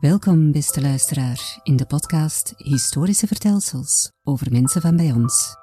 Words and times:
Welkom, 0.00 0.52
beste 0.52 0.80
luisteraar, 0.80 1.60
in 1.62 1.76
de 1.76 1.86
podcast 1.86 2.52
Historische 2.56 3.26
Vertelsels 3.26 4.12
over 4.22 4.52
mensen 4.52 4.80
van 4.80 4.96
bij 4.96 5.12
ons. 5.12 5.59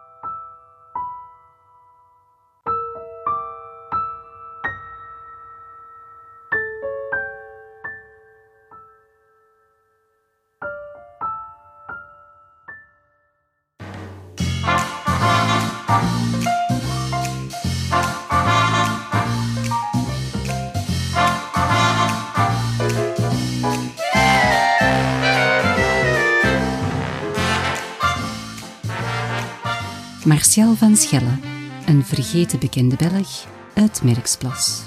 Van 30.78 30.96
Schelle, 30.96 31.40
een 31.86 32.06
vergeten 32.06 32.60
bekende 32.60 32.96
Belg 32.96 33.48
uit 33.74 34.04
Merksplas. 34.04 34.84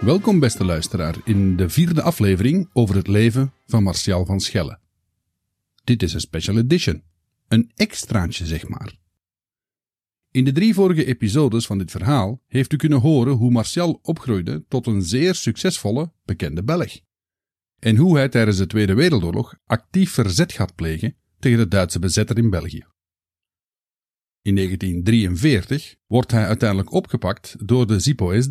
Welkom 0.00 0.40
beste 0.40 0.64
luisteraar 0.64 1.16
in 1.24 1.56
de 1.56 1.68
vierde 1.68 2.02
aflevering 2.02 2.70
over 2.72 2.94
het 2.94 3.06
leven 3.06 3.52
van 3.66 3.82
Martial 3.82 4.24
van 4.24 4.40
Schelle. 4.40 4.78
Dit 5.84 6.02
is 6.02 6.14
een 6.14 6.20
special 6.20 6.56
edition, 6.56 7.02
een 7.48 7.70
extraatje 7.74 8.46
zeg 8.46 8.68
maar. 8.68 8.99
In 10.32 10.44
de 10.44 10.52
drie 10.52 10.74
vorige 10.74 11.04
episodes 11.04 11.66
van 11.66 11.78
dit 11.78 11.90
verhaal 11.90 12.42
heeft 12.46 12.72
u 12.72 12.76
kunnen 12.76 13.00
horen 13.00 13.32
hoe 13.32 13.50
Martial 13.50 13.98
opgroeide 14.02 14.64
tot 14.68 14.86
een 14.86 15.02
zeer 15.02 15.34
succesvolle, 15.34 16.12
bekende 16.24 16.62
Belg. 16.62 17.00
En 17.78 17.96
hoe 17.96 18.16
hij 18.16 18.28
tijdens 18.28 18.56
de 18.56 18.66
Tweede 18.66 18.94
Wereldoorlog 18.94 19.54
actief 19.66 20.10
verzet 20.10 20.52
gaat 20.52 20.74
plegen 20.74 21.16
tegen 21.38 21.58
de 21.58 21.68
Duitse 21.68 21.98
bezetter 21.98 22.38
in 22.38 22.50
België. 22.50 22.84
In 24.42 24.54
1943 24.54 25.96
wordt 26.06 26.30
hij 26.30 26.46
uiteindelijk 26.46 26.92
opgepakt 26.92 27.56
door 27.66 27.86
de 27.86 27.98
ZIPO-SD, 27.98 28.50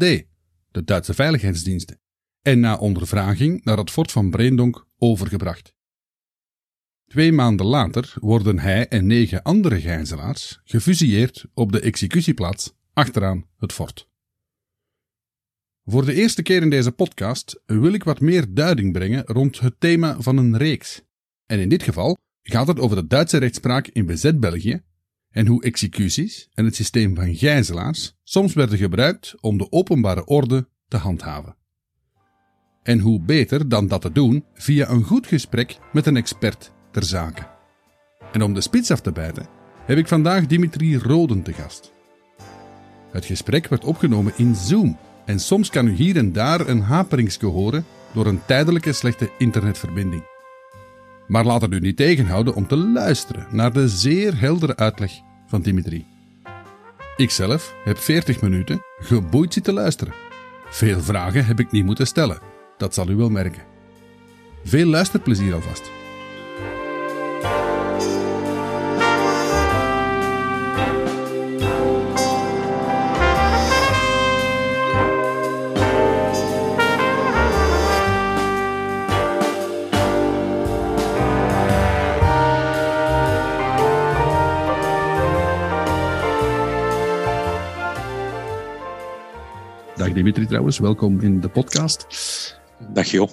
de 0.72 0.84
Duitse 0.84 1.14
veiligheidsdiensten, 1.14 2.00
en 2.42 2.60
na 2.60 2.78
ondervraging 2.78 3.64
naar 3.64 3.78
het 3.78 3.92
fort 3.92 4.12
van 4.12 4.30
Breendonk 4.30 4.86
overgebracht. 4.98 5.74
Twee 7.10 7.32
maanden 7.32 7.66
later 7.66 8.14
worden 8.20 8.60
hij 8.60 8.88
en 8.88 9.08
negen 9.08 9.42
andere 9.42 9.82
gijzelaars 9.82 10.60
gefusilleerd 10.64 11.46
op 11.54 11.72
de 11.72 11.80
executieplaats 11.80 12.74
achteraan 12.94 13.46
het 13.58 13.74
fort. 13.74 14.08
Voor 15.86 16.06
de 16.06 16.14
eerste 16.14 16.42
keer 16.42 16.62
in 16.62 16.70
deze 16.70 16.92
podcast 16.92 17.62
wil 17.66 17.94
ik 17.94 18.04
wat 18.04 18.20
meer 18.20 18.54
duiding 18.54 18.94
brengen 18.94 19.24
rond 19.26 19.60
het 19.60 19.76
thema 19.80 20.22
van 20.22 20.38
een 20.38 20.58
reeks. 20.58 21.02
En 21.46 21.60
in 21.60 21.70
dit 21.70 21.84
geval 21.84 22.18
gaat 22.44 22.68
het 22.68 22.80
over 22.80 22.96
de 22.96 23.08
Duitse 23.08 23.38
rechtspraak 23.38 23.88
in 23.88 24.06
bezet 24.06 24.40
België 24.40 24.82
en 25.30 25.48
hoe 25.48 25.64
executies 25.64 26.50
en 26.54 26.66
het 26.66 26.76
systeem 26.76 27.16
van 27.16 27.36
gijzelaars 27.36 28.14
soms 28.24 28.54
werden 28.54 28.78
gebruikt 28.78 29.36
om 29.42 29.58
de 29.58 29.72
openbare 29.72 30.26
orde 30.26 30.70
te 30.88 30.98
handhaven. 30.98 31.56
En 32.84 33.00
hoe 33.00 33.22
beter 33.22 33.70
dan 33.70 33.88
dat 33.88 34.02
te 34.02 34.12
doen 34.12 34.46
via 34.54 34.90
een 34.90 35.04
goed 35.04 35.28
gesprek 35.28 35.78
met 35.92 36.06
een 36.06 36.18
expert 36.18 36.78
ter 36.92 37.04
zake. 37.04 37.42
En 38.32 38.42
om 38.42 38.54
de 38.54 38.62
spits 38.62 38.92
af 38.92 39.00
te 39.00 39.12
bijten, 39.12 39.48
heb 39.86 39.98
ik 39.98 40.08
vandaag 40.08 40.46
Dimitri 40.46 40.98
Roden 40.98 41.42
te 41.42 41.54
gast. 41.54 41.94
Het 43.12 43.26
gesprek 43.26 43.68
werd 43.68 43.86
opgenomen 43.86 44.34
in 44.36 44.56
Zoom 44.56 44.98
en 45.26 45.40
soms 45.40 45.70
kan 45.70 45.88
u 45.88 45.92
hier 45.92 46.18
en 46.18 46.32
daar 46.32 46.68
een 46.68 46.82
haperingsje 46.82 47.46
horen 47.46 47.86
door 48.12 48.26
een 48.26 48.42
tijdelijke 48.46 48.94
slechte 48.94 49.32
internetverbinding. 49.38 50.24
Maar 51.28 51.46
laat 51.46 51.62
het 51.62 51.74
u 51.74 51.80
niet 51.80 51.98
tegenhouden 51.98 52.56
om 52.56 52.68
te 52.68 52.78
luisteren 52.78 53.48
naar 53.52 53.74
de 53.74 53.88
zeer 53.88 54.40
heldere 54.40 54.76
uitleg 54.76 55.12
van 55.48 55.62
Dimitri. 55.62 56.06
Ikzelf 57.18 57.76
heb 57.84 57.98
40 57.98 58.42
minuten 58.42 58.82
geboeid 59.00 59.54
zitten 59.54 59.74
luisteren. 59.74 60.14
Veel 60.70 61.02
vragen 61.02 61.46
heb 61.46 61.60
ik 61.60 61.72
niet 61.72 61.86
moeten 61.86 62.08
stellen, 62.08 62.40
dat 62.78 62.94
zal 62.94 63.10
u 63.10 63.16
wel 63.16 63.30
merken. 63.30 63.64
Veel 64.64 64.86
luisterplezier 64.86 65.54
alvast. 65.54 65.99
Dag 90.10 90.18
Dimitri 90.18 90.46
trouwens, 90.46 90.80
welkom 90.80 91.20
in 91.20 91.40
de 91.40 91.50
podcast. 91.50 92.06
Dag 92.94 93.08
Jo. 93.08 93.28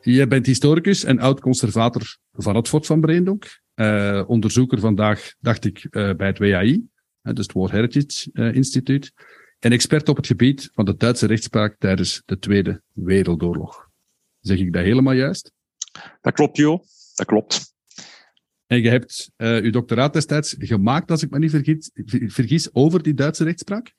Jij 0.00 0.28
bent 0.28 0.46
historicus 0.46 1.04
en 1.04 1.18
oud-conservator 1.18 2.16
van 2.32 2.56
het 2.56 2.68
Fort 2.68 2.86
van 2.86 3.00
Breendonk. 3.00 3.60
Uh, 3.74 4.24
onderzoeker 4.26 4.80
vandaag, 4.80 5.34
dacht 5.40 5.64
ik, 5.64 5.86
uh, 5.90 6.14
bij 6.14 6.26
het 6.26 6.38
WAI, 6.38 6.86
dus 7.22 7.46
het 7.46 7.52
War 7.52 7.70
Heritage 7.70 8.30
uh, 8.32 8.54
Instituut. 8.54 9.12
En 9.58 9.72
expert 9.72 10.08
op 10.08 10.16
het 10.16 10.26
gebied 10.26 10.70
van 10.72 10.84
de 10.84 10.96
Duitse 10.96 11.26
rechtspraak 11.26 11.76
tijdens 11.78 12.22
de 12.24 12.38
Tweede 12.38 12.82
Wereldoorlog. 12.92 13.88
Zeg 14.40 14.58
ik 14.58 14.72
dat 14.72 14.82
helemaal 14.82 15.14
juist? 15.14 15.52
Dat 16.20 16.32
klopt, 16.32 16.56
Jo. 16.56 16.82
Dat 17.14 17.26
klopt. 17.26 17.74
En 18.66 18.82
je 18.82 18.88
hebt 18.88 19.30
uw 19.36 19.70
doctoraat 19.70 20.12
destijds 20.12 20.54
gemaakt, 20.58 21.10
als 21.10 21.22
ik 21.22 21.30
me 21.30 21.38
niet 21.38 21.50
vergis, 21.50 21.90
vergis 22.26 22.74
over 22.74 23.02
die 23.02 23.14
Duitse 23.14 23.44
rechtspraak? 23.44 23.94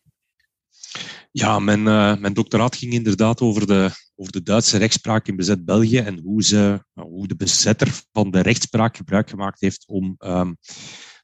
Ja, 1.31 1.59
mijn, 1.59 1.79
uh, 1.79 2.17
mijn 2.17 2.33
doctoraat 2.33 2.75
ging 2.75 2.93
inderdaad 2.93 3.41
over 3.41 3.67
de, 3.67 3.89
over 4.15 4.31
de 4.31 4.43
Duitse 4.43 4.77
rechtspraak 4.77 5.27
in 5.27 5.35
bezet 5.35 5.65
België 5.65 5.97
en 5.97 6.19
hoe, 6.19 6.43
ze, 6.43 6.83
hoe 6.93 7.27
de 7.27 7.35
bezetter 7.35 8.01
van 8.11 8.31
de 8.31 8.41
rechtspraak 8.41 8.97
gebruik 8.97 9.29
gemaakt 9.29 9.61
heeft 9.61 9.83
om 9.87 10.15
um, 10.17 10.57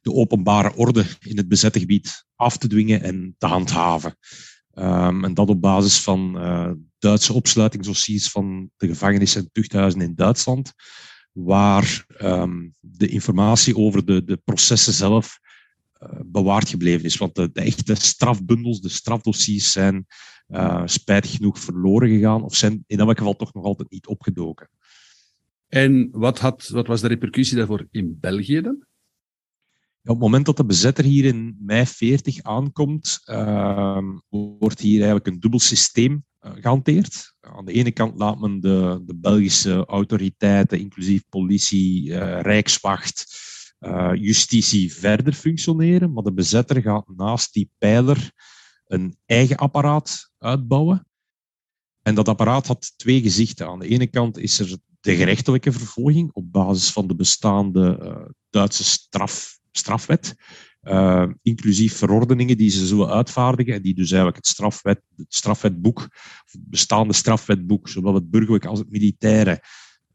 de 0.01 0.13
openbare 0.13 0.75
orde 0.75 1.05
in 1.19 1.37
het 1.37 1.47
bezette 1.47 1.79
gebied 1.79 2.25
af 2.35 2.57
te 2.57 2.67
dwingen 2.67 3.01
en 3.01 3.35
te 3.37 3.45
handhaven. 3.45 4.17
Um, 4.73 5.23
en 5.23 5.33
dat 5.33 5.49
op 5.49 5.61
basis 5.61 5.99
van 5.99 6.35
uh, 6.37 6.71
Duitse 6.99 7.33
opsluitingsdossiers 7.33 8.29
van 8.29 8.69
de 8.77 8.87
gevangenissen 8.87 9.41
en 9.41 9.49
tuchthuizen 9.51 10.01
in 10.01 10.15
Duitsland, 10.15 10.73
waar 11.31 12.05
um, 12.21 12.73
de 12.79 13.07
informatie 13.07 13.77
over 13.77 14.05
de, 14.05 14.23
de 14.23 14.37
processen 14.43 14.93
zelf 14.93 15.39
bewaard 16.25 16.69
gebleven 16.69 17.05
is. 17.05 17.17
Want 17.17 17.35
de, 17.35 17.51
de, 17.51 17.61
echte 17.61 17.95
strafbundels, 17.95 18.81
de 18.81 18.89
strafdossiers 18.89 19.71
zijn 19.71 20.05
uh, 20.47 20.81
spijtig 20.85 21.31
genoeg 21.31 21.59
verloren 21.59 22.09
gegaan 22.09 22.43
of 22.43 22.55
zijn 22.55 22.83
in 22.87 22.99
elk 22.99 23.17
geval 23.17 23.35
toch 23.35 23.53
nog 23.53 23.63
altijd 23.63 23.89
niet 23.89 24.07
opgedoken. 24.07 24.69
En 25.67 26.09
wat, 26.11 26.39
had, 26.39 26.67
wat 26.67 26.87
was 26.87 27.01
de 27.01 27.07
repercussie 27.07 27.57
daarvoor 27.57 27.87
in 27.91 28.17
België 28.19 28.61
dan? 28.61 28.85
Ja, 30.01 30.11
op 30.11 30.17
het 30.17 30.25
moment 30.25 30.45
dat 30.45 30.57
de 30.57 30.65
bezetter 30.65 31.03
hier 31.03 31.25
in 31.25 31.57
mei 31.59 31.85
40 31.85 32.43
aankomt, 32.43 33.21
uh, 33.25 34.09
wordt 34.29 34.79
hier 34.79 34.95
eigenlijk 34.95 35.27
een 35.27 35.39
dubbel 35.39 35.59
systeem 35.59 36.25
uh, 36.41 36.51
gehanteerd. 36.55 37.33
Aan 37.39 37.65
de 37.65 37.71
ene 37.71 37.91
kant 37.91 38.17
laat 38.19 38.39
men 38.39 38.59
de, 38.59 39.03
de 39.05 39.15
Belgische 39.15 39.85
autoriteiten, 39.85 40.79
inclusief 40.79 41.23
politie, 41.29 42.17
rijkswacht, 42.41 43.25
uh, 43.85 44.11
justitie 44.13 44.93
verder 44.93 45.33
functioneren, 45.33 46.13
maar 46.13 46.23
de 46.23 46.33
bezetter 46.33 46.81
gaat 46.81 47.07
naast 47.15 47.53
die 47.53 47.69
pijler 47.77 48.31
een 48.87 49.17
eigen 49.25 49.57
apparaat 49.57 50.31
uitbouwen. 50.37 51.07
En 52.01 52.15
dat 52.15 52.27
apparaat 52.27 52.67
had 52.67 52.93
twee 52.97 53.21
gezichten. 53.21 53.67
Aan 53.67 53.79
de 53.79 53.87
ene 53.87 54.07
kant 54.07 54.37
is 54.37 54.59
er 54.59 54.77
de 54.99 55.15
gerechtelijke 55.15 55.71
vervolging 55.71 56.31
op 56.33 56.51
basis 56.51 56.91
van 56.91 57.07
de 57.07 57.15
bestaande 57.15 57.99
uh, 58.01 58.29
Duitse 58.49 58.83
straf, 58.83 59.59
strafwet, 59.71 60.35
uh, 60.83 61.25
inclusief 61.41 61.97
verordeningen 61.97 62.57
die 62.57 62.69
ze 62.69 62.87
zullen 62.87 63.09
uitvaardigen 63.09 63.73
en 63.73 63.81
die 63.81 63.93
dus 63.93 64.07
eigenlijk 64.11 64.35
het, 64.35 64.47
strafwet, 64.47 65.01
het 65.15 65.33
strafwetboek, 65.33 65.99
het 66.45 66.69
bestaande 66.69 67.13
strafwetboek, 67.13 67.89
zowel 67.89 68.13
het 68.13 68.29
burgerlijke 68.29 68.67
als 68.67 68.79
het 68.79 68.89
militaire, 68.89 69.61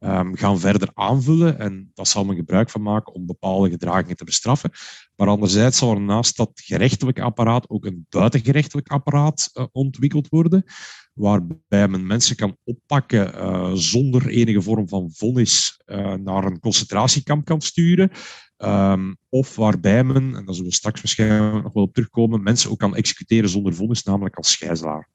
um, 0.00 0.36
gaan 0.36 0.58
verder 0.60 0.90
aanvullen. 0.94 1.58
En 1.58 1.90
dat 1.94 2.08
zal 2.08 2.24
men 2.24 2.36
gebruik 2.36 2.70
van 2.70 2.82
maken 2.82 3.14
om 3.14 3.26
bepaalde 3.26 3.70
gedragingen 3.70 4.16
te 4.16 4.24
bestraffen. 4.24 4.70
Maar 5.16 5.28
anderzijds 5.28 5.78
zal 5.78 5.90
er 5.90 6.00
naast 6.00 6.36
dat 6.36 6.50
gerechtelijk 6.54 7.20
apparaat 7.20 7.68
ook 7.68 7.84
een 7.84 8.06
buitengerechtelijk 8.08 8.88
apparaat 8.88 9.50
uh, 9.52 9.64
ontwikkeld 9.72 10.28
worden, 10.28 10.64
waarbij 11.12 11.88
men 11.88 12.06
mensen 12.06 12.36
kan 12.36 12.56
oppakken 12.64 13.34
uh, 13.34 13.72
zonder 13.74 14.28
enige 14.28 14.62
vorm 14.62 14.88
van 14.88 15.10
vonnis 15.12 15.80
uh, 15.86 16.14
naar 16.14 16.44
een 16.44 16.60
concentratiekamp 16.60 17.44
kan 17.44 17.60
sturen. 17.60 18.10
Um, 18.58 19.16
of 19.28 19.56
waarbij 19.56 20.04
men, 20.04 20.34
en 20.36 20.44
daar 20.44 20.54
zullen 20.54 20.70
we 20.70 20.76
straks 20.76 21.00
waarschijnlijk 21.00 21.62
nog 21.62 21.72
wel 21.72 21.82
op 21.82 21.94
terugkomen, 21.94 22.42
mensen 22.42 22.70
ook 22.70 22.78
kan 22.78 22.96
executeren 22.96 23.48
zonder 23.48 23.74
vonnis, 23.74 24.02
namelijk 24.02 24.36
als 24.36 24.56
gijzelaar. 24.56 25.08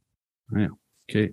Ah 0.48 0.60
ja, 0.60 0.78
oké. 1.06 1.32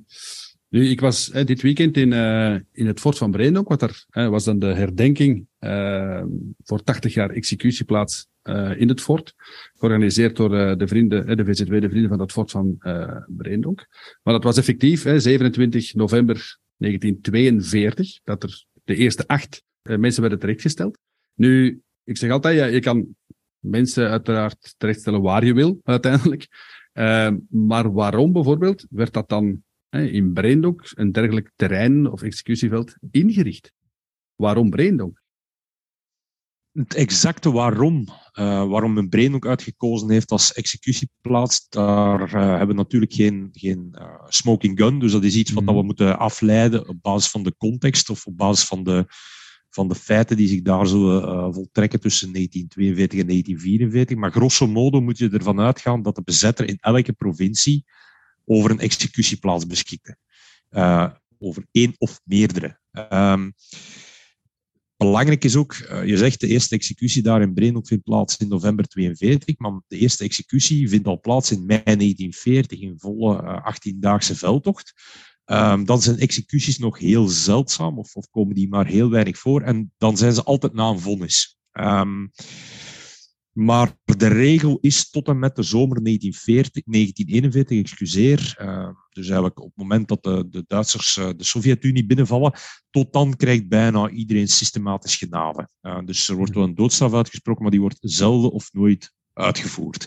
Nu, 0.72 0.88
ik 0.88 1.00
was 1.00 1.26
dit 1.26 1.62
weekend 1.62 1.96
in, 1.96 2.12
uh, 2.12 2.54
in 2.72 2.86
het 2.86 3.00
fort 3.00 3.18
van 3.18 3.30
Breendonk, 3.30 3.68
wat 3.68 3.82
er 3.82 4.04
uh, 4.10 4.28
was 4.28 4.44
dan 4.44 4.58
de 4.58 4.66
herdenking 4.66 5.46
uh, 5.60 6.22
voor 6.64 6.82
80 6.82 7.14
jaar 7.14 7.30
executieplaats 7.30 8.30
in 8.76 8.88
het 8.88 9.00
fort, 9.00 9.34
georganiseerd 9.74 10.36
door 10.36 10.78
de 10.78 10.86
vrienden, 10.86 11.36
de 11.36 11.44
VZW, 11.44 11.80
de 11.80 11.88
vrienden 11.88 12.08
van 12.08 12.20
het 12.20 12.32
fort 12.32 12.50
van 12.50 12.76
Breendonk. 13.26 13.86
Maar 14.22 14.34
dat 14.34 14.44
was 14.44 14.56
effectief 14.56 15.00
27 15.16 15.94
november 15.94 16.58
1942, 16.76 18.20
dat 18.24 18.42
er 18.42 18.64
de 18.84 18.96
eerste 18.96 19.26
acht 19.26 19.62
mensen 19.82 20.20
werden 20.20 20.38
terechtgesteld. 20.38 20.98
Nu, 21.34 21.82
ik 22.04 22.16
zeg 22.16 22.30
altijd, 22.30 22.56
ja, 22.56 22.64
je 22.64 22.80
kan 22.80 23.06
mensen 23.58 24.08
uiteraard 24.08 24.74
terechtstellen 24.78 25.22
waar 25.22 25.44
je 25.44 25.54
wil, 25.54 25.80
uiteindelijk. 25.84 26.46
maar 27.48 27.92
waarom 27.92 28.32
bijvoorbeeld 28.32 28.86
werd 28.90 29.12
dat 29.12 29.28
dan 29.28 29.62
in 30.00 30.32
Breendonk 30.32 30.90
een 30.94 31.12
dergelijk 31.12 31.50
terrein 31.56 32.10
of 32.10 32.22
executieveld 32.22 32.94
ingericht. 33.10 33.72
Waarom 34.34 34.70
Breendonk? 34.70 35.22
Het 36.72 36.94
exacte 36.94 37.50
waarom, 37.50 38.08
uh, 38.38 38.68
waarom 38.68 38.92
men 38.92 39.08
Breendonk 39.08 39.46
uitgekozen 39.46 40.10
heeft 40.10 40.30
als 40.30 40.52
executieplaats, 40.52 41.68
daar 41.68 42.20
uh, 42.20 42.48
hebben 42.48 42.68
we 42.68 42.74
natuurlijk 42.74 43.12
geen, 43.12 43.48
geen 43.52 43.96
uh, 43.98 44.14
smoking 44.28 44.78
gun. 44.78 44.98
Dus 44.98 45.12
dat 45.12 45.24
is 45.24 45.36
iets 45.36 45.52
wat 45.52 45.64
mm. 45.64 45.74
we 45.74 45.82
moeten 45.82 46.18
afleiden 46.18 46.88
op 46.88 46.96
basis 47.02 47.30
van 47.30 47.42
de 47.42 47.54
context 47.56 48.10
of 48.10 48.26
op 48.26 48.36
basis 48.36 48.64
van 48.64 48.84
de, 48.84 49.06
van 49.68 49.88
de 49.88 49.94
feiten 49.94 50.36
die 50.36 50.48
zich 50.48 50.62
daar 50.62 50.86
zullen 50.86 51.54
voltrekken 51.54 52.00
tussen 52.00 52.32
1942 52.32 53.20
en 53.20 53.26
1944. 53.26 54.16
Maar 54.16 54.32
grosso 54.32 54.66
modo 54.66 55.00
moet 55.00 55.18
je 55.18 55.30
ervan 55.30 55.60
uitgaan 55.60 56.02
dat 56.02 56.14
de 56.14 56.22
bezetter 56.22 56.68
in 56.68 56.78
elke 56.80 57.12
provincie 57.12 57.84
over 58.44 58.70
een 58.70 58.80
executieplaats 58.80 59.66
beschikte. 59.66 60.16
Uh, 60.70 61.10
over 61.38 61.66
één 61.70 61.94
of 61.98 62.20
meerdere. 62.24 62.78
Um, 63.12 63.54
belangrijk 64.96 65.44
is 65.44 65.56
ook, 65.56 65.74
uh, 65.74 66.06
je 66.06 66.16
zegt 66.16 66.40
de 66.40 66.46
eerste 66.46 66.74
executie 66.74 67.22
daar 67.22 67.42
in 67.42 67.54
Breendonk 67.54 67.86
vindt 67.86 68.04
plaats 68.04 68.36
in 68.36 68.48
november 68.48 68.88
42, 68.88 69.58
maar 69.58 69.80
de 69.88 69.98
eerste 69.98 70.24
executie 70.24 70.88
vindt 70.88 71.06
al 71.06 71.20
plaats 71.20 71.50
in 71.50 71.66
mei 71.66 71.82
1940 71.82 72.80
in 72.80 72.94
volle 72.98 73.42
uh, 73.42 73.74
18-daagse 73.74 74.34
veldtocht. 74.34 74.92
Um, 75.46 75.84
dan 75.84 76.02
zijn 76.02 76.18
executies 76.18 76.78
nog 76.78 76.98
heel 76.98 77.28
zeldzaam 77.28 77.98
of, 77.98 78.14
of, 78.14 78.30
komen 78.30 78.54
die 78.54 78.68
maar 78.68 78.86
heel 78.86 79.10
weinig 79.10 79.38
voor 79.38 79.62
en 79.62 79.92
dan 79.98 80.16
zijn 80.16 80.32
ze 80.32 80.42
altijd 80.42 80.72
na 80.72 80.88
een 80.88 81.00
vonnis. 81.00 81.58
Um, 81.72 82.30
maar 83.52 83.96
de 84.04 84.26
regel 84.26 84.78
is 84.80 85.10
tot 85.10 85.28
en 85.28 85.38
met 85.38 85.56
de 85.56 85.62
zomer 85.62 86.02
1940, 86.02 86.82
1941, 86.84 87.78
excuseer. 87.78 88.56
Uh, 88.60 88.88
dus 89.10 89.24
eigenlijk 89.24 89.60
op 89.60 89.66
het 89.66 89.76
moment 89.76 90.08
dat 90.08 90.22
de, 90.22 90.48
de 90.48 90.64
Duitsers 90.66 91.16
uh, 91.16 91.28
de 91.36 91.44
Sovjet-Unie 91.44 92.06
binnenvallen, 92.06 92.52
tot 92.90 93.12
dan 93.12 93.36
krijgt 93.36 93.68
bijna 93.68 94.08
iedereen 94.08 94.48
systematisch 94.48 95.16
genade. 95.16 95.68
Uh, 95.82 95.98
dus 96.04 96.28
er 96.28 96.36
wordt 96.36 96.54
wel 96.54 96.64
een 96.64 96.74
doodstraf 96.74 97.14
uitgesproken, 97.14 97.62
maar 97.62 97.70
die 97.70 97.80
wordt 97.80 97.98
zelden 98.00 98.52
of 98.52 98.72
nooit 98.72 99.12
uitgevoerd. 99.32 100.02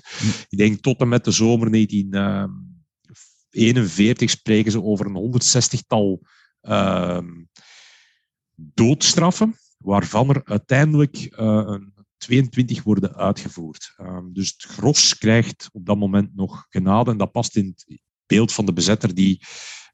Ik 0.49 0.57
denk 0.57 0.81
tot 0.81 0.99
en 0.99 1.07
met 1.07 1.25
de 1.25 1.31
zomer 1.31 1.71
1941 1.71 4.29
spreken 4.29 4.71
ze 4.71 4.83
over 4.83 5.05
een 5.05 5.41
160-tal 5.41 6.21
ehm, 6.61 7.29
doodstraffen, 8.55 9.55
waarvan 9.77 10.29
er 10.29 10.41
uiteindelijk 10.45 11.33
een 11.35 11.94
22 12.25 12.83
worden 12.83 13.15
uitgevoerd. 13.15 13.93
Um, 13.97 14.33
dus 14.33 14.53
het 14.57 14.71
gros 14.71 15.17
krijgt 15.17 15.69
op 15.71 15.85
dat 15.85 15.97
moment 15.97 16.35
nog 16.35 16.65
genade. 16.69 17.11
En 17.11 17.17
dat 17.17 17.31
past 17.31 17.55
in 17.55 17.65
het 17.65 17.99
beeld 18.25 18.53
van 18.53 18.65
de 18.65 18.73
bezetter 18.73 19.15
die 19.15 19.39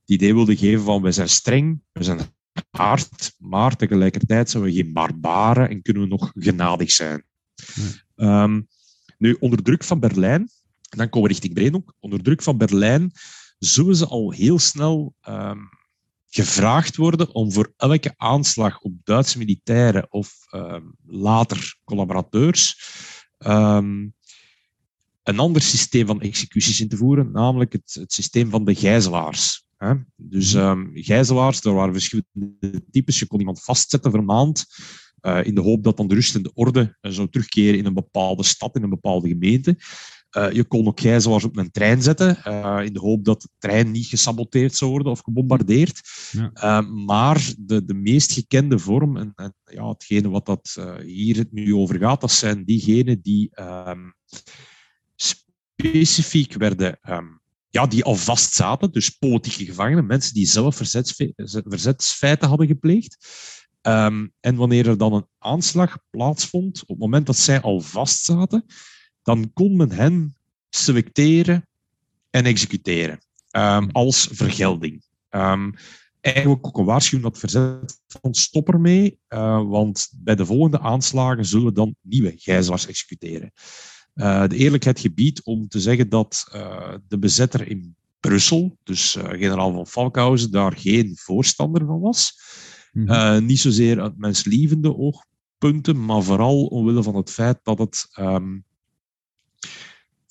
die 0.06 0.19
idee 0.19 0.33
wilde 0.33 0.57
geven 0.57 0.83
van 0.83 1.01
wij 1.01 1.12
zijn 1.12 1.30
streng, 1.30 1.81
we 1.92 2.04
zijn 2.04 2.19
hard, 2.69 3.36
maar 3.38 3.75
tegelijkertijd 3.75 4.50
zijn 4.50 4.63
we 4.63 4.74
geen 4.74 4.94
barbaren 4.94 5.69
en 5.69 5.81
kunnen 5.81 6.04
we 6.04 6.10
nog 6.10 6.31
genadig 6.36 6.92
zijn. 6.92 7.24
Um, 8.16 8.68
nu, 9.18 9.38
onder 9.39 9.63
druk 9.63 9.83
van 9.83 10.00
Berlijn, 10.00 10.42
en 10.89 10.98
dan 10.98 11.10
komen 11.10 11.28
we 11.28 11.33
richting 11.33 11.54
Breendonk, 11.54 11.94
onder 12.00 12.24
druk 12.24 12.42
van 12.42 12.57
Berlijn 12.57 13.12
zullen 13.60 13.95
ze 13.95 14.06
al 14.07 14.31
heel 14.31 14.60
snel 14.60 15.16
um, 15.28 15.69
gevraagd 16.33 16.95
worden 16.95 17.33
om 17.33 17.51
voor 17.51 17.74
elke 17.78 18.13
aanslag 18.18 18.80
op 18.80 18.94
Duitse 19.04 19.38
militairen 19.38 20.12
of 20.12 20.33
um, 20.51 20.95
later 21.06 21.75
collaborateurs 21.83 22.75
um, 23.38 24.13
een 25.24 25.39
ander 25.39 25.62
systeem 25.62 26.07
van 26.07 26.22
executies 26.22 26.80
in 26.80 26.88
te 26.88 26.98
voeren, 26.98 27.31
namelijk 27.31 27.74
het, 27.74 27.94
het 27.94 28.13
systeem 28.13 28.50
van 28.50 28.66
de 28.66 28.75
gijzelaars. 28.75 29.66
Hè? 29.78 29.94
Dus 30.16 30.54
um, 30.54 30.92
gijzelaars, 30.94 31.62
er 31.62 31.74
waren 31.74 31.94
verschillende 31.94 32.83
types. 32.92 33.19
Je 33.19 33.28
kon 33.28 33.39
iemand 33.39 33.63
vastzetten 33.63 34.12
voor 34.12 34.19
een 34.19 34.25
maand 34.25 34.66
uh, 35.22 35.45
in 35.45 35.56
de 35.56 35.62
hoop 35.62 35.83
dat 35.83 35.98
dan 35.98 36.07
de 36.07 36.16
rust 36.16 36.36
en 36.36 36.44
de 36.44 36.54
orde 36.54 36.98
uh, 37.01 37.12
zou 37.12 37.30
terugkeren 37.30 37.78
in 37.78 37.86
een 37.86 37.94
bepaalde 37.94 38.44
stad, 38.44 38.75
in 38.75 38.83
een 38.83 38.89
bepaalde 38.89 39.28
gemeente. 39.28 39.78
Uh, 40.38 40.51
je 40.51 40.63
kon 40.63 40.88
ook 40.88 41.00
gijzelaars 41.00 41.44
op 41.44 41.57
een 41.57 41.72
trein 41.72 42.01
zetten, 42.01 42.38
uh, 42.48 42.80
in 42.83 42.94
de 42.94 43.00
hoop 43.00 43.25
dat 43.25 43.42
de 43.42 43.50
trein 43.57 43.92
niet 43.92 44.06
gesaboteerd 44.06 44.75
zou 44.75 44.92
worden 44.92 45.12
of 45.12 45.19
gebombardeerd. 45.19 46.01
Ja. 46.31 46.51
Uh, 46.56 46.89
maar 46.89 47.54
de, 47.57 47.86
de 47.86 47.94
meest 47.94 48.31
gekende 48.31 48.80
vorm, 48.80 49.18
en, 49.18 49.33
en 49.36 49.56
ja, 49.66 49.88
hetgene 49.88 50.30
wat 50.30 50.45
dat, 50.45 50.95
hier 51.06 51.38
het 51.38 51.51
nu 51.51 51.75
over 51.75 52.00
gaat, 52.00 52.22
dat 52.22 52.31
zijn 52.31 52.66
diegenen 52.66 53.22
die 53.22 53.51
um, 53.62 54.13
specifiek 55.16 56.54
werden, 56.54 57.00
um, 57.10 57.42
ja, 57.69 57.88
die 57.88 58.04
al 58.04 58.16
vast 58.16 58.54
zaten, 58.54 58.92
dus 58.92 59.10
politieke 59.10 59.66
gevangenen, 59.66 60.06
mensen 60.06 60.33
die 60.33 60.45
zelf 60.45 60.75
verzetsfe 60.75 61.33
verzetsfeiten 61.68 62.48
hadden 62.48 62.68
gepleegd. 62.68 63.18
Um, 63.81 64.33
en 64.39 64.56
wanneer 64.56 64.88
er 64.88 64.98
dan 64.98 65.13
een 65.13 65.28
aanslag 65.38 65.98
plaatsvond, 66.10 66.81
op 66.81 66.88
het 66.88 67.00
moment 67.00 67.25
dat 67.25 67.38
zij 67.38 67.62
al 67.62 67.81
vast 67.81 68.24
zaten, 68.24 68.66
dan 69.23 69.53
kon 69.53 69.75
men 69.75 69.91
hen 69.91 70.35
selecteren 70.69 71.68
en 72.29 72.45
executeren 72.45 73.19
um, 73.51 73.89
als 73.91 74.27
vergelding. 74.31 75.03
Um, 75.29 75.73
eigenlijk 76.21 76.68
ook 76.68 76.77
een 76.77 76.85
waarschuwing 76.85 77.29
dat 77.29 77.39
verzet 77.39 78.01
van 78.07 78.33
stop 78.33 78.69
ermee, 78.69 79.19
uh, 79.30 79.69
want 79.69 80.11
bij 80.16 80.35
de 80.35 80.45
volgende 80.45 80.80
aanslagen 80.80 81.45
zullen 81.45 81.66
we 81.66 81.71
dan 81.71 81.95
nieuwe 82.01 82.33
gijzelaars 82.35 82.87
executeren. 82.87 83.51
Uh, 84.16 84.47
de 84.47 84.56
eerlijkheid 84.56 84.99
gebiedt 84.99 85.44
om 85.44 85.68
te 85.68 85.80
zeggen 85.80 86.09
dat 86.09 86.51
uh, 86.56 86.94
de 87.07 87.19
bezetter 87.19 87.68
in 87.68 87.95
Brussel, 88.19 88.78
dus 88.83 89.18
generaal 89.19 89.73
van 89.73 89.87
Valkhausen, 89.87 90.51
daar 90.51 90.78
geen 90.78 91.18
voorstander 91.18 91.85
van 91.85 91.99
was. 91.99 92.40
Mm 92.92 93.07
-hmm. 93.07 93.45
niet 93.45 93.59
zozeer 93.59 94.01
uit 94.01 94.18
menslievende 94.18 94.97
oogpunten, 94.97 96.06
maar 96.06 96.23
vooral 96.23 96.66
omwille 96.66 97.04
van 97.04 97.16
het 97.16 97.31
feit 97.31 97.59
dat 97.63 97.78
het 97.78 98.07
um, 98.19 98.66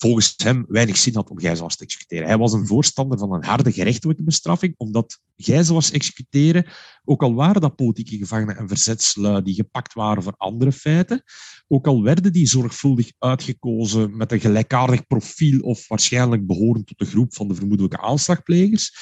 volgens 0.01 0.33
hem 0.37 0.65
weinig 0.67 0.97
zin 0.97 1.15
had 1.15 1.29
om 1.29 1.39
gijzelaars 1.39 1.75
te 1.75 1.83
executeren. 1.83 2.27
Hij 2.27 2.37
was 2.37 2.53
een 2.53 2.67
voorstander 2.67 3.17
van 3.17 3.33
een 3.33 3.43
harde 3.43 3.71
gerechtelijke 3.71 4.23
bestraffing, 4.23 4.73
omdat 4.77 5.19
gijzelaars 5.37 5.91
executeren, 5.91 6.65
ook 7.03 7.23
al 7.23 7.33
waren 7.33 7.61
dat 7.61 7.75
politieke 7.75 8.17
gevangenen 8.17 8.57
en 8.57 8.67
verzetslui 8.67 9.43
die 9.43 9.53
gepakt 9.53 9.93
waren 9.93 10.23
voor 10.23 10.35
andere 10.37 10.71
feiten, 10.71 11.23
ook 11.67 11.87
al 11.87 12.03
werden 12.03 12.33
die 12.33 12.47
zorgvuldig 12.47 13.11
uitgekozen 13.19 14.17
met 14.17 14.31
een 14.31 14.39
gelijkaardig 14.39 15.07
profiel 15.07 15.59
of 15.59 15.87
waarschijnlijk 15.87 16.47
behorend 16.47 16.87
tot 16.87 16.99
de 16.99 17.05
groep 17.05 17.35
van 17.35 17.47
de 17.47 17.55
vermoedelijke 17.55 18.01
aanslagplegers, 18.01 18.95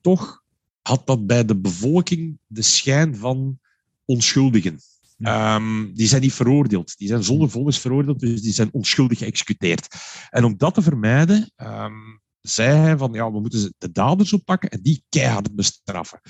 toch 0.00 0.42
had 0.82 1.06
dat 1.06 1.26
bij 1.26 1.44
de 1.44 1.60
bevolking 1.60 2.38
de 2.46 2.62
schijn 2.62 3.16
van 3.16 3.58
onschuldigen. 4.04 4.80
Um, 5.22 5.94
die 5.94 6.06
zijn 6.06 6.22
niet 6.22 6.32
veroordeeld. 6.32 6.98
Die 6.98 7.08
zijn 7.08 7.24
zonder 7.24 7.50
vonnis 7.50 7.78
veroordeeld, 7.78 8.20
dus 8.20 8.42
die 8.42 8.52
zijn 8.52 8.72
onschuldig 8.72 9.18
geëxecuteerd. 9.18 9.94
En 10.30 10.44
om 10.44 10.56
dat 10.56 10.74
te 10.74 10.82
vermijden, 10.82 11.52
um, 11.56 12.20
zei 12.40 12.76
hij 12.76 12.96
van 12.96 13.12
ja, 13.12 13.32
we 13.32 13.40
moeten 13.40 13.74
de 13.78 13.92
daders 13.92 14.32
oppakken 14.32 14.70
en 14.70 14.82
die 14.82 15.04
keihard 15.08 15.54
bestraffen. 15.54 16.20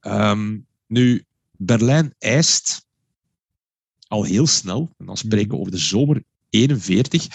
Um, 0.00 0.66
nu, 0.86 1.24
Berlijn 1.50 2.14
eist 2.18 2.86
al 4.08 4.24
heel 4.24 4.46
snel, 4.46 4.94
en 4.98 5.06
dan 5.06 5.16
spreken 5.16 5.50
we 5.50 5.58
over 5.58 5.72
de 5.72 5.78
zomer 5.78 6.22
41, 6.50 7.26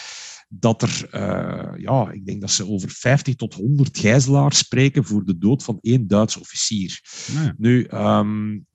dat 0.50 0.82
er, 0.82 1.10
uh, 1.12 1.82
ja, 1.82 2.12
ik 2.12 2.26
denk 2.26 2.42
dat 2.42 2.52
ze 2.52 2.68
over 2.68 2.90
50 2.90 3.36
tot 3.36 3.54
100 3.54 3.98
gijzelaars 3.98 4.58
spreken 4.58 5.04
voor 5.04 5.26
de 5.26 5.38
dood 5.38 5.64
van 5.64 5.78
één 5.82 6.08
Duitse 6.08 6.40
officier. 6.40 7.02
Ja. 7.34 7.54
Nu, 7.58 7.88
um, 7.92 8.68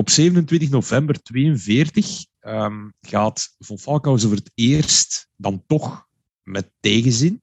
op 0.00 0.10
27 0.10 0.70
november 0.70 1.18
1942 1.22 2.26
um, 2.40 2.92
gaat 3.00 3.54
Von 3.58 3.78
Falkhausen 3.78 4.28
voor 4.28 4.38
het 4.38 4.50
eerst 4.54 5.28
dan 5.36 5.62
toch 5.66 6.06
met 6.42 6.70
tegenzin 6.80 7.42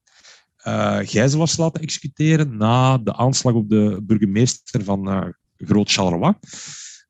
uh, 0.67 0.97
gijzelaars 1.01 1.57
laten 1.57 1.81
executeren 1.81 2.57
na 2.57 2.97
de 2.97 3.15
aanslag 3.15 3.53
op 3.53 3.69
de 3.69 3.99
burgemeester 4.03 4.83
van 4.83 5.09
uh, 5.09 5.27
Groot 5.57 5.91
Charleroi, 5.91 6.33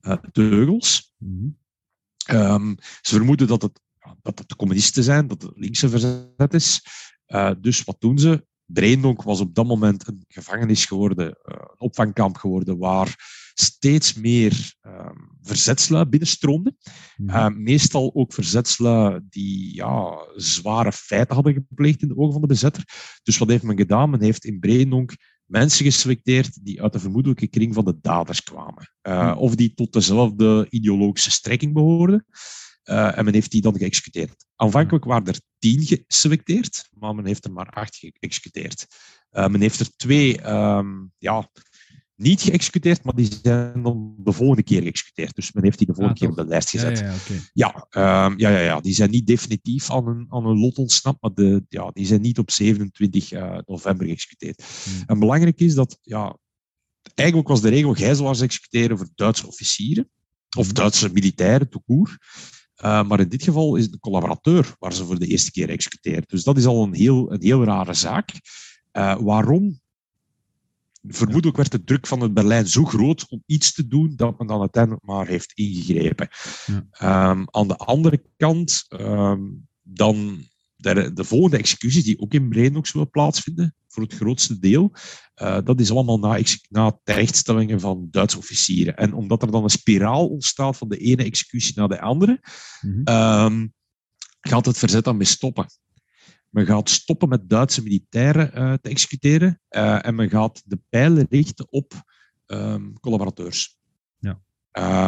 uh, 0.01 0.13
Teugels. 0.31 1.13
Mm 1.17 1.55
-hmm. 2.27 2.37
um, 2.37 2.75
ze 3.01 3.15
vermoeden 3.15 3.47
dat 3.47 3.61
het 3.61 3.81
dat 4.21 4.39
het 4.39 4.55
communisten 4.55 5.03
zijn, 5.03 5.27
dat 5.27 5.41
het 5.41 5.51
linkse 5.55 5.89
verzet 5.89 6.53
is. 6.53 6.81
Uh, 7.27 7.51
dus 7.61 7.83
wat 7.83 7.95
doen 7.99 8.19
ze? 8.19 8.45
Breendonk 8.65 9.23
was 9.23 9.39
op 9.39 9.55
dat 9.55 9.65
moment 9.65 10.07
een 10.07 10.25
gevangenis 10.27 10.85
geworden, 10.85 11.37
een 11.43 11.59
opvangkamp 11.77 12.37
geworden, 12.37 12.77
waar 12.77 13.15
steeds 13.59 14.13
meer 14.13 14.73
uh, 14.87 15.09
verzetslui 15.41 16.05
binnenstroomden. 16.05 16.77
Uh, 17.17 17.47
meestal 17.47 18.11
ook 18.13 18.33
verzetslui 18.33 19.19
die 19.29 19.75
ja, 19.75 20.25
zware 20.35 20.91
feiten 20.91 21.35
hadden 21.35 21.53
gepleegd 21.53 22.01
in 22.01 22.07
de 22.07 22.17
ogen 22.17 22.31
van 22.31 22.41
de 22.41 22.47
bezetter. 22.47 22.83
Dus 23.23 23.37
wat 23.37 23.47
heeft 23.47 23.63
men 23.63 23.77
gedaan? 23.77 24.09
Men 24.09 24.21
heeft 24.21 24.45
in 24.45 24.59
Breendonk 24.59 25.15
mensen 25.45 25.85
geselecteerd 25.85 26.65
die 26.65 26.81
uit 26.81 26.93
de 26.93 26.99
vermoedelijke 26.99 27.47
kring 27.47 27.73
van 27.73 27.85
de 27.85 27.97
daders 28.01 28.43
kwamen. 28.43 28.91
Uh, 29.07 29.35
of 29.37 29.55
die 29.55 29.73
tot 29.73 29.93
dezelfde 29.93 30.67
ideologische 30.69 31.31
strekking 31.31 31.73
behoorden. 31.73 32.25
Uh, 32.83 33.17
en 33.17 33.25
men 33.25 33.33
heeft 33.33 33.51
die 33.51 33.61
dan 33.61 33.77
geëxecuteerd. 33.77 34.45
Aanvankelijk 34.55 35.05
waren 35.05 35.27
er 35.27 35.39
tien 35.59 35.83
geselecteerd, 35.85 36.89
maar 36.91 37.15
men 37.15 37.25
heeft 37.25 37.45
er 37.45 37.51
maar 37.51 37.69
acht 37.69 37.95
geëxecuteerd. 37.95 38.87
Uh, 39.31 39.47
men 39.47 39.61
heeft 39.61 39.79
er 39.79 39.95
twee 39.95 40.49
um, 40.49 41.11
ja, 41.17 41.49
niet 42.17 42.41
geëxecuteerd, 42.41 43.03
maar 43.03 43.15
die 43.15 43.29
zijn 43.41 43.83
dan 43.83 44.15
de 44.17 44.31
volgende 44.31 44.63
keer 44.63 44.81
geëxecuteerd. 44.81 45.35
Dus 45.35 45.51
men 45.51 45.63
heeft 45.63 45.77
die 45.77 45.87
de 45.87 45.93
volgende 45.93 46.19
ah, 46.19 46.25
keer 46.25 46.29
op 46.29 46.43
de 46.43 46.51
lijst 46.51 46.69
gezet. 46.69 46.99
Ja, 46.99 47.05
ja, 47.05 47.15
okay. 47.15 47.41
ja, 47.53 48.25
um, 48.25 48.39
ja, 48.39 48.49
ja, 48.49 48.59
ja, 48.59 48.79
die 48.79 48.93
zijn 48.93 49.09
niet 49.09 49.27
definitief 49.27 49.91
aan 49.91 50.07
een, 50.07 50.25
aan 50.29 50.45
een 50.45 50.59
lot 50.59 50.77
ontsnapt, 50.77 51.21
maar 51.21 51.33
de, 51.33 51.65
ja, 51.69 51.91
die 51.91 52.05
zijn 52.05 52.21
niet 52.21 52.39
op 52.39 52.51
27 52.51 53.31
uh, 53.31 53.57
november 53.65 54.07
geëxecuteerd. 54.07 54.63
Hmm. 54.83 55.03
En 55.05 55.19
belangrijk 55.19 55.59
is 55.59 55.73
dat, 55.73 55.99
ja, 56.01 56.37
eigenlijk 57.15 57.49
was 57.49 57.61
de 57.61 57.69
regel 57.69 57.93
gijzelaars 57.93 58.41
executeren 58.41 58.97
voor 58.97 59.09
Duitse 59.15 59.47
officieren, 59.47 60.09
of 60.57 60.71
Duitse 60.71 61.09
militairen, 61.13 61.69
toekoer. 61.69 62.17
Uh, 62.83 63.03
maar 63.07 63.19
in 63.19 63.29
dit 63.29 63.43
geval 63.43 63.75
is 63.75 63.83
het 63.83 63.91
de 63.91 63.99
collaborateur 63.99 64.75
waar 64.79 64.93
ze 64.93 65.05
voor 65.05 65.19
de 65.19 65.27
eerste 65.27 65.51
keer 65.51 65.69
executeert. 65.69 66.29
Dus 66.29 66.43
dat 66.43 66.57
is 66.57 66.65
al 66.65 66.83
een 66.83 66.93
heel, 66.93 67.31
een 67.31 67.43
heel 67.43 67.63
rare 67.63 67.93
zaak. 67.93 68.31
Uh, 68.93 69.15
waarom? 69.19 69.79
Vermoedelijk 71.07 71.57
werd 71.57 71.71
de 71.71 71.83
druk 71.83 72.07
van 72.07 72.21
het 72.21 72.33
Berlijn 72.33 72.67
zo 72.67 72.85
groot 72.85 73.25
om 73.29 73.43
iets 73.45 73.73
te 73.73 73.87
doen 73.87 74.13
dat 74.15 74.37
men 74.37 74.47
dan 74.47 74.59
uiteindelijk 74.59 75.05
maar 75.05 75.27
heeft 75.27 75.51
ingegrepen. 75.53 76.29
Ja. 76.65 77.29
Um, 77.29 77.47
aan 77.51 77.67
de 77.67 77.77
andere 77.77 78.23
kant, 78.37 78.85
um, 78.89 79.67
dan 79.81 80.45
de, 80.75 81.13
de, 81.13 81.23
volgende 81.23 81.57
executies 81.57 82.03
die 82.03 82.19
ook 82.19 82.33
in 82.33 82.49
Brein 82.49 82.71
nog 82.71 82.87
zullen 82.87 83.09
plaatsvinden, 83.09 83.75
voor 83.87 84.03
het 84.03 84.13
grootste 84.13 84.59
deel, 84.59 84.91
uh, 85.41 85.57
dat 85.63 85.79
is 85.79 85.91
allemaal 85.91 86.19
na, 86.19 86.39
na 86.69 86.99
terechtstellingen 87.03 87.79
van 87.79 88.07
Duitse 88.11 88.37
officieren. 88.37 88.97
En 88.97 89.13
omdat 89.13 89.41
er 89.41 89.51
dan 89.51 89.63
een 89.63 89.69
spiraal 89.69 90.27
ontstaat 90.27 90.77
van 90.77 90.89
de 90.89 90.97
ene 90.97 91.23
executie 91.23 91.73
naar 91.75 91.87
de 91.87 92.01
andere, 92.01 92.39
mm 92.81 93.01
-hmm. 93.03 93.15
um, 93.45 93.73
gaat 94.39 94.65
het 94.65 94.77
verzet 94.77 95.03
dan 95.03 95.17
mee 95.17 95.27
stoppen. 95.27 95.65
Men 96.49 96.65
gaat 96.65 96.89
stoppen 96.89 97.29
met 97.29 97.49
Duitse 97.49 97.83
militairen 97.83 98.51
uh, 98.55 98.73
te 98.73 98.89
executeren 98.89 99.61
uh, 99.69 100.05
en 100.05 100.15
men 100.15 100.29
gaat 100.29 100.61
de 100.65 100.79
pijlen 100.89 101.27
richten 101.29 101.71
op 101.71 101.93
um, 102.47 102.99
collaborateurs. 102.99 103.77
Ja. 104.19 104.39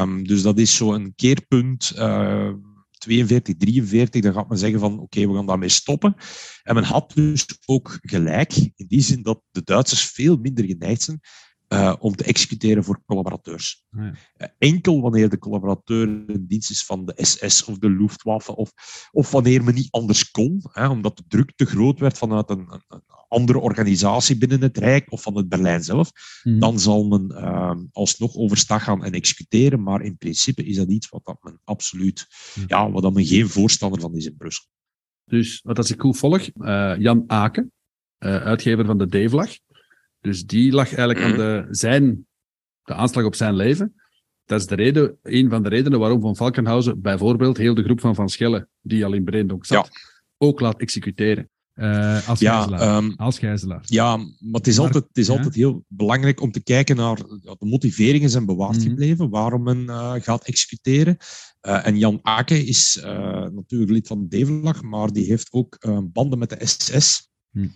Um, 0.01 0.27
dus 0.27 0.41
dat 0.41 0.57
is 0.59 0.75
zo'n 0.75 1.13
keerpunt. 1.15 1.93
Uh, 1.95 2.53
42, 2.99 3.55
43, 3.57 4.21
dan 4.21 4.33
gaat 4.33 4.49
men 4.49 4.57
zeggen 4.57 4.79
van 4.79 4.93
oké, 4.93 5.01
okay, 5.01 5.27
we 5.27 5.35
gaan 5.35 5.45
daarmee 5.45 5.69
stoppen. 5.69 6.15
En 6.63 6.75
men 6.75 6.83
had 6.83 7.11
dus 7.13 7.45
ook 7.65 7.97
gelijk, 8.01 8.55
in 8.55 8.85
die 8.87 9.01
zin 9.01 9.21
dat 9.21 9.41
de 9.51 9.63
Duitsers 9.63 10.03
veel 10.03 10.37
minder 10.37 10.65
geneigd 10.65 11.01
zijn 11.01 11.19
uh, 11.73 11.95
om 11.99 12.15
te 12.15 12.23
executeren 12.23 12.83
voor 12.83 13.01
collaborateurs. 13.05 13.83
Ja. 13.89 14.01
Uh, 14.01 14.47
enkel 14.57 15.01
wanneer 15.01 15.29
de 15.29 15.37
collaborateur 15.37 16.07
in 16.07 16.45
dienst 16.47 16.69
is 16.69 16.85
van 16.85 17.05
de 17.05 17.13
SS 17.15 17.63
of 17.63 17.77
de 17.77 17.89
Luftwaffe, 17.89 18.55
of, 18.55 18.71
of 19.11 19.31
wanneer 19.31 19.63
men 19.63 19.73
niet 19.73 19.91
anders 19.91 20.31
kon, 20.31 20.63
hè, 20.71 20.87
omdat 20.87 21.17
de 21.17 21.23
druk 21.27 21.53
te 21.55 21.65
groot 21.65 21.99
werd 21.99 22.17
vanuit 22.17 22.49
een, 22.49 22.81
een, 22.87 23.03
andere 23.27 23.59
organisatie 23.59 24.37
binnen 24.37 24.61
het 24.61 24.77
Rijk 24.77 25.11
of 25.11 25.21
van 25.21 25.37
het 25.37 25.49
Berlijn 25.49 25.83
zelf, 25.83 26.11
mm. 26.43 26.59
dan 26.59 26.79
zal 26.79 27.07
men 27.07 27.31
uh, 27.31 27.75
alsnog 27.91 28.35
overstag 28.35 28.83
gaan 28.83 29.03
en 29.03 29.11
executeren. 29.11 29.83
Maar 29.83 30.01
in 30.01 30.17
principe 30.17 30.63
is 30.63 30.75
dat 30.75 30.89
iets 30.89 31.09
wat 31.09 31.25
dat 31.25 31.37
men 31.41 31.59
absoluut, 31.63 32.27
mm. 32.55 32.63
ja, 32.67 32.91
wat 32.91 33.03
dat 33.03 33.13
men 33.13 33.25
geen 33.25 33.49
voorstander 33.49 34.01
van 34.01 34.15
is 34.15 34.25
in 34.25 34.37
Brussel. 34.37 34.65
Dus 35.25 35.61
wat 35.63 35.77
als 35.77 35.91
ik 35.91 36.01
goed 36.01 36.17
volg, 36.17 36.49
uh, 36.55 36.95
Jan 36.97 37.23
Aken, 37.27 37.71
uitgever 38.17 38.85
van 38.85 38.97
de 38.97 39.07
D-vlag, 39.07 39.49
dus 40.21 40.45
die 40.45 40.71
lag 40.71 40.95
eigenlijk 40.95 41.19
aan 41.31 41.37
de, 41.37 41.67
zijn, 41.69 42.27
de 42.83 42.93
aanslag 42.93 43.25
op 43.25 43.35
zijn 43.35 43.55
leven. 43.55 43.93
Dat 44.45 44.59
is 44.59 44.67
de 44.67 44.75
reden, 44.75 45.17
een 45.23 45.49
van 45.49 45.63
de 45.63 45.69
redenen 45.69 45.99
waarom 45.99 46.21
Van 46.21 46.35
Valkenhausen 46.35 47.01
bijvoorbeeld 47.01 47.57
heel 47.57 47.73
de 47.73 47.83
groep 47.83 47.99
van 47.99 48.15
Van 48.15 48.29
Schelle, 48.29 48.67
die 48.81 49.05
al 49.05 49.13
in 49.13 49.23
Breendonk 49.23 49.65
zat, 49.65 49.89
ja. 49.91 49.99
ook 50.37 50.59
laat 50.59 50.79
executeren. 50.79 51.49
Uh, 51.75 52.27
als, 52.29 52.39
ja, 52.39 52.61
gijzelaar. 52.61 52.97
um, 53.03 53.13
als 53.15 53.39
gijzelaar. 53.39 53.81
Ja, 53.85 54.17
maar 54.17 54.27
het 54.51 54.67
is, 54.67 54.77
Maar- 54.77 54.85
altijd, 54.85 55.03
het 55.07 55.17
is 55.17 55.27
ja. 55.27 55.33
altijd 55.33 55.55
heel 55.55 55.83
belangrijk 55.87 56.41
om 56.41 56.51
te 56.51 56.63
kijken 56.63 56.95
naar 56.95 57.17
ja, 57.41 57.55
de 57.59 57.65
motiveringen 57.65 58.29
zijn 58.29 58.45
bewaard 58.45 58.77
Mhm. 58.77 58.87
gebleven, 58.87 59.29
waarom 59.29 59.63
men 59.63 59.83
uh, 59.83 60.13
gaat 60.17 60.43
executeren. 60.45 61.17
Uh, 61.61 61.87
en 61.87 61.97
Jan 61.97 62.19
Ake 62.21 62.65
is 62.65 62.99
natuurlijk 63.51 63.91
lid 63.91 64.07
van 64.07 64.21
de 64.21 64.27
Devenlag, 64.27 64.81
maar 64.81 65.11
die 65.11 65.25
heeft 65.25 65.47
ook 65.51 65.77
banden 66.11 66.39
met 66.39 66.49
de 66.49 66.65
SS. 66.65 67.29
Mhm. 67.49 67.67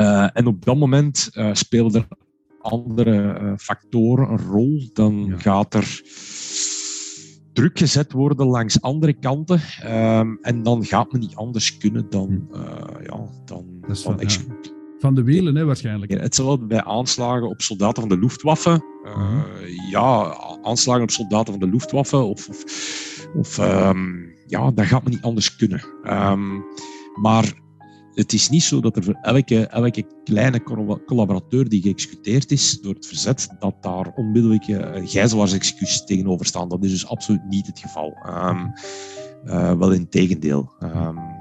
Uh, 0.00 0.28
en 0.32 0.46
op 0.46 0.64
dat 0.64 0.76
moment 0.76 1.30
uh, 1.34 1.50
spelen 1.52 1.94
er 1.94 2.06
andere 2.60 3.40
uh, 3.42 3.52
factoren 3.56 4.30
een 4.30 4.46
rol. 4.46 4.90
Dan 4.92 5.24
Ja. 5.28 5.38
gaat 5.38 5.74
er 5.74 6.00
druk 7.52 7.78
gezet 7.78 8.12
worden 8.12 8.46
langs 8.46 8.80
andere 8.80 9.12
kanten. 9.12 9.60
Um, 9.86 10.38
en 10.42 10.62
dan 10.62 10.84
gaat 10.84 11.12
men 11.12 11.20
niet 11.20 11.34
anders 11.34 11.76
kunnen 11.76 12.06
dan, 12.10 12.48
uh, 12.52 12.60
ja, 13.04 13.28
dan, 13.44 13.64
ja. 14.04 14.16
executeren. 14.18 14.74
Van 14.98 15.14
de 15.14 15.22
wielen, 15.22 15.54
hè, 15.56 15.64
waarschijnlijk. 15.64 16.12
Ja, 16.12 16.18
hetzelfde 16.18 16.66
bij 16.66 16.84
aanslagen 16.84 17.48
op 17.48 17.60
soldaten 17.62 18.02
van 18.02 18.08
de 18.08 18.18
Luftwaffe. 18.18 18.84
Uh, 19.04 19.16
Mhm. 19.16 19.40
Ja, 19.90 20.36
aanslagen 20.62 21.02
op 21.02 21.10
soldaten 21.10 21.52
van 21.58 21.68
de 21.68 21.68
Luftwaffe. 21.70 22.16
Of, 22.16 22.48
of, 22.48 22.64
of 23.34 23.58
um, 23.58 24.34
ja, 24.46 24.70
dat 24.70 24.86
gaat 24.86 25.02
men 25.02 25.12
niet 25.12 25.22
anders 25.22 25.56
kunnen. 25.56 25.84
Um, 26.04 26.64
maar 27.22 27.52
het 28.16 28.32
is 28.32 28.48
niet 28.48 28.62
zo 28.62 28.80
dat 28.80 28.96
er 28.96 29.04
voor 29.04 29.18
elke, 29.22 29.66
elke 29.66 30.06
kleine 30.24 30.62
colla- 30.62 31.00
collaborateur 31.06 31.68
die 31.68 31.82
geëxecuteerd 31.82 32.50
is 32.50 32.80
door 32.80 32.94
het 32.94 33.06
verzet, 33.06 33.48
dat 33.58 33.74
daar 33.80 34.12
onmiddellijke 34.14 34.72
uh, 34.72 35.08
gijzelaarsexecuties 35.08 36.04
tegenover 36.04 36.46
staan. 36.46 36.68
Dat 36.68 36.84
is 36.84 36.90
dus 36.90 37.08
absoluut 37.08 37.48
niet 37.48 37.66
het 37.66 37.78
geval. 37.78 38.16
Um, 38.26 38.72
uh, 39.44 39.72
wel 39.72 39.92
in 39.92 40.08
tegendeel. 40.08 40.72
Um, 40.82 41.35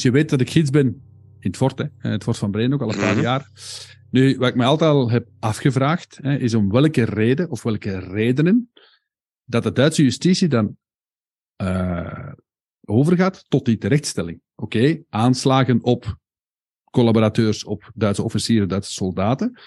Dus 0.00 0.08
je 0.08 0.14
weet 0.18 0.30
dat 0.30 0.40
ik 0.40 0.50
gids 0.50 0.70
ben 0.70 0.86
in 1.38 1.48
het 1.50 1.56
fort, 1.56 1.78
hè, 1.78 1.84
in 1.84 2.10
het 2.10 2.22
fort 2.22 2.38
van 2.38 2.50
Breen 2.50 2.74
ook 2.74 2.82
al 2.82 2.92
een 2.92 2.98
paar 2.98 3.12
Mhm. 3.14 3.22
jaar. 3.22 3.50
Nu, 4.10 4.36
wat 4.38 4.48
ik 4.48 4.54
me 4.54 4.64
altijd 4.64 4.90
al 4.90 5.10
heb 5.10 5.28
afgevraagd, 5.38 6.18
hè, 6.22 6.36
is 6.36 6.54
om 6.54 6.70
welke 6.70 7.04
reden 7.04 7.50
of 7.50 7.62
welke 7.62 7.98
redenen 7.98 8.70
dat 9.44 9.62
de 9.62 9.72
Duitse 9.72 10.02
justitie 10.02 10.48
dan 10.48 10.76
uh, 11.62 12.32
overgaat 12.84 13.44
tot 13.48 13.64
die 13.64 13.78
terechtstelling. 13.78 14.40
Oké, 14.54 15.02
aanslagen 15.08 15.82
op 15.82 16.16
collaborateurs, 16.90 17.64
op 17.64 17.90
Duitse 17.94 18.22
officieren, 18.22 18.68
Duitse 18.68 18.92
soldaten. 18.92 19.58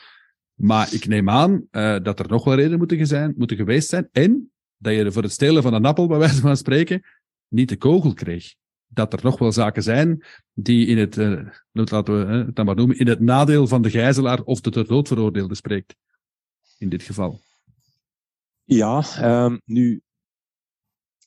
Maar 0.54 0.94
ik 0.94 1.08
neem 1.08 1.30
aan 1.30 1.68
uh, 1.72 1.98
dat 2.02 2.20
er 2.20 2.28
nog 2.28 2.44
wel 2.44 2.56
redenen 2.56 2.78
moeten, 2.78 3.08
zijn, 3.08 3.34
moeten 3.38 3.58
geweest 3.58 3.90
zijn. 3.90 4.10
En 4.12 4.52
dat 4.78 4.94
je 4.94 5.12
voor 5.12 5.24
het 5.24 5.32
stelen 5.32 5.63
van 5.63 5.74
een 5.74 5.86
appel, 5.86 6.08
bij 6.08 6.18
wijze 6.18 6.42
van 6.42 6.58
spreken, 6.58 7.02
niet 7.48 7.70
de 7.70 7.78
kogel 7.78 8.13
kreeg. 8.13 8.56
Dat 8.94 9.14
er 9.14 9.20
nog 9.24 9.40
wel 9.40 9.52
zaken 9.52 9.84
zijn 9.84 10.26
die 10.54 10.88
in 10.88 10.98
het, 10.98 11.18
uh, 11.18 11.48
laten 11.72 12.28
we 12.28 12.34
het 12.34 12.56
dan 12.56 12.66
maar 12.66 12.76
noemen, 12.76 12.98
in 12.98 13.08
het 13.08 13.20
nadeel 13.20 13.68
van 13.68 13.82
de 13.82 13.90
gijzelaar 13.90 14.42
of 14.42 14.62
de 14.62 14.70
ter 14.70 14.88
dood 14.88 15.08
veroordeelde 15.08 15.56
spreekt. 15.56 15.96
In 16.78 16.90
dit 16.90 17.04
geval. 17.04 17.40
Ja, 18.64 19.04
um, 19.46 19.62
nu, 19.66 20.02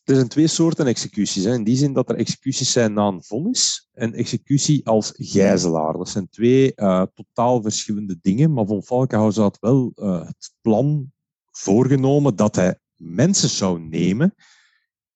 er 0.06 0.14
zijn 0.14 0.28
twee 0.28 0.46
soorten 0.46 0.86
executies. 0.86 1.44
Hè. 1.44 1.54
In 1.54 1.64
die 1.64 1.76
zin 1.76 1.92
dat 1.92 2.10
er 2.10 2.16
executies 2.16 2.72
zijn 2.72 2.92
na 2.92 3.06
een 3.06 3.22
vonnis 3.22 3.88
en 3.92 4.12
executie 4.12 4.86
als 4.86 5.12
gijzelaar. 5.16 5.92
Dat 5.92 6.08
zijn 6.08 6.28
twee 6.28 6.72
uh, 6.76 7.04
totaal 7.14 7.62
verschillende 7.62 8.18
dingen. 8.20 8.52
Maar 8.52 8.66
von 8.66 8.82
Falkenhaus 8.82 9.36
had 9.36 9.58
wel 9.60 9.92
uh, 9.96 10.26
het 10.26 10.54
plan 10.60 11.12
voorgenomen 11.50 12.36
dat 12.36 12.56
hij 12.56 12.78
mensen 12.96 13.48
zou 13.48 13.80
nemen 13.80 14.34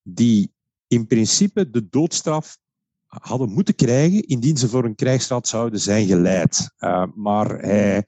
die 0.02 0.52
in 0.90 1.06
principe 1.06 1.70
de 1.70 1.88
doodstraf 1.88 2.58
hadden 3.06 3.50
moeten 3.50 3.74
krijgen 3.74 4.22
indien 4.22 4.56
ze 4.56 4.68
voor 4.68 4.84
een 4.84 4.94
krijgsraad 4.94 5.48
zouden 5.48 5.80
zijn 5.80 6.06
geleid. 6.06 6.70
Uh, 6.78 7.04
maar 7.14 7.58
hij 7.58 8.04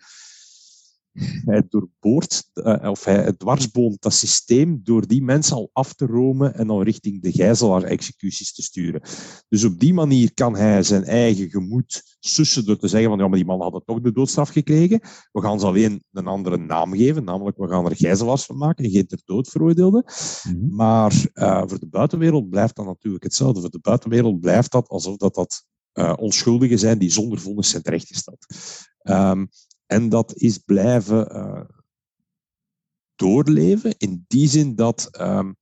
hij 1.21 1.63
doorboort, 1.69 2.51
uh, 2.55 2.91
of 2.91 3.05
hij 3.05 3.33
dwarsboomt 3.33 4.03
dat 4.03 4.13
systeem 4.13 4.81
door 4.83 5.07
die 5.07 5.23
mensen 5.23 5.57
al 5.57 5.71
af 5.73 5.95
te 5.95 6.07
romen 6.07 6.55
en 6.55 6.67
dan 6.67 6.83
richting 6.83 7.23
de 7.23 7.33
gijzelaar-executies 7.33 8.55
te 8.55 8.63
sturen. 8.63 9.03
Dus 9.49 9.65
op 9.65 9.81
die 9.81 9.95
manier 9.95 10.35
kan 10.35 10.57
hij 10.57 10.83
zijn 10.83 11.05
eigen 11.05 11.51
gemoed 11.51 12.17
sussen 12.21 12.65
door 12.65 12.77
te 12.77 12.89
zeggen 12.89 13.11
van 13.11 13.19
ja, 13.19 13.29
maar 13.29 13.37
die 13.37 13.47
man 13.47 13.61
hadden 13.61 13.85
toch 13.85 14.01
de 14.01 14.13
doodstraf 14.13 14.49
gekregen. 14.49 15.01
We 15.33 15.41
gaan 15.41 15.61
ze 15.61 15.67
alleen 15.67 16.05
een 16.13 16.27
andere 16.27 16.57
naam 16.57 16.95
geven, 16.95 17.25
namelijk 17.25 17.57
we 17.57 17.69
gaan 17.69 17.85
er 17.85 17.97
gijzelaars 17.97 18.45
van 18.45 18.57
maken, 18.57 18.91
geen 18.91 19.07
ter 19.07 19.21
dood 19.25 19.49
veroordeelden. 19.49 20.05
Mm 20.45 20.53
-hmm. 20.53 20.75
Maar 20.75 21.13
uh, 21.35 21.63
voor 21.67 21.79
de 21.79 21.89
buitenwereld 21.89 22.51
blijft 22.51 22.77
dat 22.77 22.87
natuurlijk 22.87 23.25
hetzelfde. 23.25 23.61
Voor 23.61 23.71
de 23.71 23.81
buitenwereld 23.81 24.41
blijft 24.41 24.73
dat 24.73 24.89
alsof 24.89 25.17
dat, 25.17 25.35
dat 25.35 25.65
uh, 25.95 26.13
onschuldigen 26.17 26.79
zijn 26.79 26.99
die 26.99 27.11
zonder 27.11 27.41
vonnis 27.41 27.71
zijn 27.71 27.83
terechtgesteld. 27.83 28.47
Um, 29.03 29.49
en 29.93 30.09
dat 30.09 30.35
is 30.35 30.59
blijven 30.59 31.37
uh, 31.37 31.61
doorleven 33.15 33.95
in 33.99 34.25
die 34.27 34.49
zin 34.49 34.75
dat 34.75 35.09
um, 35.21 35.57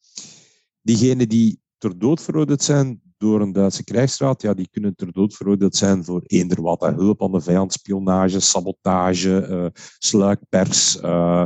diegenen 0.82 1.28
die 1.28 1.60
ter 1.78 1.98
dood 1.98 2.22
veroordeeld 2.22 2.62
zijn 2.62 3.00
door 3.16 3.40
een 3.40 3.52
Duitse 3.52 3.84
krijgsraad, 3.84 4.42
ja, 4.42 4.54
die 4.54 4.68
kunnen 4.70 4.94
ter 4.96 5.12
dood 5.12 5.34
veroordeeld 5.34 5.76
zijn 5.76 6.04
voor 6.04 6.22
eender 6.26 6.62
wat. 6.62 6.80
Hè. 6.80 6.92
Hulp 6.92 7.22
aan 7.22 7.32
de 7.32 7.40
vijand, 7.40 7.72
spionage, 7.72 8.40
sabotage, 8.40 9.46
uh, 9.50 9.82
sluikpers. 9.98 10.96
Uh, 10.96 11.44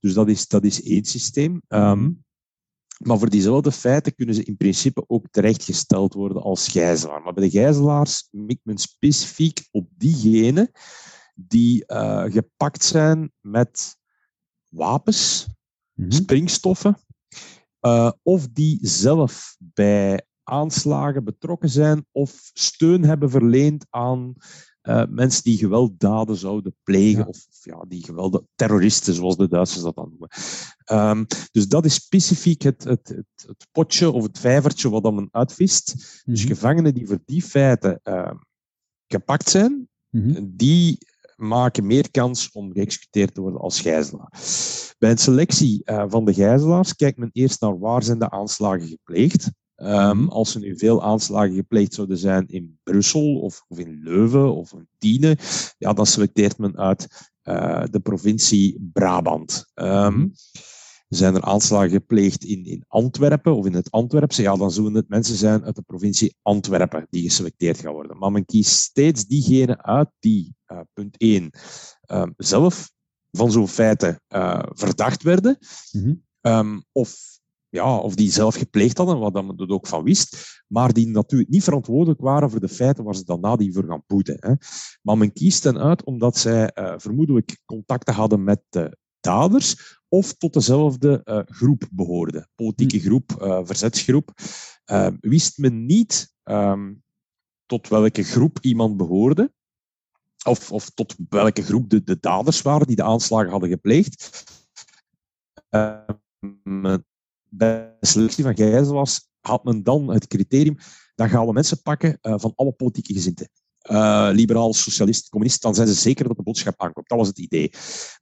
dus 0.00 0.14
dat 0.14 0.28
is, 0.28 0.48
dat 0.48 0.64
is 0.64 0.82
één 0.82 1.04
systeem. 1.04 1.62
Um, 1.68 2.24
maar 2.98 3.18
voor 3.18 3.30
diezelfde 3.30 3.72
feiten 3.72 4.14
kunnen 4.14 4.34
ze 4.34 4.44
in 4.44 4.56
principe 4.56 5.04
ook 5.06 5.26
terechtgesteld 5.30 6.14
worden 6.14 6.42
als 6.42 6.68
gijzelaar. 6.68 7.22
Maar 7.22 7.32
bij 7.32 7.44
de 7.44 7.50
gijzelaars 7.50 8.28
mikt 8.30 8.64
men 8.64 8.78
specifiek 8.78 9.68
op 9.70 9.88
diegenen 9.96 10.70
die 11.46 11.84
uh, 11.86 12.24
gepakt 12.24 12.84
zijn 12.84 13.32
met 13.40 13.96
wapens, 14.68 15.46
mm 15.92 16.04
-hmm. 16.04 16.12
springstoffen, 16.12 16.96
uh, 17.80 18.10
of 18.22 18.48
die 18.48 18.78
zelf 18.82 19.56
bij 19.58 20.26
aanslagen 20.42 21.24
betrokken 21.24 21.68
zijn 21.68 22.06
of 22.10 22.50
steun 22.52 23.04
hebben 23.04 23.30
verleend 23.30 23.86
aan 23.90 24.34
uh, 24.82 25.04
mensen 25.08 25.42
die 25.42 25.58
gewelddaden 25.58 26.36
zouden 26.36 26.76
plegen, 26.82 27.18
ja. 27.18 27.26
of 27.26 27.46
ja, 27.60 27.84
die 27.88 28.04
geweld 28.04 28.42
terroristen, 28.54 29.14
zoals 29.14 29.36
de 29.36 29.48
Duitsers 29.48 29.82
dat 29.82 29.94
dan 29.94 30.08
noemen. 30.08 30.28
Um, 30.92 31.26
dus 31.52 31.68
dat 31.68 31.84
is 31.84 31.94
specifiek 31.94 32.62
het, 32.62 32.84
het, 32.84 33.08
het, 33.08 33.44
het, 33.46 33.66
potje 33.72 34.10
of 34.10 34.22
het 34.22 34.38
vijvertje 34.38 34.90
wat 34.90 35.02
dan 35.02 35.14
men 35.14 35.28
uitvist. 35.30 35.94
Mm 35.94 36.00
-hmm. 36.00 36.34
Dus 36.34 36.44
gevangenen 36.44 36.94
die 36.94 37.06
voor 37.06 37.20
die 37.24 37.42
feiten 37.42 38.00
uh, 38.04 38.32
gepakt 39.06 39.50
zijn, 39.50 39.88
mm 40.10 40.34
-hmm. 40.34 40.52
die 40.56 40.98
maken 41.36 41.86
meer 41.86 42.10
kans 42.10 42.50
om 42.52 42.72
geëxecuteerd 42.72 43.34
te 43.34 43.40
worden 43.40 43.60
als 43.60 43.80
gijzelaar. 43.80 44.30
Bij 44.98 45.10
een 45.10 45.18
selectie 45.18 45.82
uh, 45.84 46.04
van 46.08 46.24
de 46.24 46.34
gijzelaars 46.34 46.96
kijkt 46.96 47.18
men 47.18 47.30
eerst 47.32 47.60
naar 47.60 47.78
waar 47.78 48.02
zijn 48.02 48.18
de 48.18 48.30
aanslagen 48.30 48.88
gepleegd. 48.88 49.50
Um, 49.76 50.28
als 50.28 50.54
er 50.54 50.60
nu 50.60 50.78
veel 50.78 51.02
aanslagen 51.02 51.54
gepleegd 51.54 51.94
zouden 51.94 52.18
zijn 52.18 52.48
in 52.48 52.78
Brussel 52.82 53.40
of, 53.40 53.64
of 53.68 53.78
in 53.78 54.00
Leuven 54.02 54.54
of 54.54 54.72
in 54.72 54.88
Tiene, 54.98 55.38
ja, 55.78 55.92
dan 55.92 56.06
selecteert 56.06 56.58
men 56.58 56.76
uit 56.76 57.30
uh, 57.44 57.84
de 57.90 58.00
provincie 58.00 58.90
Brabant. 58.92 59.70
Um, 59.74 60.32
zijn 61.16 61.34
er 61.34 61.42
aanslagen 61.42 61.90
gepleegd 61.90 62.44
in, 62.44 62.64
in 62.64 62.84
Antwerpen 62.88 63.54
of 63.54 63.66
in 63.66 63.74
het 63.74 63.90
Antwerpse, 63.90 64.42
ja, 64.42 64.56
dan 64.56 64.70
zullen 64.70 64.94
het 64.94 65.08
mensen 65.08 65.36
zijn 65.36 65.64
uit 65.64 65.76
de 65.76 65.82
provincie 65.82 66.36
Antwerpen 66.42 67.06
die 67.10 67.22
geselecteerd 67.22 67.80
gaan 67.80 67.92
worden. 67.92 68.18
Maar 68.18 68.32
men 68.32 68.44
kiest 68.44 68.70
steeds 68.70 69.26
diegenen 69.26 69.84
uit 69.84 70.10
die, 70.18 70.54
uh, 70.66 70.80
punt 70.92 71.16
1, 71.16 71.50
uh, 72.06 72.26
zelf 72.36 72.90
van 73.30 73.52
zo'n 73.52 73.68
feiten 73.68 74.20
uh, 74.34 74.62
verdacht 74.68 75.22
werden, 75.22 75.58
mm 75.90 76.02
-hmm. 76.02 76.22
um, 76.40 76.84
of, 76.92 77.14
ja, 77.68 77.96
of 77.96 78.14
die 78.14 78.30
zelf 78.30 78.54
gepleegd 78.54 78.96
hadden, 78.96 79.18
wat 79.18 79.32
men 79.32 79.56
er 79.56 79.70
ook 79.70 79.86
van 79.86 80.02
wist, 80.02 80.60
maar 80.66 80.92
die 80.92 81.08
natuurlijk 81.08 81.50
niet 81.50 81.64
verantwoordelijk 81.64 82.20
waren 82.20 82.50
voor 82.50 82.60
de 82.60 82.68
feiten 82.68 83.04
waar 83.04 83.14
ze 83.14 83.24
dan 83.24 83.40
nadien 83.40 83.72
voor 83.72 83.84
gaan 83.88 84.04
boeten. 84.06 84.36
Hè. 84.40 84.54
Maar 85.02 85.18
men 85.18 85.32
kiest 85.32 85.64
hen 85.64 85.78
uit 85.78 86.04
omdat 86.04 86.36
zij 86.36 86.70
vermoedelijk 86.96 87.60
contacten 87.64 88.14
hadden 88.14 88.44
met 88.44 88.62
de 88.68 88.96
daders 89.20 90.00
of 90.12 90.32
tot 90.34 90.52
dezelfde 90.52 91.20
uh, 91.24 91.40
groep 91.44 91.88
behoorde. 91.92 92.48
Politieke 92.54 93.00
groep, 93.00 93.36
uh, 93.40 93.60
verzetsgroep. 93.64 94.30
Uh, 94.84 95.08
wist 95.20 95.58
men 95.58 95.86
niet 95.86 96.34
um, 96.44 97.02
tot 97.66 97.88
welke 97.88 98.22
groep 98.22 98.58
iemand 98.60 98.96
behoorde, 98.96 99.52
of, 100.44 100.72
of 100.72 100.90
tot 100.90 101.16
welke 101.28 101.62
groep 101.62 101.90
de, 101.90 102.02
de 102.02 102.18
daders 102.20 102.62
waren 102.62 102.86
die 102.86 102.96
de 102.96 103.02
aanslagen 103.02 103.50
hadden 103.50 103.68
gepleegd. 103.68 104.44
bij 107.48 107.96
de 107.98 108.06
selectie 108.06 108.44
van 108.44 108.56
gijzelaars 108.56 109.28
had 109.40 109.64
men 109.64 109.82
dan 109.82 110.10
het 110.10 110.26
criterium, 110.26 110.76
dan 111.14 111.28
gaan 111.28 111.46
we 111.46 111.52
mensen 111.52 111.82
pakken 111.82 112.18
van 112.20 112.52
alle 112.54 112.72
politieke 112.72 113.12
gezinten 113.12 113.48
uh, 113.90 114.28
liberaal, 114.32 114.74
socialist, 114.74 115.28
communist, 115.28 115.62
dan 115.62 115.74
zijn 115.74 115.88
ze 115.88 115.94
zeker 115.94 116.28
dat 116.28 116.36
de 116.36 116.42
boodschap 116.42 116.80
aankomt. 116.80 117.08
Dat 117.08 117.18
was 117.18 117.28
het 117.28 117.38
idee. 117.38 117.70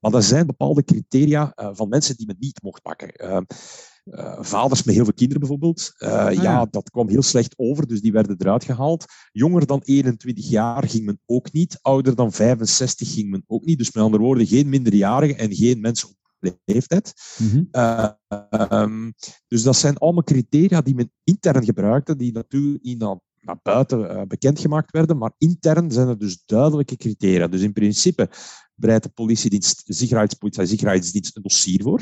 Maar 0.01 0.15
er 0.15 0.23
zijn 0.23 0.47
bepaalde 0.47 0.85
criteria 0.85 1.53
uh, 1.57 1.69
van 1.73 1.89
mensen 1.89 2.17
die 2.17 2.27
men 2.27 2.37
niet 2.39 2.63
mocht 2.63 2.83
pakken. 2.83 3.13
Uh, 3.17 3.41
vaders 4.41 4.83
met 4.83 4.95
heel 4.95 5.05
veel 5.05 5.15
kinderen 5.15 5.41
bijvoorbeeld. 5.41 5.93
Ah, 5.97 6.33
ja. 6.33 6.43
ja, 6.43 6.67
dat 6.71 6.91
kwam 6.91 7.09
heel 7.09 7.23
slecht 7.23 7.55
over, 7.57 7.87
dus 7.87 8.01
die 8.01 8.13
werden 8.13 8.37
eruit 8.39 8.65
gehaald. 8.65 9.05
Jonger 9.33 9.67
dan 9.67 9.81
21 9.85 10.49
jaar 10.49 10.89
ging 10.89 11.05
men 11.05 11.21
ook 11.27 11.53
niet. 11.53 11.79
Ouder 11.83 12.15
dan 12.15 12.33
65 12.33 13.13
ging 13.13 13.31
men 13.31 13.45
ook 13.47 13.65
niet. 13.65 13.79
Dus 13.79 13.93
met 13.93 14.05
andere 14.05 14.23
woorden, 14.23 14.47
geen 14.47 14.69
minderjarigen 14.69 15.39
en 15.39 15.55
geen 15.55 15.81
mensen 15.81 16.09
op 16.09 16.19
leeftijd. 16.65 17.13
Mm 17.39 17.69
-hmm. 17.73 18.17
um, 18.73 19.15
dus 19.49 19.63
dat 19.63 19.77
zijn 19.77 19.99
allemaal 19.99 20.25
criteria 20.25 20.81
die 20.81 20.95
men 20.95 21.13
intern 21.25 21.65
gebruikte, 21.65 22.17
die 22.17 22.33
natuurlijk 22.33 22.83
niet 22.83 22.99
naar 22.99 23.21
naar 23.41 23.59
buiten 23.63 24.01
uh, 24.01 24.23
bekendgemaakt 24.23 24.91
werden, 24.91 25.19
maar 25.19 25.33
intern 25.39 25.91
zijn 25.91 26.09
er 26.09 26.19
dus 26.19 26.43
duidelijke 26.47 26.97
criteria. 26.97 27.49
Dus 27.49 27.61
in 27.61 27.73
principe 27.73 28.29
bereidt 28.75 29.05
de 29.05 29.11
politiedienst, 29.11 29.83
Sicherheidspolitie, 29.87 30.67
Sicherheidsdienst 30.67 31.37
een 31.37 31.43
dossier 31.43 31.83
voor. 31.83 31.99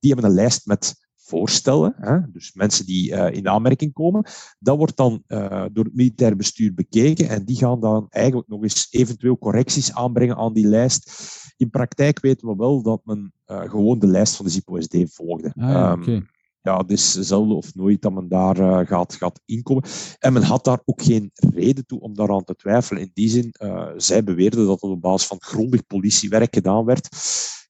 Die 0.00 0.12
hebben 0.12 0.30
een 0.30 0.36
lijst 0.36 0.66
met 0.66 0.94
voorstellen, 1.32 1.94
hè, 1.96 2.18
dus 2.32 2.52
mensen 2.52 2.86
die 2.86 3.10
uh, 3.10 3.32
in 3.32 3.48
aanmerking 3.48 3.92
komen. 3.92 4.24
Dat 4.58 4.76
wordt 4.76 4.96
dan 4.96 5.22
uh, 5.28 5.64
door 5.72 5.84
het 5.84 5.94
militair 5.94 6.36
bestuur 6.36 6.74
bekeken 6.74 7.28
en 7.28 7.44
die 7.44 7.56
gaan 7.56 7.80
dan 7.80 8.06
eigenlijk 8.08 8.48
nog 8.48 8.62
eens 8.62 8.86
eventueel 8.90 9.38
correcties 9.38 9.94
aanbrengen 9.94 10.36
aan 10.36 10.52
die 10.52 10.66
lijst. 10.66 11.12
In 11.56 11.70
praktijk 11.70 12.20
weten 12.20 12.48
we 12.48 12.56
wel 12.56 12.82
dat 12.82 13.00
men 13.04 13.32
uh, 13.46 13.60
gewoon 13.70 13.98
de 13.98 14.06
lijst 14.06 14.36
van 14.36 14.44
de 14.44 14.50
ZIPO-SD 14.50 14.96
volgde. 15.04 15.52
Ah, 15.56 15.70
ja, 15.70 15.92
okay. 15.92 16.14
um, 16.14 16.26
ja, 16.62 16.76
het 16.76 16.90
is 16.90 17.12
zelden 17.12 17.56
of 17.56 17.74
nooit 17.74 18.02
dat 18.02 18.12
men 18.12 18.28
daar 18.28 18.58
uh, 18.58 18.86
gaat, 18.86 19.14
gaat 19.14 19.40
inkomen. 19.44 19.84
En 20.18 20.32
men 20.32 20.42
had 20.42 20.64
daar 20.64 20.82
ook 20.84 21.02
geen 21.02 21.30
reden 21.34 21.86
toe 21.86 22.00
om 22.00 22.14
daaraan 22.14 22.44
te 22.44 22.54
twijfelen. 22.54 23.02
In 23.02 23.10
die 23.14 23.28
zin, 23.28 23.54
uh, 23.58 23.88
zij 23.96 24.24
beweerden 24.24 24.66
dat 24.66 24.80
het 24.80 24.90
op 24.90 25.00
basis 25.00 25.28
van 25.28 25.42
grondig 25.42 25.86
politiewerk 25.86 26.54
gedaan 26.54 26.84
werd. 26.84 27.08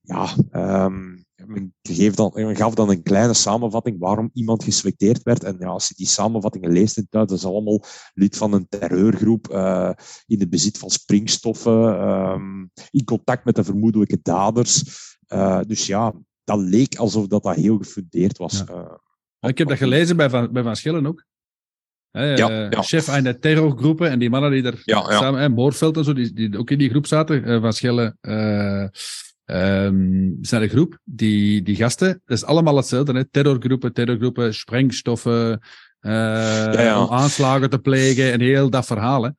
Ja, 0.02 0.34
um, 0.84 1.24
men, 1.46 1.74
dan, 2.14 2.56
gaf 2.56 2.74
dan 2.74 2.90
een 2.90 3.02
kleine 3.02 3.34
samenvatting 3.34 3.98
waarom 3.98 4.30
iemand 4.32 4.64
geselecteerd 4.64 5.22
werd. 5.22 5.44
En 5.44 5.56
ja, 5.58 5.66
als 5.66 5.88
je 5.88 5.94
die 5.94 6.06
samenvattingen 6.06 6.72
leest 6.72 6.96
in 6.96 7.06
dat 7.10 7.30
is 7.30 7.44
allemaal 7.44 7.84
lid 8.14 8.36
van 8.36 8.52
een 8.52 8.68
terreurgroep, 8.68 9.48
uh, 9.52 9.90
in 10.26 10.40
het 10.40 10.50
bezit 10.50 10.78
van 10.78 10.90
springstoffen, 10.90 12.08
um, 12.08 12.70
in 12.90 13.04
contact 13.04 13.44
met 13.44 13.54
de 13.54 13.64
vermoedelijke 13.64 14.18
daders. 14.22 14.82
dus 15.66 15.86
ja, 15.86 16.14
dat 16.56 16.68
leek 16.68 16.96
alsof 16.96 17.26
dat, 17.26 17.42
dat 17.42 17.54
heel 17.54 17.76
gefundeerd 17.76 18.38
was. 18.38 18.64
Ja. 18.66 18.74
Uh, 19.40 19.50
ik 19.50 19.58
heb 19.58 19.68
dat 19.68 19.78
gelezen 19.78 20.16
bij 20.16 20.30
Van, 20.30 20.52
bij 20.52 20.62
van 20.62 20.76
Schillen 20.76 21.06
ook. 21.06 21.24
Hè, 22.10 22.34
Ja, 22.34 22.48
eh, 22.48 22.70
ja. 22.70 22.82
Chef 22.82 23.08
aan 23.08 23.22
de 23.22 23.38
terrorgroepen 23.38 24.10
en 24.10 24.18
die 24.18 24.30
mannen 24.30 24.50
die 24.50 24.62
er 24.62 24.80
Ja, 24.84 25.04
ja. 25.08 25.18
samen, 25.18 25.40
hè, 25.40 25.48
Moorveld 25.48 25.96
en 25.96 26.04
zo, 26.04 26.12
die, 26.12 26.32
die 26.32 26.58
ook 26.58 26.70
in 26.70 26.78
die 26.78 26.90
groep 26.90 27.06
zaten, 27.06 27.44
eh, 27.44 27.60
van 27.60 27.72
Schelle, 27.72 28.16
eh 28.20 28.86
ehm, 29.44 30.30
zijn 30.40 30.62
een 30.62 30.68
groep. 30.68 30.98
Die, 31.04 31.62
die 31.62 31.76
gasten, 31.76 32.22
dat 32.24 32.36
is 32.36 32.44
allemaal 32.44 32.76
hetzelfde. 32.76 33.12
Hè? 33.12 33.24
Terrorgroepen, 33.24 33.92
terrorgroepen, 33.92 34.54
sprengstoffen, 34.54 35.60
eh, 36.00 36.12
ja. 36.72 37.02
om 37.04 37.10
aanslagen 37.10 37.70
te 37.70 37.78
plegen 37.78 38.32
en 38.32 38.40
heel 38.40 38.70
dat 38.70 38.86
verhaal. 38.86 39.22
Hè? 39.22 39.30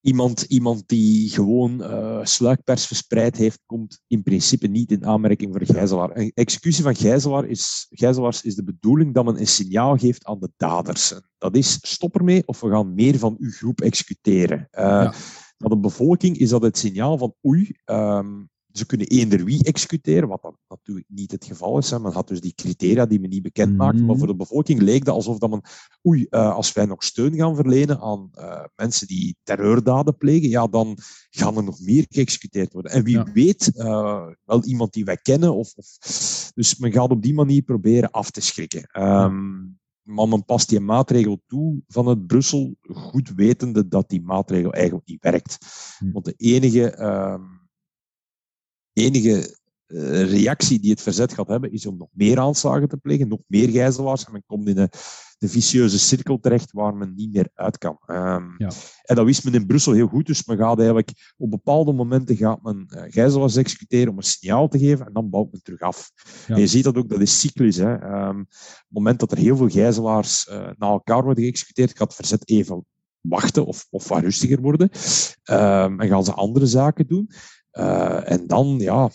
Iemand, 0.00 0.42
iemand 0.42 0.88
die 0.88 1.30
gewoon 1.30 1.82
eh 1.82 2.20
sluikpers 2.24 2.86
verspreid 2.86 3.36
heeft, 3.36 3.60
komt 3.66 4.00
in 4.06 4.22
principe 4.22 4.66
niet 4.66 4.92
in 4.92 5.06
aanmerking 5.06 5.52
voor 5.52 5.66
gijzelaar. 5.66 6.16
Een 6.16 6.30
executie 6.34 6.82
van 6.82 6.94
gijzelaar 6.96 7.46
is, 7.46 7.86
gijzelaars 7.90 8.42
is 8.42 8.54
de 8.54 8.64
bedoeling 8.64 9.14
dat 9.14 9.24
men 9.24 9.40
een 9.40 9.46
signaal 9.46 9.96
geeft 9.96 10.24
aan 10.24 10.40
de 10.40 10.50
daders. 10.56 11.14
Dat 11.38 11.56
is, 11.56 11.78
stop 11.82 12.14
ermee 12.14 12.46
of 12.46 12.60
we 12.60 12.70
gaan 12.70 12.94
meer 12.94 13.18
van 13.18 13.36
uw 13.38 13.50
groep 13.50 13.80
executeren. 13.80 14.68
Eh 14.70 14.84
Ja. 14.84 15.12
Naar 15.58 15.70
de 15.70 15.78
bevolking 15.78 16.36
is 16.38 16.48
dat 16.48 16.62
het 16.62 16.78
signaal 16.78 17.18
van 17.18 17.34
oei, 17.46 17.76
ehm, 17.84 18.42
ze 18.72 18.86
kunnen 18.86 19.06
eender 19.06 19.44
wie 19.44 19.64
executeren, 19.64 20.28
wat 20.28 20.42
dan 20.42 20.56
natuurlijk 20.68 21.06
niet 21.08 21.30
het 21.32 21.44
geval 21.44 21.78
is. 21.78 21.90
Hè. 21.90 22.00
Men 22.00 22.12
had 22.12 22.28
dus 22.28 22.40
die 22.40 22.54
criteria 22.54 23.06
die 23.06 23.20
men 23.20 23.30
niet 23.30 23.42
bekend 23.42 23.76
maakte, 23.76 23.96
Mhm. 23.98 24.06
maar 24.06 24.16
voor 24.16 24.26
de 24.26 24.36
bevolking 24.36 24.80
leek 24.80 25.04
dat 25.04 25.14
alsof 25.14 25.38
dat 25.38 25.50
men 25.50 25.62
oei, 26.08 26.26
eh, 26.30 26.54
als 26.54 26.72
wij 26.72 26.84
nog 26.86 27.02
steun 27.04 27.34
gaan 27.34 27.56
verlenen 27.56 28.00
aan 28.00 28.28
eh, 28.32 28.64
mensen 28.76 29.06
die 29.06 29.36
terreurdaden 29.42 30.16
plegen, 30.16 30.48
ja, 30.48 30.66
dan 30.66 30.98
gaan 31.30 31.56
er 31.56 31.64
nog 31.64 31.80
meer 31.80 32.04
geëxecuteerd 32.08 32.72
worden. 32.72 32.92
En 32.92 33.04
wie 33.04 33.16
Ja. 33.16 33.26
weet, 33.32 33.72
eh, 33.76 34.26
wel 34.44 34.64
iemand 34.64 34.92
die 34.92 35.04
wij 35.04 35.16
kennen. 35.16 35.54
Of, 35.54 35.72
of, 35.76 35.86
dus 36.54 36.76
men 36.76 36.92
gaat 36.92 37.10
op 37.10 37.22
die 37.22 37.34
manier 37.34 37.62
proberen 37.62 38.10
af 38.10 38.30
te 38.30 38.40
schrikken. 38.40 38.82
Ehm, 38.82 39.48
Maar 40.02 40.28
men 40.28 40.44
past 40.44 40.68
die 40.68 40.80
maatregel 40.80 41.42
toe 41.46 41.82
van 41.88 42.06
het 42.06 42.26
Brussel, 42.26 42.76
goed 42.92 43.32
wetende 43.36 43.88
dat 43.88 44.08
die 44.08 44.22
maatregel 44.22 44.72
eigenlijk 44.72 45.06
niet 45.08 45.22
werkt. 45.22 45.58
Hm. 45.98 46.12
Want 46.12 46.24
de 46.24 46.34
enige, 46.36 46.90
ehm, 46.90 47.42
enige 49.04 49.58
eh, 49.86 50.30
reactie 50.30 50.80
die 50.80 50.90
het 50.90 51.02
verzet 51.02 51.34
gaat 51.34 51.48
hebben, 51.48 51.72
is 51.72 51.86
om 51.86 51.96
nog 51.96 52.08
meer 52.12 52.38
aanslagen 52.38 52.88
te 52.88 52.96
plegen, 52.96 53.28
nog 53.28 53.40
meer 53.46 53.68
gijzelaars. 53.68 54.24
En 54.24 54.32
men 54.32 54.42
komt 54.46 54.68
in 54.68 54.78
een, 54.78 54.88
een 55.38 55.48
vicieuze 55.48 55.98
cirkel 55.98 56.38
terecht 56.40 56.72
waar 56.72 56.94
men 56.94 57.12
niet 57.16 57.32
meer 57.32 57.48
uit 57.54 57.78
kan. 57.78 57.98
Ehm, 58.06 58.44
Ja. 58.58 58.70
En 59.02 59.16
dat 59.16 59.24
wist 59.24 59.44
men 59.44 59.54
in 59.54 59.66
Brussel 59.66 59.92
heel 59.92 60.06
goed. 60.06 60.26
Dus 60.26 60.44
men 60.44 60.56
gaat 60.56 60.78
eigenlijk 60.78 61.34
op 61.36 61.50
bepaalde 61.50 61.92
momenten 61.92 62.36
gaat 62.36 62.62
men 62.62 62.86
eh, 62.88 63.02
gijzelaars 63.12 63.56
executeren 63.56 64.08
om 64.08 64.16
een 64.16 64.22
signaal 64.22 64.68
te 64.68 64.78
geven 64.78 65.06
en 65.06 65.12
dan 65.12 65.30
bouwt 65.30 65.52
men 65.52 65.62
terug 65.62 65.80
af. 65.80 66.10
Ja. 66.46 66.54
En 66.54 66.60
je 66.60 66.66
ziet 66.66 66.84
dat 66.84 66.96
ook, 66.96 67.08
dat 67.08 67.20
is 67.20 67.40
cyclisch. 67.40 67.76
Hè. 67.76 67.94
Ehm, 67.94 68.40
op 68.40 68.46
het 68.48 68.86
moment 68.88 69.20
dat 69.20 69.32
er 69.32 69.38
heel 69.38 69.56
veel 69.56 69.68
gijzelaars 69.68 70.48
eh 70.48 70.58
na 70.78 70.86
elkaar 70.86 71.24
worden 71.24 71.44
geëxecuteerd, 71.44 71.96
gaat 71.96 72.06
het 72.06 72.14
verzet 72.16 72.48
even 72.48 72.84
wachten 73.20 73.66
of, 73.66 73.86
of 73.90 74.08
wat 74.08 74.20
rustiger 74.20 74.60
worden. 74.60 74.90
Ehm, 75.42 76.00
en 76.00 76.08
gaan 76.08 76.24
ze 76.24 76.32
andere 76.32 76.66
zaken 76.66 77.06
doen. 77.06 77.30
Eh, 77.70 78.30
en 78.30 78.46
dan, 78.46 78.78
ja, 78.78 79.10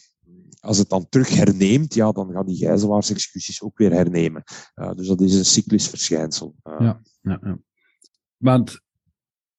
als 0.59 0.77
het 0.77 0.89
dan 0.89 1.09
terug 1.09 1.29
herneemt, 1.29 1.93
ja, 1.93 2.11
dan 2.11 2.31
gaan 2.31 2.45
die 2.45 2.57
gijzelaarsexecuties 2.57 3.61
ook 3.61 3.77
weer 3.77 3.91
hernemen. 3.91 4.43
Eh, 4.73 4.91
dus 4.93 5.07
dat 5.07 5.21
is 5.21 5.33
een 5.33 5.45
cyclisch 5.45 5.87
verschijnsel. 5.89 6.55
Eh, 6.63 6.75
Ja. 6.79 7.01
Ja, 7.21 7.39
ja. 7.41 7.59
Want, 8.37 8.79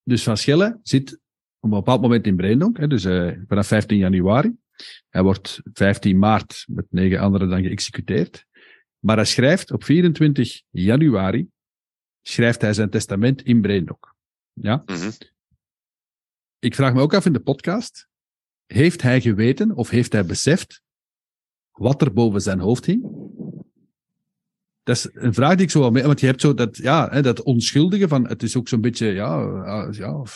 dus 0.03 0.23
Van 0.23 0.37
Schelle 0.37 0.79
zit 0.83 1.13
op 1.59 1.71
een 1.73 1.79
bepaald 1.79 2.01
moment 2.01 2.27
in 2.27 2.37
Breendonk, 2.37 2.79
hè, 2.79 2.87
dus 2.87 3.03
vanaf 3.47 3.67
15 3.67 3.99
januari. 3.99 4.57
Hij 5.09 5.23
wordt 5.23 5.61
15 5.73 6.19
maart 6.19 6.65
met 6.69 6.87
negen 6.91 7.19
anderen 7.19 7.49
dan 7.49 7.63
geëxecuteerd. 7.63 8.47
Maar 8.99 9.17
hij 9.17 9.25
schrijft 9.25 9.71
op 9.71 9.85
24 9.85 10.63
januari, 10.71 11.49
schrijft 12.23 12.61
hij 12.61 12.73
zijn 12.73 12.91
testament 12.91 13.43
in 13.43 13.61
Breendonk. 13.61 14.15
Ja? 14.53 14.83
Mhm. 14.87 15.11
Ik 16.59 16.75
vraag 16.75 16.95
me 16.95 17.01
ook 17.01 17.15
af 17.15 17.27
in 17.27 17.33
de 17.33 17.41
podcast, 17.41 18.09
heeft 18.66 19.02
hij 19.02 19.20
geweten 19.20 19.74
of 19.74 19.90
heeft 19.90 20.12
hij 20.12 20.26
beseft 20.26 20.83
wat 21.72 22.02
er 22.02 22.12
boven 22.12 22.40
zijn 22.40 22.61
hoofd 22.61 22.85
hing? 22.87 23.02
Dat 24.83 24.96
is 24.96 25.09
een 25.12 25.35
vraag 25.35 25.55
die 25.55 25.64
ik 25.64 25.70
zo 25.70 25.81
wel 25.81 25.90
mee, 25.90 26.02
want 26.02 26.20
je 26.20 26.26
hebt 26.26 26.40
zo 26.40 26.55
dat, 26.55 26.76
ja, 26.76 27.09
hè, 27.11 27.22
dat 27.22 27.42
onschuldige 27.42 28.09
van, 28.09 28.29
het 28.29 28.42
is 28.42 28.57
ook 28.57 28.68
zo'n 28.68 28.81
beetje, 28.81 29.07
ja, 29.07 29.38
ja, 29.90 30.12
een 30.12 30.26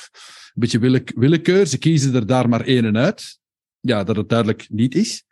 beetje 0.55 0.79
wille- 0.79 1.05
willekeur. 1.15 1.67
Ze 1.67 1.79
kiezen 1.79 2.15
er 2.15 2.27
daar 2.27 2.49
maar 2.49 2.61
één 2.61 2.97
uit. 2.97 3.39
Ja, 3.81 4.05
dat 4.05 4.17
het 4.17 4.29
duidelijk 4.29 4.67
niet 4.71 4.95
is. 4.95 5.25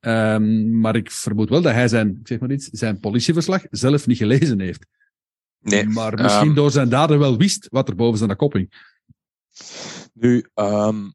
Ehm, 0.00 0.78
maar 0.80 0.96
ik 0.96 1.10
vermoed 1.10 1.48
wel 1.48 1.62
dat 1.62 1.72
hij 1.72 1.88
zijn, 1.88 2.08
ik 2.20 2.28
zeg 2.28 2.38
maar 2.38 2.52
iets, 2.52 2.68
zijn 2.70 3.00
politieverslag 3.00 3.64
zelf 3.70 4.06
niet 4.06 4.16
gelezen 4.16 4.60
heeft. 4.60 4.86
Nee, 5.60 5.86
maar 5.86 6.14
misschien 6.22 6.46
ehm, 6.46 6.54
door 6.54 6.70
zijn 6.70 6.88
daden 6.88 7.18
wel 7.18 7.36
wist 7.36 7.66
wat 7.70 7.88
er 7.88 7.94
boven 7.94 8.18
zijn 8.18 8.36
kop 8.36 8.52
hing. 8.52 8.84
Nu, 10.12 10.46
ehm, 10.54 11.10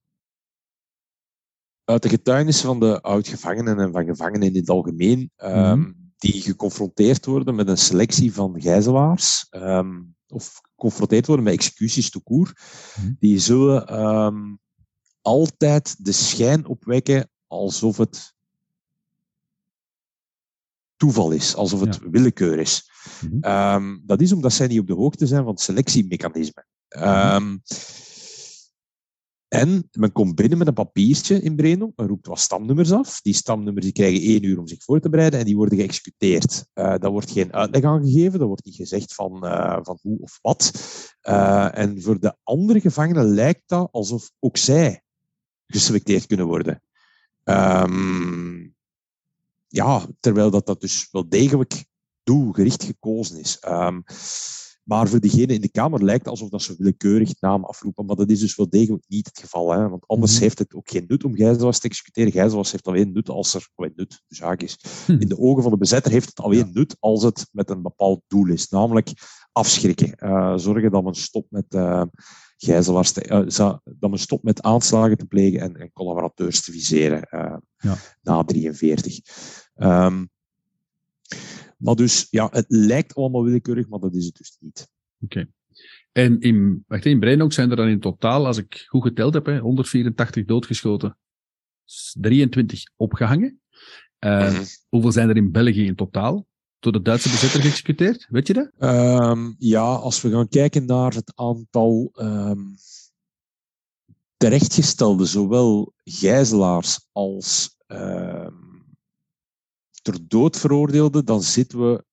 uit 1.92 2.02
de 2.04 2.10
getuigenissen 2.10 2.66
van 2.66 2.80
de 2.80 3.02
oud-gevangenen 3.02 3.80
en 3.80 3.92
van 3.92 4.06
gevangenen 4.06 4.48
in 4.48 4.56
het 4.56 4.70
algemeen, 4.70 5.32
ehm, 5.36 5.80
Mhm. 5.80 5.92
die 6.18 6.42
geconfronteerd 6.42 7.26
worden 7.26 7.56
met 7.56 7.68
een 7.68 7.78
selectie 7.78 8.34
van 8.34 8.62
gijzelaars, 8.62 9.48
ehm, 9.50 10.00
of 10.28 10.60
geconfronteerd 10.62 11.26
worden 11.28 11.46
met 11.46 11.54
executies 11.54 12.10
tout 12.10 12.24
court, 12.24 12.60
Mhm. 13.00 13.12
die 13.20 13.40
zullen 13.40 13.88
ehm, 13.88 14.56
altijd 15.22 16.06
de 16.06 16.12
schijn 16.12 16.66
opwekken 16.66 17.30
alsof 17.48 17.98
het 17.98 18.34
toeval 20.98 21.32
is, 21.32 21.56
alsof 21.56 21.80
het 21.80 22.00
willekeur 22.12 22.60
is. 22.60 22.90
Mhm. 23.32 23.98
Dat 24.06 24.22
is 24.22 24.32
omdat 24.32 24.54
zij 24.54 24.68
niet 24.68 24.80
op 24.80 24.88
de 24.88 24.94
hoogte 24.94 25.28
zijn 25.28 25.44
van 25.44 25.52
het 25.52 25.62
selectiemechanisme. 25.62 26.66
En 29.52 29.90
men 29.92 30.12
komt 30.12 30.36
binnen 30.36 30.58
met 30.58 30.68
een 30.68 30.74
papiertje 30.74 31.42
in 31.42 31.56
Breno, 31.56 31.92
men 31.96 32.08
roept 32.08 32.28
wat 32.28 32.40
stamnummers 32.40 32.92
af. 32.92 33.22
Die 33.22 33.34
stamnummers 33.34 33.86
die 33.86 33.94
krijgen 33.94 34.22
één 34.22 34.44
uur 34.44 34.60
om 34.60 34.68
zich 34.68 34.84
voor 34.84 35.00
te 35.00 35.10
bereiden 35.10 35.40
en 35.40 35.46
die 35.46 35.56
worden 35.56 35.78
geëxecuteerd. 35.78 36.66
Eh 36.74 36.96
daar 36.98 37.12
wordt 37.12 37.32
geen 37.32 37.54
uitleg 37.54 37.84
aan 37.84 38.04
gegeven, 38.04 38.40
daar 38.40 38.48
wordt 38.48 38.66
niet 38.66 38.76
gezegd 38.76 39.14
van, 39.14 39.46
eh, 39.46 39.80
van 39.82 40.00
hoe 40.02 40.20
of 40.20 40.40
wat. 40.42 40.72
Eh, 41.22 41.78
en 41.78 42.02
voor 42.02 42.20
de 42.20 42.36
andere 42.44 42.80
gevangenen 42.80 43.26
lijkt 43.26 43.64
dat 43.66 43.92
alsof 43.92 44.32
ook 44.40 44.58
zij 44.58 45.02
geselecteerd 45.68 46.26
kunnen 46.26 46.46
worden. 46.46 46.84
Ehm, 47.44 48.68
ja, 49.68 50.08
terwijl 50.20 50.52
dat, 50.52 50.66
dat 50.66 50.82
dus 50.82 51.08
wel 51.12 51.30
degelijk 51.30 51.86
doelgericht 52.24 52.84
gekozen 52.84 53.40
is. 53.40 53.60
Ehm, 53.60 54.02
maar 54.84 55.08
voor 55.08 55.20
diegene 55.20 55.54
in 55.54 55.62
de 55.62 55.70
Kamer 55.72 56.04
lijkt 56.04 56.20
het 56.20 56.30
alsof 56.34 56.50
dat 56.50 56.62
ze 56.62 56.76
willekeurig 56.78 57.40
naam 57.42 57.64
afroepen, 57.64 58.06
maar 58.06 58.16
dat 58.16 58.30
is 58.30 58.40
dus 58.40 58.56
wel 58.56 58.70
degelijk 58.70 59.04
niet 59.08 59.26
het 59.28 59.40
geval. 59.40 59.72
Hè? 59.72 59.90
Want 59.90 60.08
anders 60.08 60.34
Mhm. 60.34 60.42
heeft 60.42 60.60
het 60.60 60.74
ook 60.76 60.90
geen 60.90 61.06
nut 61.08 61.24
om 61.24 61.36
gijzelaars 61.36 61.80
te 61.80 61.88
executeren. 61.88 62.32
Gijzelaars 62.32 62.72
heeft 62.72 62.88
alleen 62.88 63.12
nut 63.12 63.30
als 63.30 63.54
er, 63.54 63.70
oh, 63.76 63.88
nut, 63.96 64.22
de 64.28 64.36
zaak 64.36 64.62
is. 64.62 64.78
Hm. 65.06 65.12
In 65.12 65.28
de 65.28 65.38
ogen 65.40 65.62
van 65.64 65.72
de 65.72 65.78
bezetter 65.78 66.12
heeft 66.12 66.30
het 66.30 66.40
alleen 66.40 66.70
nut 66.74 66.96
als 67.00 67.24
het 67.24 67.48
met 67.52 67.70
een 67.70 67.82
bepaald 67.82 68.22
doel 68.28 68.48
is, 68.48 68.70
namelijk 68.70 69.12
afschrikken. 69.52 70.16
Eh, 70.16 70.54
zorgen 70.58 70.92
dat 70.92 71.04
men 71.04 71.16
stopt 71.16 71.52
met 71.52 71.66
eh 71.74 72.04
gijzelaars, 72.58 73.12
te, 73.12 73.22
eh, 73.22 73.74
dat 74.00 74.10
men 74.10 74.20
stopt 74.20 74.44
met 74.44 74.62
aanslagen 74.62 75.18
te 75.18 75.26
plegen 75.26 75.60
en, 75.60 75.76
en 75.76 75.92
collaborateurs 75.94 76.62
te 76.64 76.72
viseren 76.72 77.28
Ja. 77.78 77.98
na 78.22 78.44
43. 78.44 79.20
Ehm, 79.76 80.26
maar 81.82 81.96
dus, 81.96 82.28
ja, 82.30 82.48
het 82.52 82.66
lijkt 82.68 83.16
allemaal 83.16 83.44
willekeurig, 83.44 83.88
maar 83.88 84.00
dat 84.00 84.16
is 84.16 84.26
het 84.26 84.36
dus 84.36 84.58
niet. 84.60 84.90
En 86.12 86.40
in, 86.40 86.84
wacht, 86.88 87.06
in 87.06 87.20
Breindonk 87.20 87.54
zijn 87.54 87.70
er 87.70 87.76
dan 87.76 87.88
in 87.88 88.00
totaal, 88.00 88.46
als 88.46 88.58
ik 88.58 88.86
goed 88.88 89.04
geteld 89.04 89.34
heb, 89.34 89.46
hè, 89.46 89.60
184 89.60 90.46
doodgeschoten, 90.46 91.18
23 92.20 92.84
opgehangen. 92.96 93.62
Eh, 94.20 94.52
Mhm. 94.52 94.64
Hoeveel 94.90 95.12
zijn 95.12 95.30
er 95.30 95.38
in 95.38 95.52
België 95.52 95.86
in 95.86 95.96
totaal 95.96 96.48
door 96.80 96.92
de 96.92 97.02
Duitse 97.02 97.30
bezetter 97.30 97.62
geëxecuteerd? 97.62 98.28
Weet 98.30 98.48
je 98.48 98.54
dat? 98.54 98.72
Ehm, 98.78 99.52
ja, 99.58 99.82
als 99.82 100.22
we 100.22 100.30
gaan 100.30 100.48
kijken 100.48 100.86
naar 100.86 101.14
het 101.14 101.32
aantal 101.36 102.10
ehm, 102.14 102.60
terechtgestelde, 104.38 105.26
zowel 105.26 105.94
gijzelaars 106.04 107.08
als 107.12 107.76
ehm, 107.88 108.71
ter 110.02 110.28
dood 110.28 110.58
veroordeelden, 110.58 111.26
dan 111.26 111.42
zitten 111.42 111.80
we 111.80 112.06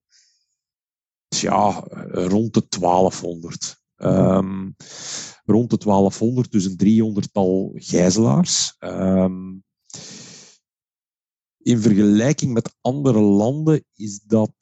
ja, 1.29 1.85
rond 2.11 2.55
de 2.55 2.67
1200. 2.69 3.83
Ehm, 3.97 4.71
rond 5.45 5.71
de 5.71 5.79
1200, 5.79 6.53
dus 6.53 6.65
een 6.65 6.77
300-tal 6.77 7.73
gijzelaars. 7.75 8.75
Ehm, 8.79 9.57
in 11.59 11.81
vergelijking 11.81 12.53
met 12.53 12.77
andere 12.81 13.21
landen 13.21 13.85
is 13.95 14.21
dat 14.21 14.55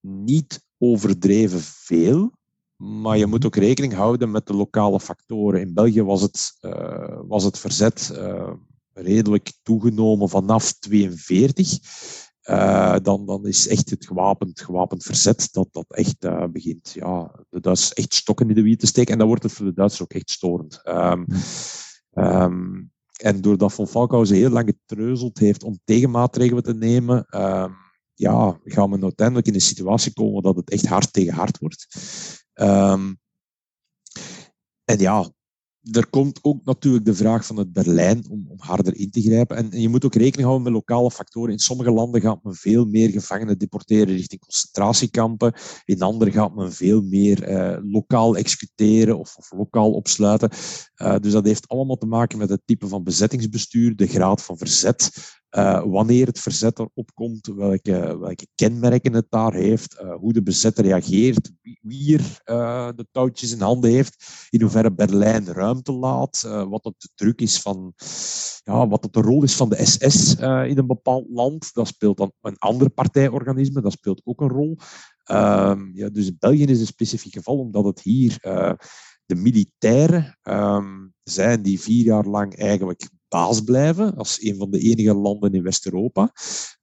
niet 0.00 0.64
overdreven 0.78 1.60
veel, 1.60 2.32
maar 2.76 3.18
je 3.18 3.26
moet 3.26 3.44
ook 3.44 3.56
rekening 3.56 3.92
houden 3.92 4.30
met 4.30 4.46
de 4.46 4.54
lokale 4.54 5.00
factoren. 5.00 5.60
In 5.60 5.74
België 5.74 6.02
was 6.02 6.22
het, 6.22 6.56
eh, 6.60 7.20
was 7.22 7.44
het 7.44 7.58
verzet 7.58 8.10
eh, 8.10 8.52
redelijk 9.02 9.52
toegenomen 9.62 10.28
vanaf 10.28 10.72
42. 10.72 11.78
uh, 12.42 12.96
dan, 13.02 13.26
dan 13.26 13.46
is 13.46 13.68
echt 13.68 13.90
het 13.90 14.06
gewapend, 14.06 14.60
gewapend 14.60 15.02
verzet 15.02 15.48
dat, 15.52 15.68
dat 15.70 15.86
echt 15.88 16.24
uh, 16.24 16.44
begint 16.46 16.90
ja, 16.90 17.44
de 17.48 17.60
Duitsers 17.60 17.92
echt 17.92 18.14
stokken 18.14 18.48
in 18.48 18.54
de 18.54 18.62
wiet 18.62 18.80
te 18.80 18.86
steken. 18.86 19.12
En 19.12 19.18
dan 19.18 19.26
wordt 19.26 19.42
het 19.42 19.52
voor 19.52 19.66
de 19.66 19.74
Duitsers 19.74 20.02
ook 20.02 20.12
echt 20.12 20.30
storend. 20.30 20.80
Um, 20.84 21.26
um, 22.12 22.92
en 23.18 23.40
doordat 23.40 23.72
Von 23.72 23.86
Falkhausen 23.86 24.36
heel 24.36 24.50
lang 24.50 24.68
getreuzeld 24.68 25.38
heeft 25.38 25.62
om 25.62 25.78
tegenmaatregelen 25.84 26.62
te 26.62 26.74
nemen, 26.74 27.26
um, 27.30 27.76
ja, 28.14 28.60
gaan 28.64 28.90
we 28.90 29.02
uiteindelijk 29.02 29.46
in 29.46 29.54
een 29.54 29.60
situatie 29.60 30.12
komen 30.12 30.42
dat 30.42 30.56
het 30.56 30.70
echt 30.70 30.86
hard 30.86 31.12
tegen 31.12 31.34
hard 31.34 31.58
wordt. 31.58 31.86
En 34.84 34.98
ja, 34.98 35.30
er 35.90 36.06
komt 36.06 36.38
ook 36.42 36.64
natuurlijk 36.64 37.04
de 37.04 37.14
vraag 37.14 37.46
van 37.46 37.56
het 37.56 37.72
Berlijn 37.72 38.24
om, 38.30 38.46
om 38.48 38.56
harder 38.60 38.96
in 38.96 39.10
te 39.10 39.20
grijpen. 39.20 39.56
En, 39.56 39.80
je 39.80 39.88
moet 39.88 40.04
ook 40.04 40.14
rekening 40.14 40.48
houden 40.48 40.62
met 40.62 40.72
lokale 40.72 41.10
factoren. 41.10 41.52
In 41.52 41.58
sommige 41.58 41.90
landen 41.90 42.20
gaat 42.20 42.42
men 42.42 42.54
veel 42.54 42.84
meer 42.84 43.10
gevangenen 43.10 43.58
deporteren 43.58 44.16
richting 44.16 44.40
concentratiekampen. 44.40 45.54
In 45.84 46.02
andere 46.02 46.30
gaat 46.30 46.54
men 46.54 46.72
veel 46.72 47.02
meer 47.02 47.42
eh, 47.42 47.78
lokaal 47.82 48.36
executeren 48.36 49.18
of, 49.18 49.36
of 49.36 49.52
lokaal 49.52 49.92
opsluiten. 49.92 50.50
Uh, 51.02 51.16
dus 51.20 51.32
dat 51.32 51.44
heeft 51.44 51.68
allemaal 51.68 51.96
te 51.96 52.06
maken 52.06 52.38
met 52.38 52.48
het 52.48 52.62
type 52.64 52.88
van 52.88 53.04
bezettingsbestuur, 53.04 53.96
de 53.96 54.06
graad 54.06 54.42
van 54.42 54.58
verzet, 54.58 55.10
uh, 55.50 55.82
wanneer 55.84 56.26
het 56.26 56.38
verzet 56.38 56.78
erop 56.78 57.14
komt, 57.14 57.46
welke, 57.46 58.18
welke 58.18 58.46
kenmerken 58.54 59.12
het 59.12 59.26
daar 59.28 59.54
heeft, 59.54 59.98
uh, 60.02 60.14
hoe 60.14 60.32
de 60.32 60.42
bezetter 60.42 60.84
reageert, 60.84 61.50
wie, 61.62 61.78
wie 61.82 62.16
er 62.16 62.40
uh, 62.44 62.88
de 62.96 63.06
touwtjes 63.10 63.52
in 63.52 63.60
handen 63.60 63.90
heeft, 63.90 64.46
in 64.50 64.60
hoeverre 64.60 64.92
Berlijn 64.92 65.46
ruimte 65.46 65.92
laat, 65.92 66.42
wat 66.68 66.84
het 66.84 66.94
de 66.98 67.08
druk 67.14 67.40
is 67.40 67.60
van, 67.60 67.92
ja, 68.64 68.88
wat 68.88 69.02
het 69.02 69.12
de 69.12 69.20
rol 69.20 69.42
is 69.42 69.56
van 69.56 69.68
de 69.68 69.86
SS 69.86 70.34
in 70.34 70.78
een 70.78 70.86
bepaald 70.86 71.26
land. 71.28 71.74
Dat 71.74 71.86
speelt 71.86 72.16
dan 72.16 72.32
een 72.40 72.58
ander 72.58 72.90
partijorganisme, 72.90 73.80
dat 73.80 73.92
speelt 73.92 74.20
ook 74.24 74.40
een 74.40 74.48
rol. 74.48 74.76
Um, 75.30 75.90
ja, 75.94 76.08
dus 76.08 76.38
België 76.38 76.64
is 76.64 76.80
een 76.80 76.86
specifiek 76.86 77.32
geval, 77.32 77.58
omdat 77.58 77.84
het 77.84 78.00
hier 78.00 78.38
de 79.26 79.34
militairen 79.34 80.38
um, 80.42 81.14
zijn 81.22 81.62
die 81.62 81.80
vier 81.80 82.04
jaar 82.04 82.24
lang 82.24 82.56
eigenlijk 82.56 83.08
baas 83.28 83.60
blijven 83.60 84.16
als 84.16 84.42
een 84.42 84.56
van 84.56 84.70
de 84.70 84.78
enige 84.78 85.14
landen 85.14 85.52
in 85.52 85.62
West-Europa. 85.62 86.32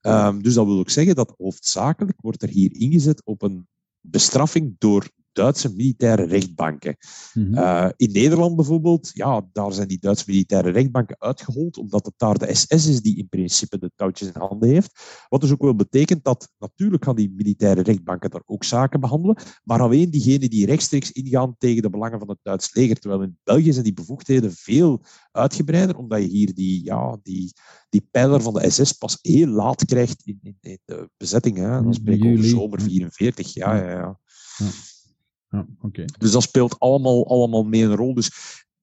Um, 0.01 0.43
dus 0.43 0.53
dat 0.53 0.65
wil 0.65 0.79
ook 0.79 0.89
zeggen 0.89 1.15
dat 1.15 1.33
hoofdzakelijk 1.37 2.21
wordt 2.21 2.41
er 2.41 2.49
hier 2.49 2.75
ingezet 2.75 3.25
op 3.25 3.41
een 3.41 3.67
bestraffing 3.99 4.75
door 4.77 5.09
Duitse 5.35 5.73
militaire 5.75 6.23
rechtbanken. 6.23 6.97
Mm 7.33 7.45
-hmm. 7.45 7.53
uh, 7.53 7.89
in 7.95 8.11
Nederland 8.11 8.55
bijvoorbeeld, 8.55 9.11
ja, 9.13 9.47
daar 9.53 9.73
zijn 9.73 9.87
die 9.87 9.99
Duitse 9.99 10.23
militaire 10.27 10.69
rechtbanken 10.69 11.15
uitgehold, 11.19 11.77
omdat 11.77 12.05
het 12.05 12.13
daar 12.17 12.37
de 12.37 12.55
SS 12.55 12.87
is 12.87 13.01
die 13.01 13.17
in 13.17 13.29
principe 13.29 13.79
de 13.79 13.91
touwtjes 13.95 14.27
in 14.27 14.41
handen 14.41 14.69
heeft. 14.69 15.25
Wat 15.29 15.41
dus 15.41 15.51
ook 15.51 15.61
wel 15.61 15.75
betekent 15.75 16.23
dat 16.23 16.53
natuurlijk 16.57 17.03
gaan 17.03 17.15
die 17.15 17.33
militaire 17.35 17.81
rechtbanken 17.81 18.29
daar 18.29 18.43
ook 18.45 18.63
zaken 18.63 18.99
behandelen, 18.99 19.37
maar 19.63 19.81
alleen 19.81 20.09
diegenen 20.09 20.49
die 20.49 20.65
rechtstreeks 20.65 21.11
ingaan 21.11 21.55
tegen 21.57 21.81
de 21.81 21.89
belangen 21.89 22.19
van 22.19 22.29
het 22.29 22.39
Duits 22.41 22.73
leger. 22.73 22.99
Terwijl 22.99 23.21
in 23.21 23.37
België 23.43 23.71
zijn 23.71 23.83
die 23.83 23.93
bevoegdheden 23.93 24.51
veel 24.51 25.03
uitgebreider, 25.31 25.97
omdat 25.97 26.21
je 26.21 26.27
hier 26.27 26.53
die, 26.53 26.83
ja, 26.83 27.17
die, 27.23 27.53
die 27.89 28.07
pijler 28.11 28.41
van 28.41 28.53
de 28.53 28.69
SS 28.69 28.91
pas 28.91 29.17
heel 29.21 29.47
laat 29.47 29.85
krijgt 29.85 30.21
in, 30.23 30.39
in, 30.41 30.57
in 30.61 30.79
de 30.85 31.09
bezetting. 31.17 31.57
Hè. 31.57 31.81
Dan 31.81 31.93
spreken 31.93 32.25
we 32.25 32.33
over 32.33 32.49
zomer 32.49 32.81
44. 32.81 33.53
Ja, 33.53 33.75
ja, 33.75 33.89
ja. 33.89 34.19
ja. 34.57 34.67
Ja, 35.55 35.67
okay. 35.81 36.05
Dus 36.17 36.31
dat 36.31 36.41
speelt 36.41 36.79
allemaal, 36.79 37.27
allemaal 37.27 37.63
mee 37.63 37.83
een 37.83 37.95
rol. 37.95 38.13
Dus, 38.13 38.31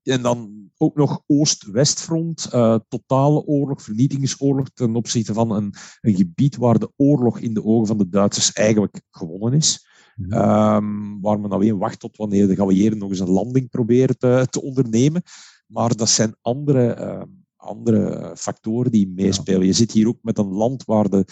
en 0.03 0.23
dan 0.23 0.71
ook 0.77 0.97
nog 0.97 1.23
Oost-Westfront, 1.27 2.51
uh, 2.55 2.79
totale 2.89 3.45
oorlog, 3.45 3.83
vernietigingsoorlog 3.83 4.69
ten 4.75 4.97
opzichte 4.97 5.33
van 5.33 5.51
een, 5.51 5.75
een 6.01 6.15
gebied 6.15 6.57
waar 6.57 6.79
de 6.79 6.93
oorlog 6.97 7.39
in 7.39 7.55
de 7.55 7.65
ogen 7.65 7.87
van 7.87 7.99
de 7.99 8.09
Duitsers 8.09 8.53
eigenlijk 8.53 9.01
gewonnen 9.11 9.53
is. 9.53 9.87
Mm 10.17 10.33
-hmm. 10.33 10.75
um, 10.75 11.21
waar 11.21 11.41
men 11.41 11.51
alleen 11.51 11.79
wacht 11.79 12.01
tot 12.01 12.17
wanneer 12.17 12.47
de 12.47 12.55
geallieerden 12.55 12.99
nog 12.99 13.11
eens 13.11 13.21
een 13.21 13.31
landing 13.31 13.71
proberen 13.71 14.19
te, 14.19 14.47
te 14.51 14.63
ondernemen. 14.63 15.23
Maar 15.67 15.97
dat 15.97 16.09
zijn 16.09 16.37
andere, 16.41 16.97
uh, 17.01 17.23
andere 17.57 18.33
factoren 18.37 18.93
die 18.93 19.09
meespelen. 19.09 19.61
Ja. 19.61 19.67
Je 19.67 19.73
zit 19.73 19.93
hier 19.93 20.09
ook 20.09 20.19
met 20.23 20.39
een 20.39 20.53
land 20.53 20.85
waar 20.85 21.09
de, 21.09 21.25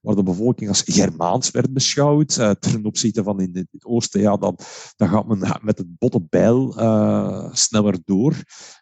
waar 0.00 0.14
de 0.14 0.22
bevolking 0.22 0.68
als 0.68 0.82
Germaans 0.86 1.50
werd 1.50 1.72
beschouwd. 1.72 2.36
Uh, 2.36 2.50
ten 2.50 2.84
opzichte 2.84 3.22
van 3.22 3.40
in 3.40 3.50
het 3.52 3.84
oosten, 3.84 4.20
ja, 4.20 4.36
dan, 4.36 4.58
dan 4.96 5.08
gaat 5.08 5.26
men 5.26 5.38
met 5.62 5.78
het 5.78 5.98
botte 5.98 6.26
bijl 6.28 6.80
uh, 6.80 7.48
sneller 7.52 7.98
door. 8.04 8.34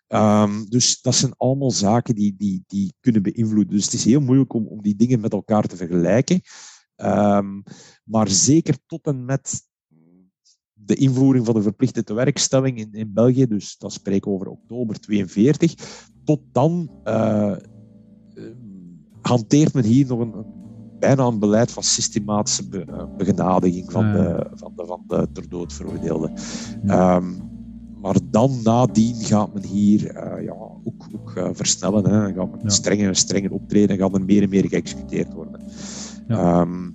Um, 0.09 0.69
dus 0.69 1.01
dat 1.01 1.15
zijn 1.15 1.35
allemaal 1.37 1.71
zaken 1.71 2.15
die, 2.15 2.35
die, 2.37 2.65
die 2.67 2.95
kunnen 3.01 3.23
beïnvloeden. 3.23 3.75
Dus 3.75 3.85
het 3.85 3.95
is 3.95 4.05
heel 4.05 4.21
moeilijk 4.21 4.53
om, 4.53 4.67
om 4.67 4.83
die 4.83 4.97
dingen 4.97 5.21
met 5.21 5.33
elkaar 5.33 5.63
te 5.63 5.77
vergelijken. 5.77 6.41
Um, 6.97 7.63
maar 8.05 8.29
zeker 8.29 8.79
tot 8.87 9.07
en 9.07 9.25
met 9.25 9.63
de 10.73 10.95
invoering 10.95 11.45
van 11.45 11.55
de 11.55 11.63
verplichte 11.63 12.05
tewerkstelling 12.05 12.79
in, 12.79 12.93
in 12.93 13.13
België, 13.13 13.47
dus 13.47 13.77
dat 13.77 13.93
spreken 13.93 14.31
we 14.31 14.35
over 14.35 14.49
oktober 14.49 15.01
42, 15.01 15.75
tot 16.25 16.41
dan 16.53 16.91
uh, 17.05 17.57
hanteert 19.21 19.75
men 19.75 19.85
hier 19.85 20.07
nog 20.07 20.21
een 20.21 20.45
bijna 21.05 21.25
een 21.25 21.39
beleid 21.39 21.73
van 21.73 21.83
systematische 21.83 22.69
be, 22.69 23.09
begenadiging 23.17 23.93
van, 23.93 24.07
ja. 24.07 24.13
de, 24.13 24.47
van, 24.55 24.73
de, 24.77 24.87
van 24.87 25.03
de 25.07 25.29
ter 25.33 25.49
dood 25.49 25.73
veroordeelden. 25.73 26.33
Ja. 26.85 27.17
Um, 27.17 27.53
maar 28.01 28.17
dan 28.31 28.51
nadien 28.63 29.15
gaat 29.15 29.55
men 29.55 29.65
hier 29.65 30.01
uh, 30.01 30.45
ja, 30.45 30.53
ook, 30.85 31.07
ook 31.15 31.33
uh, 31.39 31.49
versnellen. 31.53 32.05
Hè. 32.11 32.33
Gaat 32.33 32.51
men 32.51 32.61
ja. 32.63 32.69
strenger 32.69 33.09
en 33.09 33.17
strenger 33.17 33.53
optreden 33.53 33.89
en 33.89 33.99
gaat 33.99 34.15
er 34.15 34.25
meer 34.25 34.43
en 34.43 34.49
meer 34.49 34.69
geëxecuteerd 34.69 35.33
worden. 35.33 35.61
Um, 36.29 36.95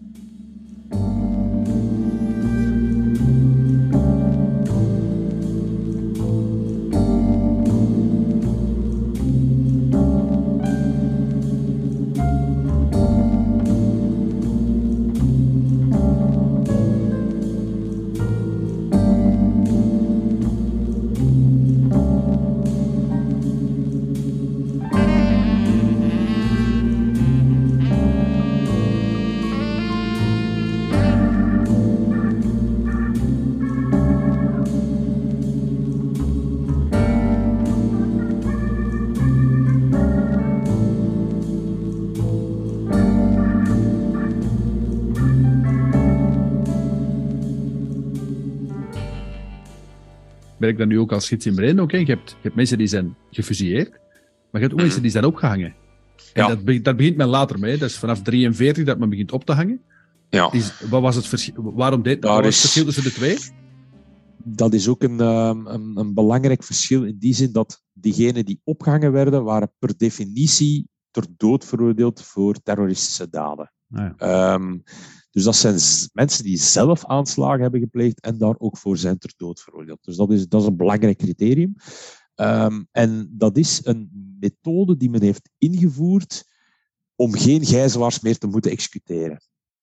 dan 50.80 50.88
nu 50.88 51.00
ook 51.00 51.12
als 51.12 51.28
gids 51.28 51.46
in 51.46 51.56
Brein. 51.56 51.82
Oké, 51.82 51.98
je, 51.98 52.06
hebt, 52.06 52.30
je 52.30 52.36
hebt 52.42 52.56
mensen 52.56 52.78
die 52.78 52.88
zijn 52.88 53.16
gefusilleerd, 53.32 53.90
maar 53.90 54.00
je 54.52 54.60
hebt 54.60 54.74
ook 54.74 54.80
mensen 54.80 55.02
die 55.02 55.12
zijn 55.12 55.26
opgehangen. 55.26 55.76
En 56.34 56.44
ja. 56.44 56.48
dat, 56.48 56.64
be 56.64 56.82
dat 56.82 56.98
begint 56.98 57.18
men 57.18 57.28
later 57.28 57.60
mee. 57.60 57.78
Dat 57.78 57.90
is 57.90 57.98
vanaf 57.98 58.22
43 58.22 58.86
dat 58.86 59.00
men 59.00 59.10
begint 59.10 59.32
op 59.32 59.46
te 59.46 59.54
hangen. 59.54 59.82
Ja. 60.30 60.52
Is, 60.52 60.82
wat 60.90 61.02
was 61.02 61.16
het 61.16 61.28
verschil? 61.28 61.74
Waarom 61.76 62.02
deed, 62.02 62.24
wat 62.24 62.36
was 62.36 62.46
het 62.46 62.56
verschil 62.56 62.86
tussen 62.86 63.04
de 63.04 63.12
twee? 63.12 63.38
Dat 64.44 64.74
is 64.74 64.88
ook 64.88 65.04
een, 65.04 65.20
een, 65.20 65.98
een 65.98 66.14
belangrijk 66.14 66.64
verschil 66.64 67.04
in 67.04 67.18
die 67.20 67.34
zin 67.34 67.52
dat 67.52 67.84
diegenen 67.94 68.46
die 68.46 68.62
opgehangen 68.64 69.12
werden, 69.12 69.44
waren 69.44 69.72
per 69.80 69.98
definitie 69.98 70.88
ter 71.12 71.26
dood 71.38 71.66
veroordeeld 71.66 72.22
voor 72.22 72.62
terroristische 72.64 73.30
daden. 73.30 73.72
Um, 74.18 74.84
dus 75.32 75.44
dat 75.44 75.56
zijn 75.56 75.80
mensen 76.14 76.44
die 76.44 76.58
zelf 76.58 77.06
aanslagen 77.06 77.62
hebben 77.62 77.80
gepleegd 77.80 78.20
en 78.20 78.38
daar 78.38 78.56
ook 78.58 78.78
voor 78.78 78.98
zijn 78.98 79.18
ter 79.18 79.34
dood 79.38 79.62
veroordeeld. 79.62 80.04
Dus 80.04 80.16
dat 80.16 80.32
is, 80.32 80.48
dat 80.48 80.62
is 80.62 80.68
een 80.68 80.78
belangrijk 80.78 81.18
criterium. 81.18 81.76
Um, 82.36 82.88
en 82.92 83.30
dat 83.32 83.58
is 83.58 83.86
een 83.86 84.36
methode 84.40 84.98
die 84.98 85.10
men 85.10 85.22
heeft 85.22 85.50
ingevoerd 85.58 86.46
om 87.16 87.34
geen 87.34 87.66
gijzelaars 87.66 88.20
meer 88.20 88.38
te 88.38 88.48
moeten 88.48 88.72
executeren. 88.72 89.42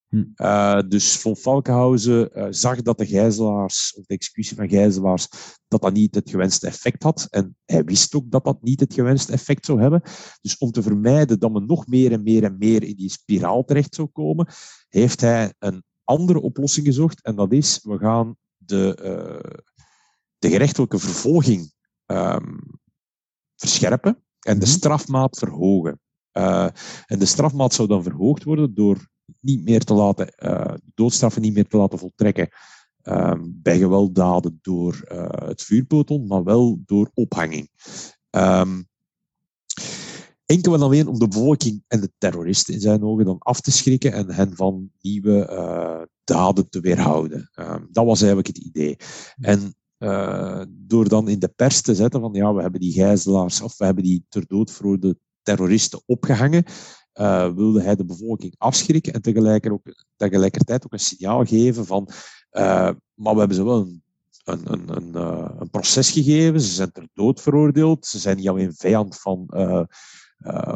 Hm. 0.08 0.24
Uh, 0.36 0.80
dus 0.88 1.16
von 1.16 1.36
Falkenhausen 1.36 2.38
uh, 2.38 2.46
zag 2.50 2.82
dat 2.82 2.98
de 2.98 3.06
gijzelaars, 3.06 3.94
of 3.96 4.06
de 4.06 4.14
executie 4.14 4.56
van 4.56 4.68
gijzelaars, 4.68 5.28
dat 5.68 5.82
dat 5.82 5.92
niet 5.92 6.14
het 6.14 6.30
gewenste 6.30 6.66
effect 6.66 7.02
had. 7.02 7.26
En 7.30 7.56
hij 7.64 7.84
wist 7.84 8.14
ook 8.14 8.30
dat 8.30 8.44
dat 8.44 8.62
niet 8.62 8.80
het 8.80 8.94
gewenste 8.94 9.32
effect 9.32 9.66
zou 9.66 9.80
hebben. 9.80 10.02
Dus 10.40 10.58
om 10.58 10.70
te 10.70 10.82
vermijden 10.82 11.38
dat 11.38 11.52
men 11.52 11.66
nog 11.66 11.86
meer 11.86 12.12
en 12.12 12.22
meer 12.22 12.44
en 12.44 12.56
meer 12.58 12.82
in 12.82 12.96
die 12.96 13.10
spiraal 13.10 13.64
terecht 13.64 13.94
zou 13.94 14.08
komen, 14.08 14.48
heeft 14.88 15.20
hij 15.20 15.54
een 15.58 15.82
andere 16.04 16.40
oplossing 16.40 16.86
gezocht. 16.86 17.22
En 17.22 17.36
dat 17.36 17.52
is, 17.52 17.80
we 17.82 17.98
gaan 17.98 18.36
de, 18.56 18.98
uh, 19.02 19.60
de 20.38 20.48
gerechtelijke 20.48 20.98
vervolging 20.98 21.72
um, 22.06 22.60
verscherpen 23.56 24.24
en 24.40 24.58
de 24.58 24.66
strafmaat 24.66 25.38
verhogen. 25.38 26.00
En 27.06 27.18
de 27.18 27.24
strafmaat 27.24 27.74
zou 27.74 27.88
dan 27.88 28.02
verhoogd 28.02 28.44
worden 28.44 28.74
door 28.74 29.08
niet 29.40 29.64
meer 29.64 29.84
te 29.84 29.94
laten, 29.94 30.32
uh, 30.38 30.74
doodstraffen 30.94 31.42
niet 31.42 31.54
meer 31.54 31.66
te 31.66 31.76
laten 31.76 31.98
voltrekken 31.98 32.48
um, 33.02 33.60
bij 33.62 33.78
gewelddaden 33.78 34.58
door 34.62 35.08
uh, 35.12 35.28
het 35.28 35.62
vuurpeloton, 35.62 36.26
maar 36.26 36.44
wel 36.44 36.78
door 36.84 37.10
ophanging. 37.14 37.70
Um, 38.30 38.88
enkel 40.46 40.74
en 40.74 40.82
alleen 40.82 41.06
om 41.06 41.18
de 41.18 41.28
bevolking 41.28 41.84
en 41.86 42.00
de 42.00 42.12
terroristen 42.18 42.74
in 42.74 42.80
zijn 42.80 43.02
ogen 43.02 43.24
dan 43.24 43.38
af 43.38 43.60
te 43.60 43.70
schrikken 43.70 44.12
en 44.12 44.32
hen 44.32 44.56
van 44.56 44.90
nieuwe 45.00 45.48
uh, 45.50 46.02
daden 46.24 46.68
te 46.68 46.80
weerhouden. 46.80 47.50
Um, 47.54 47.88
dat 47.90 48.04
was 48.04 48.18
eigenlijk 48.18 48.46
het 48.46 48.58
idee. 48.58 48.96
En 49.36 49.74
door 50.68 51.08
dan 51.08 51.28
in 51.28 51.38
de 51.38 51.48
pers 51.48 51.80
te 51.80 51.94
zetten 51.94 52.20
van 52.20 52.32
ja, 52.32 52.54
we 52.54 52.62
hebben 52.62 52.80
die 52.80 52.92
gijzelaars 52.92 53.60
of 53.60 53.78
we 53.78 53.84
hebben 53.84 54.04
die 54.04 54.24
ter 54.28 54.44
dood 54.46 54.70
veroordeelde 54.70 55.18
terroristen 55.42 56.02
opgehangen, 56.06 56.64
uh, 57.20 57.54
wilde 57.54 57.82
hij 57.82 57.96
de 57.96 58.04
bevolking 58.04 58.54
afschrikken 58.58 59.12
en 59.12 59.22
tegelijkertijd 59.22 59.72
ook, 59.72 60.04
tegelijkertijd 60.16 60.84
ook 60.84 60.92
een 60.92 60.98
signaal 60.98 61.44
geven 61.44 61.86
van 61.86 62.08
uh, 62.52 62.90
maar 63.14 63.32
we 63.32 63.38
hebben 63.38 63.56
ze 63.56 63.64
wel 63.64 63.80
een, 63.80 64.02
een, 64.44 64.96
een, 64.96 65.12
uh, 65.14 65.50
een 65.58 65.70
proces 65.70 66.10
gegeven, 66.10 66.60
ze 66.60 66.72
zijn 66.72 66.92
ter 66.92 67.08
dood 67.14 67.40
veroordeeld, 67.40 68.06
ze 68.06 68.18
zijn 68.18 68.36
niet 68.36 68.48
alleen 68.48 68.74
vijand 68.74 69.20
van 69.20 69.46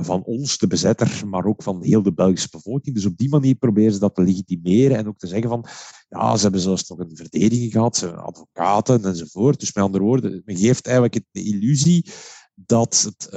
van 0.01 0.23
ons, 0.25 0.59
de 0.59 0.67
bezetter, 0.67 1.29
maar 1.29 1.45
ook 1.45 1.63
van 1.63 1.83
heel 1.83 2.03
de 2.03 2.13
Belgische 2.13 2.49
bevolking. 2.51 2.95
Dus 2.95 3.07
op 3.07 3.17
die 3.17 3.29
manier 3.29 3.55
proberen 3.55 3.93
ze 3.93 3.99
dat 3.99 4.15
te 4.15 4.23
legitimeren 4.23 4.97
en 4.97 5.09
ook 5.09 5.19
te 5.19 5.27
zeggen 5.27 5.49
van, 5.49 5.67
ja, 6.09 6.37
ze 6.37 6.43
hebben 6.43 6.61
zelfs 6.61 6.89
nog 6.89 6.99
een 6.99 7.17
verdediging 7.17 7.73
gehad, 7.73 7.97
ze 7.97 8.05
hebben 8.05 8.25
advocaten 8.25 9.05
enzovoort. 9.05 9.61
Dus 9.61 9.73
met 9.73 9.85
andere 9.85 10.05
woorden, 10.05 10.43
men 10.45 10.57
geeft 10.57 10.87
eigenlijk 10.87 11.25
de 11.31 11.43
illusie 11.43 12.11
dat 12.55 13.03
het, 13.03 13.29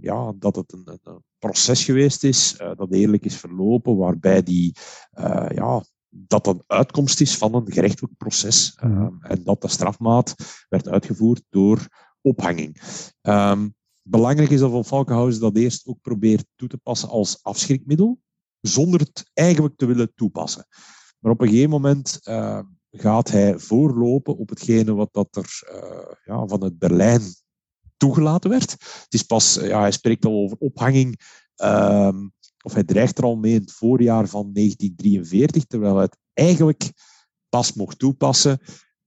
ja, 0.00 0.32
dat 0.38 0.56
het 0.56 0.72
een, 0.72 0.98
een, 1.02 1.22
proces 1.46 1.84
geweest 1.84 2.24
is, 2.24 2.58
uh, 2.60 2.70
dat 2.76 2.92
eerlijk 2.92 3.24
is 3.24 3.36
verlopen, 3.36 3.96
waarbij 3.96 4.42
die, 4.42 4.72
uh, 5.18 5.46
ja, 5.54 5.84
dat 6.08 6.46
een 6.46 6.62
uitkomst 6.66 7.20
is 7.20 7.36
van 7.36 7.54
een 7.54 7.72
gerechtelijk 7.72 8.16
proces 8.16 8.78
um, 8.82 9.18
en 9.20 9.44
dat 9.44 9.62
de 9.62 9.68
strafmaat 9.68 10.34
werd 10.68 10.88
uitgevoerd 10.88 11.42
door 11.48 11.86
ophanging. 12.20 12.82
Um, 13.22 13.74
Belangrijk 14.08 14.50
is 14.50 14.60
dat 14.60 14.70
Van 14.70 14.84
Falkenhausen 14.84 15.40
dat 15.40 15.56
eerst 15.56 15.86
ook 15.86 16.00
probeert 16.00 16.46
toe 16.56 16.68
te 16.68 16.78
passen 16.78 17.08
als 17.08 17.42
afschrikmiddel, 17.42 18.18
zonder 18.60 19.00
het 19.00 19.30
eigenlijk 19.34 19.76
te 19.76 19.86
willen 19.86 20.12
toepassen. 20.14 20.66
Maar 21.18 21.32
op 21.32 21.40
een 21.40 21.48
gegeven 21.48 21.70
moment 21.70 22.20
uh, 22.24 22.60
gaat 22.90 23.30
hij 23.30 23.58
voorlopen 23.58 24.36
op 24.36 24.48
hetgene 24.48 24.94
wat 24.94 25.08
dat 25.12 25.36
er 25.36 25.62
uh, 25.72 26.14
ja, 26.24 26.46
van 26.46 26.62
het 26.62 26.78
Berlijn 26.78 27.22
toegelaten 27.96 28.50
werd. 28.50 28.70
Het 28.70 29.06
is 29.14 29.22
pas, 29.22 29.54
ja, 29.54 29.80
hij 29.80 29.92
spreekt 29.92 30.24
al 30.24 30.32
over 30.32 30.56
ophanging, 30.58 31.20
um, 31.56 32.32
of 32.64 32.72
hij 32.72 32.84
dreigt 32.84 33.18
er 33.18 33.24
al 33.24 33.36
mee 33.36 33.54
in 33.54 33.60
het 33.60 33.72
voorjaar 33.72 34.28
van 34.28 34.52
1943, 34.52 35.64
terwijl 35.64 35.94
hij 35.94 36.04
het 36.04 36.18
eigenlijk 36.32 36.92
pas 37.48 37.72
mocht 37.72 37.98
toepassen 37.98 38.58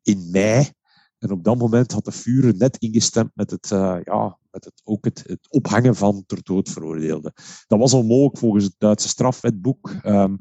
in 0.01 0.29
mei 0.31 0.71
en 1.19 1.31
op 1.31 1.43
dat 1.43 1.57
moment 1.57 1.91
had 1.91 2.05
de 2.05 2.11
Führer 2.11 2.55
net 2.55 2.77
ingestemd 2.77 3.31
met 3.33 3.51
het, 3.51 3.71
uh, 3.71 3.97
ja, 4.03 4.37
met 4.51 4.65
het, 4.65 4.81
ook 4.83 5.05
het, 5.05 5.47
ophangen 5.49 5.95
van 5.95 6.23
ter 6.25 6.43
dood 6.43 6.69
veroordeelden. 6.69 7.33
Dat 7.67 7.79
was 7.79 7.93
onmogelijk 7.93 8.37
volgens 8.37 8.63
het 8.63 8.75
Duitse 8.77 9.07
strafwetboek. 9.07 9.95
Um, 10.03 10.39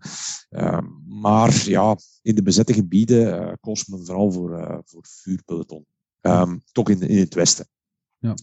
um, 0.50 1.02
maar 1.06 1.62
ja, 1.64 1.96
in 2.22 2.34
de 2.34 2.42
bezette 2.42 2.72
gebieden 2.72 3.40
uh, 3.40 3.52
koos 3.60 3.86
men 3.86 4.06
vooral 4.06 4.32
voor, 4.32 4.58
uh, 4.58 4.78
voor 4.84 5.04
vuurpeloton. 5.06 5.86
Toch 6.72 6.88
in, 6.88 7.00
in 7.00 7.18
het 7.18 7.34
westen. 7.34 7.68
Ja. 8.18 8.34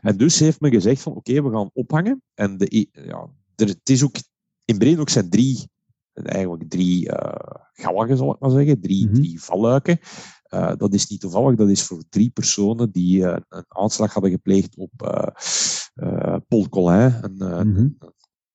en 0.00 0.16
dus 0.16 0.38
heeft 0.38 0.60
men 0.60 0.70
gezegd 0.70 1.02
van 1.02 1.12
oké, 1.12 1.30
okay, 1.30 1.42
we 1.42 1.56
gaan 1.56 1.70
ophangen. 1.72 2.22
En 2.34 2.56
de, 2.56 2.88
ja, 2.92 3.30
er, 3.54 3.66
het 3.66 3.88
is 3.88 4.04
ook, 4.04 4.16
in 4.64 4.78
Breen 4.78 5.08
zijn 5.08 5.30
drie, 5.30 5.70
eigenlijk 6.12 6.70
drie 6.70 7.10
galgen, 7.72 8.16
zal 8.16 8.32
ik 8.32 8.40
maar 8.40 8.50
zeggen, 8.50 8.80
drie, 8.80 9.06
mm 9.06 9.12
-hmm. 9.12 9.22
drie 9.22 9.42
valluiken. 9.42 9.98
Uh, 10.54 10.72
dat 10.76 10.94
is 10.94 11.06
niet 11.06 11.20
toevallig, 11.20 11.56
dat 11.56 11.68
is 11.68 11.82
voor 11.82 12.02
drie 12.08 12.30
personen 12.30 12.90
die 12.90 13.18
uh, 13.18 13.36
een 13.48 13.64
aanslag 13.68 14.12
hadden 14.12 14.30
gepleegd 14.30 14.76
op 14.76 14.90
uh, 15.04 16.36
Paul 16.48 16.68
Collin, 16.68 17.14
een, 17.20 17.66
mm 17.68 17.76
-hmm. 17.76 17.96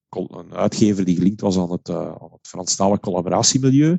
een, 0.09 0.37
een, 0.37 0.53
uitgever 0.53 1.05
die 1.05 1.15
gelinkt 1.15 1.41
was 1.41 1.57
aan 1.57 1.71
het, 1.71 1.89
aan 1.89 2.31
het 2.31 2.47
Franstalige 2.47 2.99
collaboratiemilieu. 2.99 3.97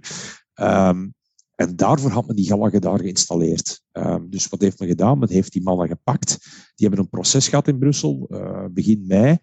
Um, 0.54 1.14
en 1.58 1.76
daarvoor 1.76 2.10
had 2.10 2.26
men 2.26 2.36
die 2.36 2.46
galgen 2.46 2.80
daar 2.80 2.98
geïnstalleerd. 2.98 3.82
Um, 3.92 4.30
dus 4.30 4.48
wat 4.48 4.60
heeft 4.60 4.78
men 4.78 4.88
gedaan? 4.88 5.18
Men 5.18 5.30
heeft 5.30 5.52
die 5.52 5.62
mannen 5.62 5.88
gepakt. 5.88 6.38
Die 6.74 6.86
hebben 6.86 6.98
een 6.98 7.10
proces 7.10 7.48
gehad 7.48 7.68
in 7.68 7.78
Brussel, 7.78 8.28
begin 8.72 9.04
mei. 9.06 9.38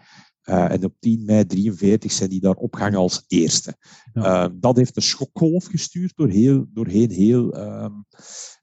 Uh, 0.49 0.71
en 0.71 0.83
op 0.83 0.93
10 0.99 1.25
mei 1.25 1.45
43 1.45 2.11
zijn 2.11 2.29
die 2.29 2.39
daar 2.39 2.55
opgehangen 2.55 2.99
als 2.99 3.23
eerste. 3.27 3.75
Ja. 4.13 4.45
Uh, 4.45 4.51
dat 4.59 4.77
heeft 4.77 4.95
een 4.95 5.01
schokgolf 5.01 5.65
gestuurd 5.65 6.13
door 6.15 6.29
heel, 6.29 6.65
doorheen 6.73 7.11
heel 7.11 7.57
um, 7.57 8.05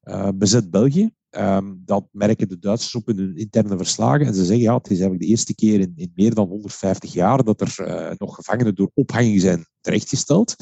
uh, 0.05 0.29
bezet 0.35 0.71
België. 0.71 1.11
Um, 1.31 1.83
dat 1.85 2.05
merken 2.11 2.49
de 2.49 2.59
Duitsers 2.59 2.95
op 2.95 3.09
in 3.09 3.19
hun 3.19 3.37
interne 3.37 3.77
verslagen. 3.77 4.27
En 4.27 4.35
ze 4.35 4.45
zeggen, 4.45 4.65
ja, 4.65 4.77
het 4.77 4.85
is 4.85 4.91
eigenlijk 4.91 5.21
de 5.21 5.29
eerste 5.29 5.55
keer 5.55 5.81
in, 5.81 5.93
in 5.97 6.13
meer 6.15 6.35
dan 6.35 6.49
150 6.49 7.13
jaar 7.13 7.45
dat 7.45 7.61
er 7.61 8.17
nog 8.19 8.35
gevangenen 8.35 8.75
door 8.75 8.91
ophanging 8.95 9.41
zijn 9.41 9.67
terechtgesteld. 9.81 10.57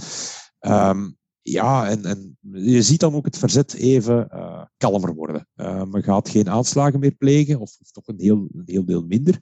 Um, 0.61 1.19
ja, 1.43 1.89
en, 1.89 2.05
en 2.05 2.39
je 2.53 2.83
ziet 2.83 3.01
dan 3.01 3.15
ook 3.15 3.25
het 3.25 3.39
verzet 3.39 3.75
even 3.75 4.29
kalmer 4.77 5.15
worden. 5.15 5.49
men 5.91 6.03
gaat 6.03 6.29
geen 6.29 6.49
aanslagen 6.49 7.01
meer 7.01 7.15
plegen, 7.15 7.61
of, 7.61 7.77
of 7.81 7.91
toch 7.91 8.09
een 8.09 8.21
heel, 8.21 8.49
een 8.53 8.63
heel 8.67 8.85
deel 8.85 9.03
minder. 9.03 9.39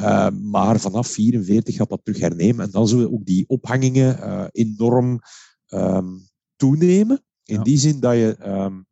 Uh, 0.00 0.28
maar 0.30 0.80
vanaf 0.80 1.08
44 1.08 1.74
gaat 1.76 1.88
dat 1.88 2.00
terug 2.04 2.20
hernemen. 2.20 2.64
En 2.64 2.70
dan 2.70 2.88
zullen 2.88 3.12
ook 3.12 3.24
die 3.24 3.48
ophangingen 3.48 4.18
uh, 4.18 4.44
enorm 4.50 5.20
um, 5.68 6.28
toenemen. 6.56 7.24
In 7.44 7.56
ja. 7.56 7.62
die 7.62 7.78
zin 7.78 8.00
dat 8.00 8.14
je 8.14 8.36
um, 8.46 8.86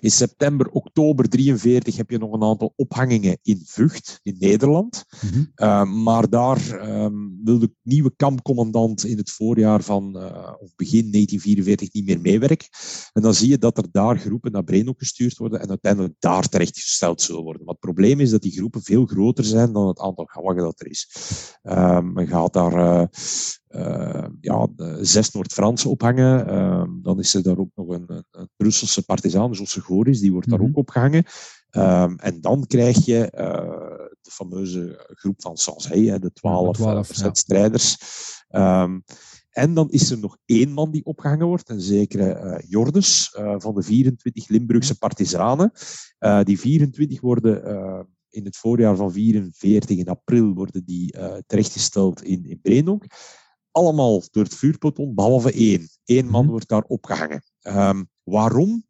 in 0.00 0.10
september, 0.10 0.68
oktober 0.68 1.28
43 1.28 1.96
heb 1.96 2.10
je 2.10 2.18
nog 2.18 2.32
een 2.32 2.42
aantal 2.42 2.72
ophangingen 2.76 3.38
in 3.42 3.62
Vught, 3.64 4.20
in 4.22 4.36
Nederland. 4.38 5.04
Mm 5.20 5.30
-hmm. 5.30 5.52
uh, 5.56 5.84
maar 5.84 6.28
daar 6.28 6.88
um, 7.04 7.39
wil 7.44 7.58
de 7.58 7.72
nieuwe 7.82 8.12
kampcommandant 8.16 9.04
in 9.04 9.16
het 9.16 9.30
voorjaar 9.30 9.82
van, 9.82 10.16
uh, 10.16 10.52
of 10.58 10.74
begin 10.76 11.10
1944 11.10 11.92
niet 11.92 12.06
meer 12.06 12.20
meewerken. 12.20 12.68
En 13.12 13.22
dan 13.22 13.34
zie 13.34 13.48
je 13.48 13.58
dat 13.58 13.78
er 13.78 13.86
daar 13.90 14.18
groepen 14.18 14.52
naar 14.52 14.64
Breno 14.64 14.92
gestuurd 14.96 15.36
worden 15.36 15.60
en 15.60 15.68
uiteindelijk 15.68 16.14
daar 16.18 16.48
terechtgesteld 16.48 17.20
zullen 17.20 17.42
worden. 17.42 17.64
Maar 17.64 17.72
het 17.72 17.82
probleem 17.82 18.20
is 18.20 18.30
dat 18.30 18.42
die 18.42 18.52
groepen 18.52 18.82
veel 18.82 19.06
groter 19.06 19.44
zijn 19.44 19.72
dan 19.72 19.88
het 19.88 20.00
aantal 20.00 20.24
galgen 20.24 20.62
dat 20.62 20.80
er 20.80 20.90
is. 20.90 21.08
Uh, 21.62 22.00
men 22.00 22.26
gaat 22.26 22.52
daar 22.52 22.74
uh, 22.74 23.04
uh, 23.70 24.26
ja, 24.40 24.68
zes 25.00 25.30
Noord-Franse 25.30 25.88
ophangen. 25.88 26.48
Uh, 26.48 26.84
dan 27.02 27.18
is 27.18 27.34
er 27.34 27.42
daar 27.42 27.58
ook 27.58 27.70
nog 27.74 27.88
een, 27.88 28.04
een, 28.06 28.24
een 28.30 28.48
Brusselse 28.56 29.04
partizan, 29.04 29.52
Josse 29.52 29.80
Goris, 29.80 30.20
die 30.20 30.32
wordt 30.32 30.48
daar 30.48 30.58
mm 30.58 30.64
-hmm. 30.64 30.74
ook 30.74 30.80
opgehangen. 30.80 31.24
Um, 31.72 32.18
en 32.18 32.40
dan 32.40 32.66
krijg 32.66 33.04
je 33.04 33.32
uh, 33.38 34.06
de 34.22 34.30
fameuze 34.30 35.12
groep 35.14 35.42
van 35.42 35.56
Sanzay, 35.56 36.18
de 36.18 36.32
twaalf 36.32 36.78
ja, 36.78 37.04
verzetstrijders. 37.04 37.96
Ja. 38.48 38.82
Um, 38.82 39.04
en 39.50 39.74
dan 39.74 39.90
is 39.90 40.10
er 40.10 40.18
nog 40.18 40.36
één 40.44 40.72
man 40.72 40.90
die 40.90 41.04
opgehangen 41.04 41.46
wordt, 41.46 41.68
een 41.68 41.80
zekere 41.80 42.40
uh, 42.42 42.70
Jordes 42.70 43.36
uh, 43.38 43.54
van 43.58 43.74
de 43.74 43.82
24 43.82 44.48
Limburgse 44.48 44.98
partizanen. 44.98 45.72
Uh, 46.18 46.42
die 46.42 46.60
24 46.60 47.20
worden 47.20 48.06
in 48.28 48.44
het 48.44 48.56
voorjaar 48.56 48.96
van 48.96 49.12
44, 49.12 49.96
in 49.96 50.08
april, 50.08 50.54
worden 50.54 50.84
die 50.84 51.14
terechtgesteld 51.46 52.22
in, 52.22 52.44
in 52.44 52.60
Breendonk 52.60 53.06
allemaal 53.70 54.22
door 54.30 54.44
het 54.44 54.54
vuurpeloton, 54.54 55.14
behalve 55.14 55.52
één. 55.52 55.88
Eén 56.04 56.28
man 56.28 56.46
wordt 56.46 56.68
daar 56.68 56.82
opgehangen. 56.82 57.42
Um, 57.62 58.08
waarom? 58.22 58.84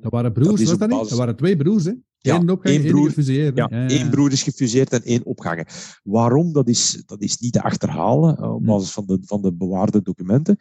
Dat 0.00 0.12
waren 0.12 0.32
broers, 0.32 0.60
dat 0.60 0.68
was 0.68 0.78
dat 0.78 0.88
niet? 0.88 1.08
Dat 1.08 1.18
waren 1.18 1.36
twee 1.36 1.56
broers, 1.56 1.84
hè? 1.84 1.92
Ja, 2.24 2.42
één 2.62 2.82
broer, 2.82 3.06
gefuseerd. 3.08 3.56
Ja, 3.56 3.66
ja, 3.70 3.88
één 3.88 4.10
broer 4.10 4.32
is 4.32 4.42
gefuseerd 4.42 4.92
en 4.92 5.02
één 5.02 5.24
opgehangen. 5.24 5.66
Waarom? 6.02 6.52
Dat 6.52 6.68
is, 6.68 7.02
dat 7.06 7.22
is 7.22 7.38
niet 7.38 7.52
te 7.52 7.62
achterhalen 7.62 8.36
uh, 8.40 8.54
op 8.54 8.64
basis 8.64 8.90
van 8.90 9.06
de, 9.06 9.18
van 9.24 9.42
de 9.42 9.52
bewaarde 9.52 10.02
documenten. 10.02 10.56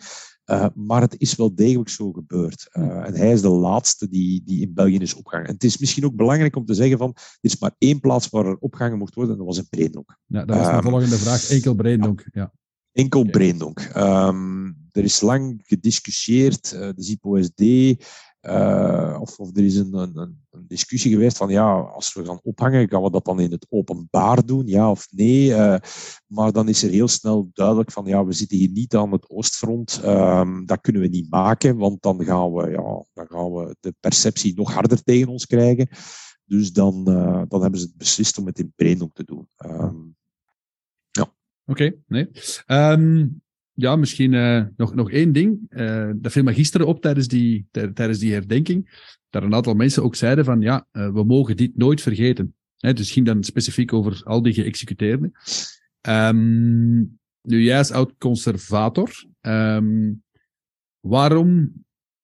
Uh, 0.45 0.65
maar 0.75 1.01
het 1.01 1.15
is 1.17 1.35
wel 1.35 1.55
degelijk 1.55 1.89
zo 1.89 2.11
gebeurd. 2.11 2.69
Uh, 2.73 2.83
en 2.83 3.15
hij 3.15 3.31
is 3.31 3.41
de 3.41 3.49
laatste 3.49 4.09
die, 4.09 4.41
die 4.45 4.61
in 4.61 4.73
België 4.73 4.97
is 4.97 5.13
opgehangen. 5.13 5.47
En 5.47 5.53
het 5.53 5.63
is 5.63 5.77
misschien 5.77 6.05
ook 6.05 6.15
belangrijk 6.15 6.55
om 6.55 6.65
te 6.65 6.73
zeggen 6.73 6.97
van, 6.97 7.11
er 7.15 7.37
is 7.41 7.59
maar 7.59 7.75
één 7.77 7.99
plaats 7.99 8.29
waar 8.29 8.45
er 8.45 8.57
opgehangen 8.59 8.97
mocht 8.97 9.15
worden, 9.15 9.33
en 9.33 9.39
dat 9.39 9.47
was 9.47 9.57
in 9.57 9.69
Breendonk. 9.69 10.17
Ja, 10.25 10.45
dat 10.45 10.57
was 10.57 10.67
um, 10.67 10.75
de 10.75 10.89
volgende 10.89 11.17
vraag. 11.17 11.49
Enkel 11.49 11.73
Breendonk, 11.75 12.25
ja. 12.31 12.53
Enkel 12.91 13.19
okay. 13.19 13.31
Breendonk. 13.31 13.91
Um, 13.95 14.77
er 14.91 15.03
is 15.03 15.21
lang 15.21 15.61
gediscussieerd, 15.63 16.69
de 16.69 16.93
ZIPO-SD, 16.95 17.61
uh, 18.47 19.17
of, 19.19 19.39
of 19.39 19.57
er 19.57 19.63
is 19.63 19.75
een, 19.75 19.93
een, 19.93 20.17
een, 20.51 20.67
discussie 20.67 21.11
geweest 21.11 21.37
van 21.37 21.49
ja, 21.49 21.79
als 21.79 22.13
we 22.13 22.25
gaan 22.25 22.39
ophangen, 22.43 22.89
gaan 22.89 23.03
we 23.03 23.11
dat 23.11 23.25
dan 23.25 23.39
in 23.39 23.51
het 23.51 23.65
openbaar 23.69 24.45
doen, 24.45 24.67
ja 24.67 24.91
of 24.91 25.07
nee? 25.11 25.47
Uh, 25.47 25.75
maar 26.27 26.51
dan 26.51 26.69
is 26.69 26.83
er 26.83 26.89
heel 26.89 27.07
snel 27.07 27.49
duidelijk 27.53 27.91
van 27.91 28.05
ja, 28.05 28.25
we 28.25 28.33
zitten 28.33 28.57
hier 28.57 28.69
niet 28.69 28.95
aan 28.95 29.11
het 29.11 29.29
oostfront, 29.29 30.01
um, 30.05 30.65
dat 30.65 30.81
kunnen 30.81 31.01
we 31.01 31.07
niet 31.07 31.29
maken, 31.29 31.77
want 31.77 32.01
dan 32.01 32.23
gaan 32.23 32.53
we, 32.53 32.69
ja, 32.69 33.05
dan 33.13 33.27
gaan 33.27 33.53
we 33.53 33.75
de 33.79 33.93
perceptie 33.99 34.55
nog 34.55 34.73
harder 34.73 35.03
tegen 35.03 35.27
ons 35.27 35.45
krijgen. 35.45 35.87
Dus 36.45 36.71
dan, 36.71 37.05
uh, 37.09 37.41
dan 37.47 37.61
hebben 37.61 37.79
ze 37.79 37.85
het 37.85 37.97
beslist 37.97 38.37
om 38.37 38.45
het 38.45 38.59
in 38.59 38.73
Breendonk 38.75 39.13
te 39.13 39.23
doen. 39.23 39.47
Um, 39.65 40.15
Oké, 41.65 41.83
okay, 41.83 41.99
nee. 42.07 42.29
Um, 42.67 43.41
ja, 43.73 43.95
misschien 43.95 44.33
uh, 44.33 44.63
nog, 44.77 44.95
nog 44.95 45.11
één 45.11 45.31
ding. 45.31 45.59
Uh, 45.69 46.11
dat 46.15 46.31
viel 46.31 46.43
me 46.43 46.53
gisteren 46.53 46.87
op 46.87 47.01
tijdens 47.01 47.27
die, 47.27 47.67
tijdens 47.71 48.19
die 48.19 48.33
herdenking. 48.33 49.09
Dat 49.29 49.43
een 49.43 49.53
aantal 49.53 49.73
mensen 49.73 50.03
ook 50.03 50.15
zeiden 50.15 50.45
van 50.45 50.61
ja, 50.61 50.87
uh, 50.91 51.11
we 51.13 51.23
mogen 51.23 51.57
dit 51.57 51.77
nooit 51.77 52.01
vergeten. 52.01 52.55
Hè, 52.77 52.93
dus 52.93 53.11
ging 53.11 53.25
dan 53.25 53.43
specifiek 53.43 53.93
over 53.93 54.21
al 54.23 54.41
die 54.41 54.53
geëxecuteerden. 54.53 55.31
Um, 56.07 57.19
nu, 57.41 57.61
jij 57.63 57.77
als 57.77 57.91
oud-conservator, 57.91 59.25
um, 59.41 60.23
waarom 60.99 61.71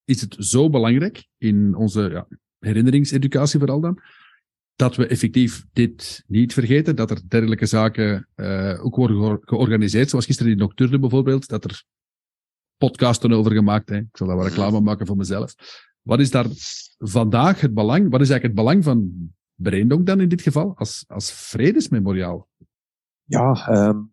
is 0.04 0.20
het 0.20 0.36
zo 0.38 0.70
belangrijk 0.70 1.26
in 1.38 1.74
onze 1.74 2.00
ja, 2.10 2.26
herinneringseducatie 2.58 3.58
vooral 3.58 3.80
dan, 3.80 4.00
dat 4.80 4.96
we 4.96 5.06
effectief 5.06 5.64
dit 5.72 6.24
niet 6.26 6.52
vergeten, 6.52 6.96
dat 6.96 7.10
er 7.10 7.20
dergelijke 7.28 7.66
zaken 7.66 8.28
uh, 8.36 8.84
ook 8.84 8.96
worden 8.96 9.38
georganiseerd, 9.40 10.10
zoals 10.10 10.26
gisteren 10.26 10.52
in 10.52 10.58
Nocturne 10.58 10.98
bijvoorbeeld, 10.98 11.48
dat 11.48 11.64
er 11.64 11.84
podcasten 12.76 13.32
over 13.32 13.52
gemaakt. 13.52 13.88
Hè. 13.88 13.96
Ik 13.96 14.16
zal 14.16 14.26
daar 14.26 14.36
wel 14.36 14.46
reclame 14.46 14.80
maken 14.80 15.06
voor 15.06 15.16
mezelf. 15.16 15.54
Wat 16.02 16.20
is 16.20 16.30
daar 16.30 16.46
vandaag 16.98 17.60
het 17.60 17.74
belang, 17.74 18.10
wat 18.10 18.20
is 18.20 18.30
eigenlijk 18.30 18.42
het 18.42 18.54
belang 18.54 18.84
van 18.84 19.10
Breendonk 19.54 20.06
dan 20.06 20.20
in 20.20 20.28
dit 20.28 20.42
geval, 20.42 20.76
als, 20.76 21.04
als 21.08 21.32
vredesmemoriaal? 21.32 22.48
Ja, 23.24 23.68
um, 23.88 24.12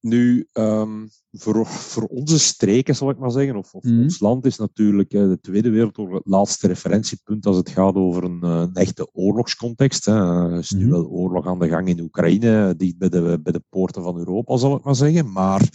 nu, 0.00 0.48
um, 0.52 1.08
voor, 1.32 1.66
voor 1.66 2.04
onze 2.04 2.38
streken, 2.38 2.94
zal 2.94 3.10
ik 3.10 3.18
maar 3.18 3.30
zeggen, 3.30 3.56
of, 3.56 3.74
of 3.74 3.84
mm. 3.84 4.02
ons 4.02 4.20
land 4.20 4.44
is 4.44 4.56
natuurlijk 4.56 5.12
uh, 5.12 5.28
de 5.28 5.40
Tweede 5.40 5.70
Wereldoorlog 5.70 6.14
het 6.14 6.26
laatste 6.26 6.66
referentiepunt 6.66 7.46
als 7.46 7.56
het 7.56 7.68
gaat 7.68 7.94
over 7.94 8.24
een, 8.24 8.42
een 8.42 8.74
echte 8.74 9.08
oorlogscontext. 9.12 10.04
Hè. 10.04 10.50
Er 10.52 10.58
is 10.58 10.70
mm. 10.70 10.78
nu 10.78 10.84
mhm. 10.84 10.92
wel 10.94 11.06
oorlog 11.06 11.46
aan 11.46 11.58
de 11.58 11.68
gang 11.68 11.88
in 11.88 12.00
Oekraïne, 12.00 12.74
dicht 12.76 12.98
bij 12.98 13.08
de, 13.08 13.40
bij 13.42 13.52
de 13.52 13.62
poorten 13.68 14.02
van 14.02 14.18
Europa, 14.18 14.56
zal 14.56 14.76
ik 14.76 14.84
maar 14.84 14.96
zeggen. 14.96 15.32
Maar 15.32 15.68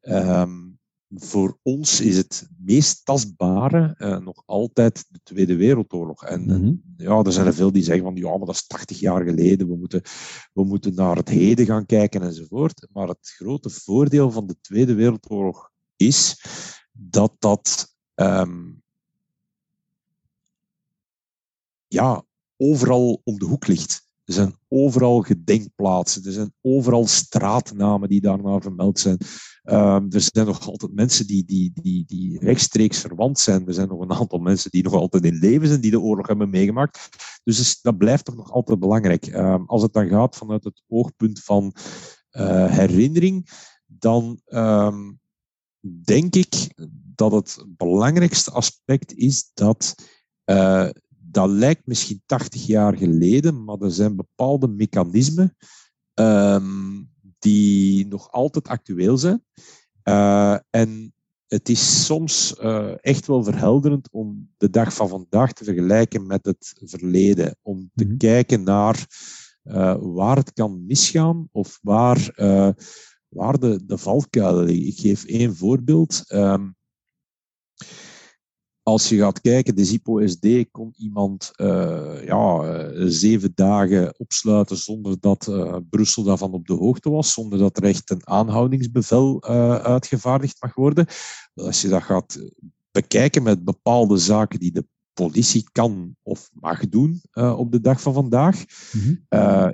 um, 0.00 0.71
voor 1.14 1.58
ons 1.62 2.00
is 2.00 2.16
het 2.16 2.48
meest 2.58 3.04
tastbare 3.04 3.94
uh, 3.98 4.18
nog 4.18 4.42
altijd 4.46 5.04
de 5.08 5.20
Tweede 5.22 5.56
Wereldoorlog. 5.56 6.24
En, 6.24 6.42
mm-hmm. 6.42 6.82
ja, 6.96 7.22
er 7.22 7.32
zijn 7.32 7.46
er 7.46 7.54
veel 7.54 7.72
die 7.72 7.82
zeggen 7.82 8.04
van 8.04 8.16
ja, 8.16 8.36
maar 8.36 8.46
dat 8.46 8.54
is 8.54 8.66
80 8.66 9.00
jaar 9.00 9.24
geleden, 9.24 9.68
we 9.68 9.76
moeten, 9.76 10.02
we 10.52 10.64
moeten 10.64 10.94
naar 10.94 11.16
het 11.16 11.28
heden 11.28 11.66
gaan 11.66 11.86
kijken 11.86 12.22
enzovoort. 12.22 12.88
Maar 12.92 13.08
het 13.08 13.32
grote 13.36 13.70
voordeel 13.70 14.30
van 14.30 14.46
de 14.46 14.56
Tweede 14.60 14.94
Wereldoorlog 14.94 15.70
is 15.96 16.44
dat 16.92 17.34
dat 17.38 17.94
um, 18.14 18.82
ja, 21.88 22.24
overal 22.56 23.20
om 23.24 23.38
de 23.38 23.44
hoek 23.44 23.66
ligt. 23.66 24.10
Er 24.24 24.34
zijn 24.34 24.56
overal 24.68 25.20
gedenkplaatsen, 25.20 26.24
er 26.24 26.32
zijn 26.32 26.54
overal 26.60 27.06
straatnamen 27.06 28.08
die 28.08 28.20
daarna 28.20 28.60
vermeld 28.60 28.98
zijn. 28.98 29.18
Um, 29.64 30.06
er 30.10 30.20
zijn 30.20 30.46
nog 30.46 30.66
altijd 30.66 30.92
mensen 30.92 31.26
die, 31.26 31.44
die, 31.44 31.72
die, 31.74 32.04
die 32.06 32.38
rechtstreeks 32.38 33.00
verwant 33.00 33.38
zijn. 33.38 33.66
Er 33.66 33.74
zijn 33.74 33.88
nog 33.88 34.00
een 34.00 34.12
aantal 34.12 34.38
mensen 34.38 34.70
die 34.70 34.82
nog 34.82 34.92
altijd 34.92 35.24
in 35.24 35.38
leven 35.38 35.68
zijn, 35.68 35.80
die 35.80 35.90
de 35.90 36.00
oorlog 36.00 36.26
hebben 36.26 36.50
meegemaakt. 36.50 37.08
Dus 37.44 37.80
dat 37.80 37.98
blijft 37.98 38.24
toch 38.24 38.36
nog 38.36 38.52
altijd 38.52 38.78
belangrijk. 38.78 39.26
Um, 39.26 39.66
als 39.66 39.82
het 39.82 39.92
dan 39.92 40.08
gaat 40.08 40.36
vanuit 40.36 40.64
het 40.64 40.82
oogpunt 40.88 41.40
van 41.40 41.74
uh, 42.32 42.66
herinnering, 42.66 43.48
dan 43.86 44.40
um, 44.46 45.20
denk 46.04 46.34
ik 46.34 46.74
dat 47.14 47.32
het 47.32 47.64
belangrijkste 47.68 48.50
aspect 48.50 49.14
is 49.14 49.50
dat 49.54 49.94
uh, 50.44 50.88
dat 51.08 51.48
lijkt 51.50 51.86
misschien 51.86 52.22
80 52.26 52.66
jaar 52.66 52.96
geleden, 52.96 53.64
maar 53.64 53.80
er 53.80 53.90
zijn 53.90 54.16
bepaalde 54.16 54.68
mechanismen 54.68 55.56
die 57.42 58.06
nog 58.06 58.30
altijd 58.30 58.68
actueel 58.68 59.18
zijn. 59.18 59.44
Uh, 60.04 60.56
en 60.70 61.14
het 61.46 61.68
is 61.68 62.04
soms 62.04 62.54
uh, 62.60 62.94
echt 63.00 63.26
wel 63.26 63.44
verhelderend 63.44 64.08
om 64.10 64.50
de 64.56 64.70
dag 64.70 64.94
van 64.94 65.08
vandaag 65.08 65.52
te 65.52 65.64
vergelijken 65.64 66.26
met 66.26 66.44
het 66.46 66.74
verleden. 66.84 67.56
Om 67.62 67.90
te 67.94 68.04
mm-hmm. 68.04 68.18
kijken 68.18 68.62
naar 68.62 69.06
uh, 69.64 69.96
waar 70.00 70.36
het 70.36 70.52
kan 70.52 70.86
misgaan 70.86 71.48
of 71.52 71.78
waar, 71.82 72.32
waar 73.28 73.58
de, 73.58 73.84
de 73.86 73.98
valkuilen 73.98 74.64
liggen. 74.64 74.86
Ik 74.86 74.98
geef 74.98 75.24
één 75.24 75.56
voorbeeld. 75.56 76.24
Um, 76.28 76.76
als 78.82 79.08
je 79.08 79.18
gaat 79.18 79.40
kijken, 79.40 79.76
de 79.76 79.84
ZIPO-SD 79.84 80.46
kon 80.70 80.94
iemand 80.96 81.50
uh, 81.56 82.24
ja, 82.24 82.62
uh, 82.62 83.02
zeven 83.06 83.52
dagen 83.54 84.14
opsluiten 84.18 84.76
zonder 84.76 85.16
dat 85.20 85.46
uh, 85.50 85.76
Brussel 85.90 86.22
daarvan 86.22 86.52
op 86.52 86.66
de 86.66 86.72
hoogte 86.74 87.10
was, 87.10 87.32
zonder 87.32 87.58
dat 87.58 87.76
er 87.76 87.84
echt 87.84 88.10
een 88.10 88.26
aanhoudingsbevel 88.28 89.44
uitgevaardigd 89.82 90.56
mag 90.60 90.74
worden. 90.74 91.06
Als 91.54 91.82
je 91.82 91.88
dat 91.88 92.02
gaat 92.02 92.38
bekijken 92.90 93.42
met 93.42 93.64
bepaalde 93.64 94.16
zaken 94.16 94.58
die 94.58 94.72
de 94.72 94.86
politie 95.12 95.68
kan 95.72 96.16
of 96.22 96.50
mag 96.52 96.88
doen 96.88 97.22
op 97.34 97.72
de 97.72 97.80
dag 97.80 98.00
van 98.00 98.14
vandaag, 98.14 98.64
mm-hmm. 98.92 99.20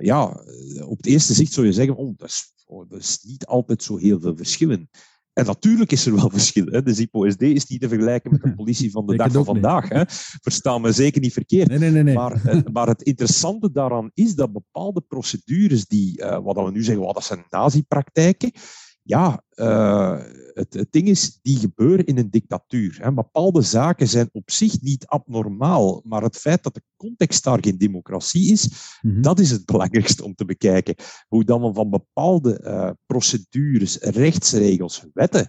ja, 0.05 0.43
op 0.85 0.97
het 0.97 1.05
eerste 1.05 1.33
zicht 1.33 1.53
zou 1.53 1.65
je 1.65 1.73
zeggen, 1.73 1.95
oh, 1.95 2.13
dat, 2.17 2.27
is, 2.27 2.53
oh, 2.65 2.89
dat 2.89 2.99
is 2.99 3.19
niet 3.23 3.45
altijd 3.45 3.83
zo 3.83 3.97
heel 3.97 4.19
veel 4.19 4.35
verschillen. 4.35 4.89
En 5.33 5.45
natuurlijk 5.45 5.91
is 5.91 6.05
er 6.05 6.15
wel 6.15 6.29
verschil. 6.29 6.65
Hè. 6.65 6.83
De 6.83 6.93
ZIPO-SD 6.93 7.41
is 7.41 7.65
niet 7.65 7.81
te 7.81 7.87
vergelijken 7.87 8.31
met 8.31 8.41
de 8.41 8.55
politie 8.55 8.91
van 8.91 9.05
de 9.05 9.15
dag 9.15 9.31
van 9.31 9.45
vandaag. 9.45 9.89
Hè. 9.89 10.03
Versta 10.41 10.77
me 10.77 10.91
zeker 10.91 11.21
niet 11.21 11.33
verkeerd. 11.33 11.67
Nee, 11.67 11.91
nee, 11.91 12.03
nee, 12.03 12.15
maar, 12.15 12.45
eh, 12.45 12.59
maar, 12.73 12.87
het 12.87 13.01
interessante 13.01 13.71
daaraan 13.71 14.11
is 14.13 14.35
dat 14.35 14.51
bepaalde 14.51 15.01
procedures 15.01 15.85
die, 15.85 16.21
uh, 16.21 16.39
wat 16.43 16.55
we 16.55 16.71
nu 16.71 16.83
zeggen, 16.83 17.05
wat 17.05 17.13
dat 17.13 17.23
zijn 17.23 17.45
nazi-praktijken, 17.49 18.51
ja, 19.09 19.43
uh, 19.55 20.19
het, 20.53 20.73
het, 20.73 20.91
ding 20.91 21.07
is, 21.07 21.39
die 21.41 21.57
gebeuren 21.57 22.05
in 22.05 22.17
een 22.17 22.29
dictatuur. 22.29 22.97
Hè. 23.01 23.13
Bepaalde 23.13 23.61
zaken 23.61 24.07
zijn 24.07 24.29
op 24.31 24.51
zich 24.51 24.81
niet 24.81 25.05
abnormaal, 25.05 26.01
maar 26.05 26.21
het 26.21 26.37
feit 26.37 26.63
dat 26.63 26.73
de 26.73 26.83
context 26.97 27.43
daar 27.43 27.57
geen 27.61 27.77
democratie 27.77 28.51
is, 28.51 28.69
mm-hmm. 29.01 29.21
dat 29.21 29.39
is 29.39 29.51
het 29.51 29.65
belangrijkste 29.65 30.23
om 30.23 30.35
te 30.35 30.45
bekijken. 30.45 30.95
Hoe 31.27 31.43
dan 31.43 31.61
we 31.61 31.73
van 31.73 31.89
bepaalde 31.89 32.61
uh, 32.63 32.89
procedures, 33.05 33.97
rechtsregels, 33.97 35.05
wetten 35.13 35.47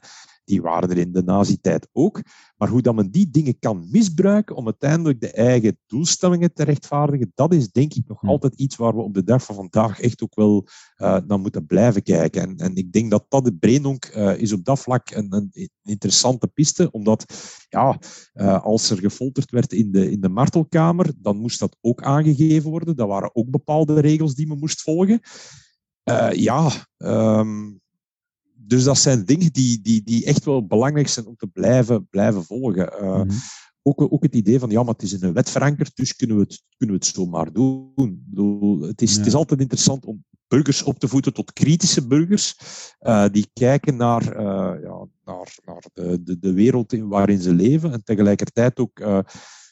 die 0.51 0.63
waren 0.63 0.91
er 0.91 0.99
in 0.99 1.13
de 1.13 1.23
nazi-tijd 1.23 1.89
ook. 1.93 2.23
Maar 2.57 2.69
hoe 2.69 2.83
dat 2.83 2.95
men 2.95 3.11
die 3.11 3.31
dingen 3.31 3.59
kan 3.59 3.89
misbruiken 3.91 4.57
om 4.57 4.65
uiteindelijk 4.65 5.21
de 5.21 5.31
eigen 5.31 5.79
doelstellingen 5.87 6.53
te 6.53 6.65
rechtvaardigen, 6.65 7.33
dat 7.35 7.55
is 7.55 7.71
denk 7.71 7.95
ik 7.95 8.09
nog 8.09 8.21
hm. 8.21 8.29
altijd 8.29 8.55
iets 8.55 8.77
waar 8.77 8.95
we 8.95 9.03
op 9.03 9.15
de 9.15 9.25
dag 9.25 9.45
van 9.45 9.55
vandaag 9.55 10.01
echt 10.01 10.23
ook 10.23 10.35
wel 10.35 10.67
uh, 10.99 11.17
naar 11.27 11.41
moeten 11.41 11.67
blijven 11.67 12.03
kijken. 12.03 12.43
En, 12.43 12.57
en 12.57 12.75
ik 12.75 12.93
denk 12.93 13.11
dat 13.11 13.25
dat 13.29 13.45
de 13.45 13.55
Brainonk 13.55 14.13
uh, 14.17 14.37
is 14.37 14.53
op 14.53 14.65
dat 14.65 14.79
vlak 14.79 15.11
een, 15.11 15.35
een, 15.35 15.71
interessante 15.83 16.47
piste, 16.47 16.91
omdat 16.91 17.25
ja, 17.69 17.99
uh, 18.35 18.65
als 18.65 18.91
er 18.91 18.99
gefolterd 18.99 19.51
werd 19.51 19.73
in 19.73 19.93
de, 19.93 20.11
in 20.11 20.21
de 20.21 20.29
martelkamer, 20.29 21.13
dan 21.17 21.37
moest 21.37 21.59
dat 21.59 21.77
ook 21.81 22.03
aangegeven 22.03 22.71
worden. 22.71 22.97
Dat 22.97 23.09
waren 23.09 23.35
ook 23.35 23.51
bepaalde 23.51 24.01
regels 24.01 24.35
die 24.35 24.47
men 24.47 24.59
moest 24.59 24.83
volgen. 24.83 25.21
ja, 26.33 26.71
um, 26.99 27.81
dus 28.71 28.85
dat 28.85 28.99
zijn 28.99 29.25
dingen 29.25 29.53
die, 29.53 29.81
die, 29.81 30.03
die 30.03 30.25
echt 30.25 30.45
wel 30.45 30.67
belangrijk 30.67 31.09
zijn 31.09 31.27
om 31.27 31.37
te 31.37 31.47
blijven, 31.47 32.09
blijven 32.09 32.45
volgen. 32.45 32.93
Uh, 32.93 33.17
mm 33.17 33.29
-hmm. 33.29 33.39
ook, 33.83 34.13
ook 34.13 34.23
het 34.23 34.35
idee 34.35 34.59
van, 34.59 34.71
ja, 34.71 34.83
maar 34.83 34.93
het 34.93 35.03
is 35.03 35.13
in 35.13 35.25
een 35.25 35.33
wet 35.33 35.51
verankerd, 35.51 35.97
dus 35.97 36.17
kunnen 36.17 36.37
we 36.37 36.43
het, 36.43 36.63
kunnen 36.77 36.97
we 36.97 37.05
het 37.05 37.15
zomaar 37.15 37.53
doen. 37.53 37.93
Bedoel, 38.27 38.81
het, 38.81 39.03
is, 39.03 39.13
ja. 39.13 39.19
het 39.19 39.27
is 39.27 39.35
altijd 39.35 39.61
interessant 39.61 40.05
om 40.05 40.25
burgers 40.49 40.83
op 40.83 40.99
te 40.99 41.09
voeden 41.09 41.33
tot 41.33 41.53
kritische 41.53 42.07
burgers, 42.07 42.55
uh, 43.01 43.25
die 43.31 43.51
kijken 43.53 43.97
naar, 43.97 44.23
uh, 44.23 44.83
ja, 44.83 45.07
naar, 45.25 45.59
naar 45.65 45.85
de, 45.93 46.23
de, 46.23 46.39
de 46.39 46.53
wereld 46.53 46.93
in, 46.93 47.09
waarin 47.09 47.41
ze 47.41 47.53
leven 47.53 47.93
en 47.93 48.05
tegelijkertijd 48.05 48.79
ook 48.79 49.01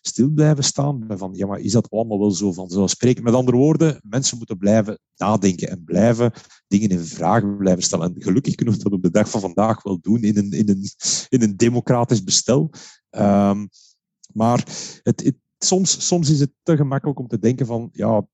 stil 0.03 0.31
blijven 0.31 0.65
staan. 0.65 1.05
Van, 1.09 1.31
ja, 1.35 1.47
maar 1.47 1.59
is 1.59 1.73
dat 1.73 1.91
allemaal 1.91 2.19
wel 2.19 2.31
zo 2.31 2.53
vanzelfsprekend? 2.53 3.25
Met 3.25 3.35
andere 3.35 3.57
woorden, 3.57 4.01
mensen 4.03 4.39
moeten 4.39 4.59
blijven 4.59 4.99
nadenken 5.17 5.69
en 5.69 5.85
blijven 5.85 6.33
dingen 6.67 6.89
in 6.89 7.01
vraag 7.01 7.57
blijven 7.57 7.83
stellen. 7.83 8.15
En 8.15 8.23
gelukkig 8.23 8.55
kunnen 8.55 8.75
we 8.75 8.83
dat 8.83 8.93
op 8.93 9.03
de 9.03 9.11
dag 9.11 9.31
van 9.31 9.41
vandaag 9.41 9.83
wel 9.83 9.99
doen 10.01 10.23
in 10.23 10.37
een, 10.37 10.51
in 10.51 10.69
een, 10.69 10.91
in 11.29 11.43
een 11.43 11.57
democratisch 11.57 12.25
bestel. 12.25 12.71
Um, 13.11 13.69
maar 14.33 14.65
het, 15.03 15.25
het, 15.25 15.37
soms, 15.59 16.07
soms 16.07 16.31
is 16.31 16.41
het 16.41 16.51
te 16.63 16.77
gemakkelijk 16.77 17.19
om 17.19 17.29
te 17.29 17.39
denken 17.39 17.67
van, 17.67 17.89
ja, 17.93 18.27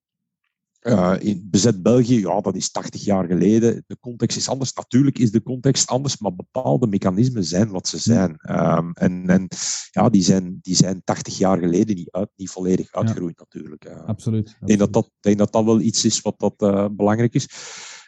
uh, 0.85 1.15
in 1.19 1.47
bezet 1.51 1.83
België, 1.83 2.19
ja, 2.19 2.41
dat 2.41 2.55
is 2.55 2.71
80 2.71 3.03
jaar 3.03 3.27
geleden. 3.27 3.83
De 3.87 3.97
context 3.99 4.37
is 4.37 4.49
anders. 4.49 4.73
Natuurlijk 4.73 5.17
is 5.17 5.31
de 5.31 5.43
context 5.43 5.89
anders, 5.89 6.17
maar 6.17 6.35
bepaalde 6.35 6.87
mechanismen 6.87 7.43
zijn 7.43 7.69
wat 7.69 7.87
ze 7.87 7.97
zijn. 7.97 8.37
Um, 8.49 8.91
en 8.93 9.27
en 9.27 9.47
ja, 9.91 10.09
die, 10.09 10.21
zijn, 10.21 10.59
die 10.61 10.75
zijn 10.75 11.01
80 11.03 11.37
jaar 11.37 11.57
geleden 11.57 11.95
niet, 11.95 12.11
uit, 12.11 12.29
niet 12.35 12.49
volledig 12.49 12.91
uitgeroeid, 12.91 13.37
ja. 13.37 13.43
natuurlijk. 13.43 13.85
Uh, 13.85 14.05
absoluut. 14.05 14.57
Ik 14.59 14.67
denk 14.67 14.79
dat 14.79 14.93
dat, 14.93 15.11
denk 15.19 15.37
dat 15.37 15.51
dat 15.51 15.65
wel 15.65 15.79
iets 15.79 16.05
is 16.05 16.21
wat 16.21 16.39
dat, 16.39 16.53
uh, 16.57 16.87
belangrijk 16.91 17.33
is. 17.33 17.47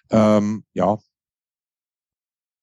Um, 0.07 0.65
ja. 0.71 0.99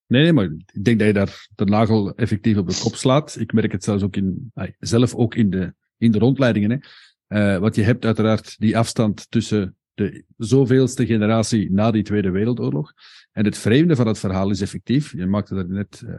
Nee, 0.07 0.23
nee, 0.23 0.33
maar 0.33 0.45
ik 0.73 0.85
denk 0.85 0.99
dat 0.99 1.07
je 1.07 1.13
daar 1.15 1.49
de 1.55 1.65
nagel 1.65 2.15
effectief 2.15 2.57
op 2.57 2.69
de 2.69 2.79
kop 2.83 2.95
slaat. 2.95 3.37
Ik 3.39 3.53
merk 3.53 3.73
het 3.73 3.85
zelfs 3.85 4.03
ook 4.03 4.17
in, 4.17 4.53
zelf 4.79 5.15
ook 5.15 5.35
in 5.35 5.51
de, 5.51 5.75
in 5.97 6.13
de 6.13 6.19
rondleidingen. 6.19 6.83
Hè. 7.27 7.59
Wat 7.59 7.75
je 7.75 7.83
hebt 7.83 8.05
uiteraard 8.05 8.59
die 8.59 8.79
afstand 8.79 9.31
tussen 9.31 9.77
de 9.95 10.25
zoveelste 10.37 11.07
generatie 11.07 11.73
na 11.73 11.91
die 11.91 12.03
Tweede 12.03 12.31
Wereldoorlog 12.31 12.93
En 13.33 13.45
het 13.45 13.59
vreemde 13.59 13.97
van 13.97 14.07
het 14.07 14.19
verhaal 14.19 14.51
is 14.51 14.61
effectief, 14.61 15.13
je 15.13 15.27
maakte 15.27 15.55
er 15.55 15.69
net 15.69 16.03
uh, 16.05 16.15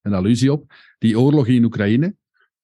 een 0.00 0.14
allusie 0.14 0.52
op, 0.52 0.72
die 0.98 1.18
oorlog 1.18 1.46
in 1.46 1.64
Oekraïne, 1.64 2.14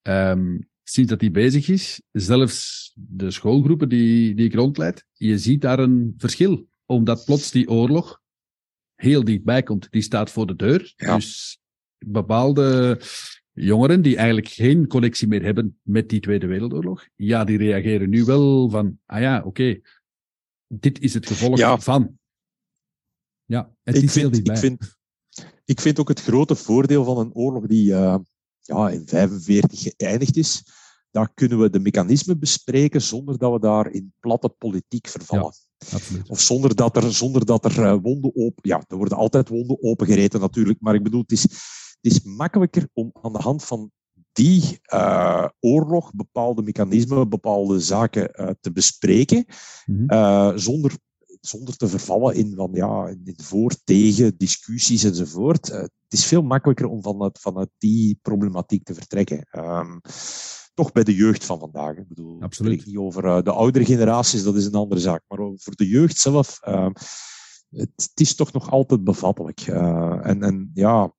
um, 0.01 0.67
sinds 0.83 1.09
dat 1.09 1.19
die 1.19 1.31
bezig 1.31 1.69
is, 1.69 2.01
zelfs 2.11 2.91
de 2.95 3.31
schoolgroepen 3.31 3.89
die, 3.89 4.35
die 4.35 4.45
ik 4.45 4.53
rondleid, 4.53 5.05
je 5.13 5.37
ziet 5.37 5.61
daar 5.61 5.79
een 5.79 6.13
verschil. 6.17 6.67
Omdat 6.85 7.25
plots 7.25 7.51
die 7.51 7.69
oorlog 7.69 8.21
heel 8.95 9.23
dichtbij 9.23 9.63
komt. 9.63 9.87
Die 9.91 10.01
staat 10.01 10.31
voor 10.31 10.47
de 10.47 10.55
deur. 10.55 10.93
Ja. 10.95 11.15
Dus 11.15 11.59
bepaalde 11.97 12.99
jongeren 13.53 14.01
die 14.01 14.15
eigenlijk 14.15 14.47
geen 14.47 14.87
connectie 14.87 15.27
meer 15.27 15.43
hebben 15.43 15.79
met 15.81 16.09
die 16.09 16.19
Tweede 16.19 16.47
Wereldoorlog, 16.47 17.07
ja, 17.15 17.43
die 17.43 17.57
reageren 17.57 18.09
nu 18.09 18.23
wel 18.23 18.69
van, 18.69 18.99
ah 19.05 19.21
ja, 19.21 19.41
oké, 19.45 19.79
dit 20.69 20.99
is 20.99 21.13
het 21.13 21.27
gevolg 21.27 21.83
van. 21.83 22.17
Ja, 23.45 23.75
het 23.83 23.95
ik 23.95 24.03
is 24.03 24.11
vind, 24.11 24.35
heel 24.35 24.53
Ik 24.53 24.57
vind, 24.57 24.97
ik 25.65 25.81
vind 25.81 25.99
ook 25.99 26.07
het 26.07 26.21
grote 26.21 26.55
voordeel 26.55 27.03
van 27.03 27.17
een 27.17 27.33
oorlog 27.33 27.67
die 27.67 27.91
uh, 27.91 28.17
ja, 28.61 28.89
in 28.89 29.07
45 29.07 29.81
geëindigd 29.81 30.37
is, 30.37 30.63
daar 31.11 31.33
kunnen 31.33 31.59
we 31.59 31.69
de 31.69 31.79
mechanismen 31.79 32.39
bespreken 32.39 33.01
zonder 33.01 33.37
dat 33.37 33.51
we 33.51 33.59
daar 33.59 33.91
in 33.91 34.13
platte 34.19 34.49
politiek 34.49 35.07
vervallen. 35.07 35.53
Ja, 35.77 35.95
absoluut. 35.95 36.29
Of 36.29 36.39
zonder 36.39 36.75
dat 36.75 36.95
er, 36.95 37.13
zonder 37.13 37.45
dat 37.45 37.65
er 37.65 37.79
uh, 37.79 37.95
wonden 38.01 38.35
open... 38.35 38.69
Ja, 38.69 38.83
er 38.87 38.97
worden 38.97 39.17
altijd 39.17 39.49
wonden 39.49 39.83
opengereten 39.83 40.39
natuurlijk, 40.39 40.81
maar 40.81 40.95
ik 40.95 41.03
bedoel, 41.03 41.21
het 41.21 41.31
is, 41.31 41.41
het 41.41 41.97
is 42.01 42.21
makkelijker 42.21 42.89
om 42.93 43.09
aan 43.21 43.33
de 43.33 43.41
hand 43.41 43.63
van 43.63 43.91
die 44.33 44.79
uh, 44.93 45.47
oorlog 45.59 46.13
bepaalde 46.13 46.61
mechanismen, 46.61 47.29
bepaalde 47.29 47.79
zaken 47.79 48.41
uh, 48.41 48.49
te 48.61 48.71
bespreken, 48.71 49.45
mm 49.85 50.07
-hmm. 50.07 50.57
zonder, 50.57 50.97
zonder 51.41 51.75
te 51.75 51.87
vervallen 51.87 52.35
in, 52.35 52.53
van, 52.55 52.69
ja, 52.73 53.07
in 53.07 53.33
voor, 53.43 53.75
tegen, 53.83 54.37
discussies 54.37 55.03
enzovoort. 55.03 55.67
het 55.67 55.91
is 56.07 56.25
veel 56.25 56.41
makkelijker 56.41 56.87
om 56.87 57.01
vanuit, 57.01 57.39
vanuit 57.39 57.69
die 57.77 58.19
problematiek 58.21 58.83
te 58.83 58.93
vertrekken. 58.93 59.47
Um, 59.51 60.01
toch 60.73 60.91
bij 60.91 61.03
de 61.03 61.15
jeugd 61.15 61.45
van 61.45 61.59
vandaag. 61.59 61.97
Ik 61.97 62.07
bedoel, 62.07 62.41
Absoluut. 62.41 62.79
Ik 62.79 62.85
niet 62.85 62.97
over 62.97 63.43
de 63.43 63.51
oudere 63.51 63.85
generaties, 63.85 64.43
dat 64.43 64.55
is 64.55 64.65
een 64.65 64.73
andere 64.73 65.01
zaak. 65.01 65.23
Maar 65.27 65.37
voor 65.37 65.75
de 65.75 65.87
jeugd 65.87 66.17
zelf, 66.17 66.59
uh, 66.67 66.87
het, 67.69 67.91
het, 67.95 68.11
is 68.13 68.35
toch 68.35 68.51
nog 68.51 68.71
altijd 68.71 69.03
bevattelijk. 69.03 69.59
En, 69.59 70.43
en 70.43 70.71
ja, 70.73 71.13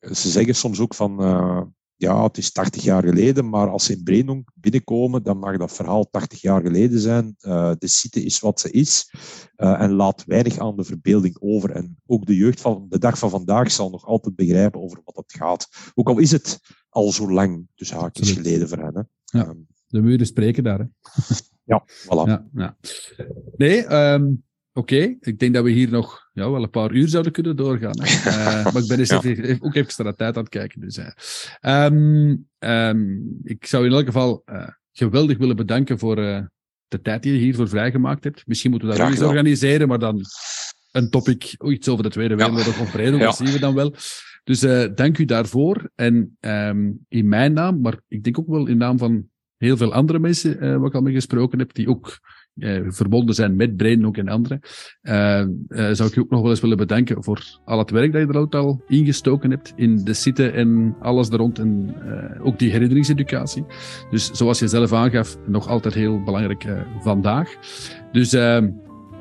ze 0.00 0.30
zeggen 0.30 0.54
soms 0.54 0.80
ook 0.80 0.94
van, 0.94 1.22
uh, 1.22 1.62
ja, 1.96 2.22
het 2.22 2.38
is 2.38 2.52
80 2.52 2.82
jaar 2.82 3.02
geleden, 3.02 3.48
maar 3.48 3.68
als 3.68 3.84
ze 3.84 3.92
in 3.92 4.02
Brainong 4.02 4.48
binnenkomen, 4.54 5.22
dan 5.22 5.38
mag 5.38 5.56
dat 5.56 5.72
verhaal 5.72 6.10
80 6.10 6.40
jaar 6.40 6.60
geleden 6.60 7.00
zijn. 7.00 7.36
Uh, 7.40 7.72
de 7.78 7.88
site 7.88 8.24
is 8.24 8.40
wat 8.40 8.60
ze 8.60 8.70
is 8.70 9.10
uh, 9.56 9.80
en 9.80 9.92
laat 9.92 10.24
weinig 10.24 10.58
aan 10.58 10.76
de 10.76 10.84
verbeelding 10.84 11.36
over. 11.40 11.70
En 11.70 11.96
ook 12.06 12.26
de 12.26 12.36
jeugd 12.36 12.60
van 12.60 12.86
de 12.88 12.98
dag 12.98 13.18
van 13.18 13.30
vandaag 13.30 13.70
zal 13.70 13.90
nog 13.90 14.06
altijd 14.06 14.34
begrijpen 14.34 14.80
over 14.80 15.00
wat 15.04 15.16
het 15.16 15.32
gaat. 15.32 15.68
Ook 15.94 16.08
al 16.08 16.18
is 16.18 16.30
het 16.30 16.60
al 16.88 17.12
zo 17.12 17.32
lang, 17.32 17.66
dus 17.74 17.92
haakjes 17.92 18.30
geleden 18.30 18.68
voor 18.68 18.78
hen. 18.78 18.94
Hè. 18.94 19.38
Ja, 19.38 19.48
um, 19.48 19.66
de 19.86 20.02
muren 20.02 20.26
spreken 20.26 20.64
daar. 20.64 20.78
Hè? 20.78 20.84
ja, 21.74 21.84
voilà. 21.86 22.28
Ja, 22.28 22.48
ja. 22.54 22.76
Nee, 23.56 23.94
um, 23.94 24.44
Oké, 24.76 24.94
okay, 24.94 25.16
ik 25.20 25.38
denk 25.38 25.54
dat 25.54 25.64
we 25.64 25.70
hier 25.70 25.90
nog 25.90 26.28
ja, 26.32 26.50
wel 26.50 26.62
een 26.62 26.70
paar 26.70 26.92
uur 26.92 27.08
zouden 27.08 27.32
kunnen 27.32 27.56
doorgaan. 27.56 28.02
Uh, 28.02 28.64
maar 28.72 28.82
ik 28.82 28.88
ben 28.88 28.98
eens 28.98 29.08
ja. 29.08 29.22
even, 29.22 29.62
ook 29.62 29.74
extra 29.74 30.12
tijd 30.12 30.36
aan 30.36 30.42
het 30.42 30.52
kijken. 30.52 30.80
Dus, 30.80 30.98
uh. 30.98 31.84
um, 31.84 32.48
um, 32.58 33.38
ik 33.42 33.66
zou 33.66 33.86
in 33.86 33.92
elk 33.92 34.06
geval 34.06 34.42
uh, 34.46 34.68
geweldig 34.92 35.38
willen 35.38 35.56
bedanken 35.56 35.98
voor 35.98 36.16
de 36.16 37.00
tijd 37.02 37.22
die 37.22 37.32
je 37.32 37.38
hiervoor 37.38 37.68
vrijgemaakt 37.68 38.24
hebt. 38.24 38.46
Misschien 38.46 38.70
moeten 38.70 38.88
we 38.88 38.94
dat 38.94 39.04
nog 39.04 39.14
eens 39.14 39.26
organiseren, 39.26 39.88
maar 39.88 39.98
dan 39.98 40.20
een 40.92 41.10
topic, 41.10 41.54
oh, 41.58 41.72
iets 41.72 41.88
over 41.88 42.04
de 42.04 42.10
Tweede 42.10 42.34
Wereldoorlog 42.36 42.76
ja. 42.76 42.82
of 42.82 42.90
breder, 42.90 43.18
dat 43.18 43.36
zien 43.36 43.52
we 43.52 43.58
dan 43.58 43.74
wel. 43.74 43.94
Dus 44.44 44.60
dank 44.94 45.18
u 45.18 45.24
daarvoor. 45.24 45.90
En 45.94 46.36
um, 46.40 47.04
in 47.08 47.28
mijn 47.28 47.52
naam, 47.52 47.80
maar 47.80 48.00
ik 48.08 48.24
denk 48.24 48.38
ook 48.38 48.48
wel 48.48 48.66
in 48.66 48.76
naam 48.76 48.98
van 48.98 49.28
heel 49.56 49.76
veel 49.76 49.92
andere 49.92 50.18
mensen 50.18 50.78
waar 50.78 50.88
ik 50.88 50.94
al 50.94 51.02
mee 51.02 51.14
gesproken 51.14 51.58
heb, 51.58 51.74
die 51.74 51.88
ook 51.88 52.18
uh, 52.54 52.80
verbonden 52.86 53.34
zijn 53.34 53.56
met 53.56 53.76
Brainlook 53.76 54.16
en 54.16 54.28
anderen, 54.28 54.60
uh, 55.02 55.12
uh, 55.68 55.88
zou 55.92 56.08
ik 56.08 56.14
je 56.14 56.20
ook 56.20 56.30
nog 56.30 56.40
wel 56.40 56.50
eens 56.50 56.60
willen 56.60 56.76
bedanken 56.76 57.24
voor 57.24 57.58
al 57.64 57.78
het 57.78 57.90
werk 57.90 58.12
dat 58.12 58.20
je 58.20 58.28
er 58.28 58.38
ook 58.38 58.54
al 58.54 58.82
ingestoken 58.86 59.50
hebt 59.50 59.72
in 59.76 60.04
de 60.04 60.14
site 60.14 60.50
en 60.50 60.96
alles 61.00 61.30
er 61.30 61.36
rond 61.36 61.58
en 61.58 61.94
ook 62.42 62.58
die 62.58 62.70
herinneringseducatie. 62.70 63.64
Dus 64.10 64.30
zoals 64.30 64.58
je 64.58 64.68
zelf 64.68 64.92
aangaf, 64.92 65.38
nog 65.46 65.68
altijd 65.68 65.94
heel 65.94 66.22
belangrijk 66.22 66.66
vandaag. 67.00 67.54
Dus 68.12 68.30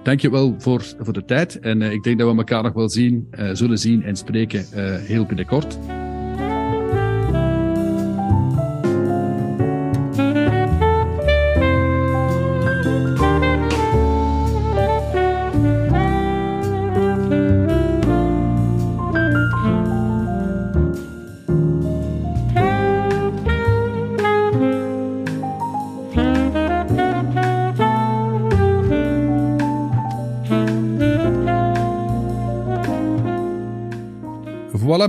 dank 0.03 0.19
je 0.19 0.31
wel 0.31 0.55
voor, 0.57 0.83
voor 0.99 1.13
de 1.13 1.25
tijd 1.25 1.59
en 1.59 1.81
ik 1.81 2.03
denk 2.03 2.19
dat 2.19 2.31
we 2.31 2.37
elkaar 2.37 2.63
nog 2.63 2.73
wel 2.73 2.89
zien, 2.89 3.27
zullen 3.53 3.79
zien 3.79 4.03
en 4.03 4.15
spreken 4.15 4.65
heel 5.05 5.25
binnenkort. 5.25 5.77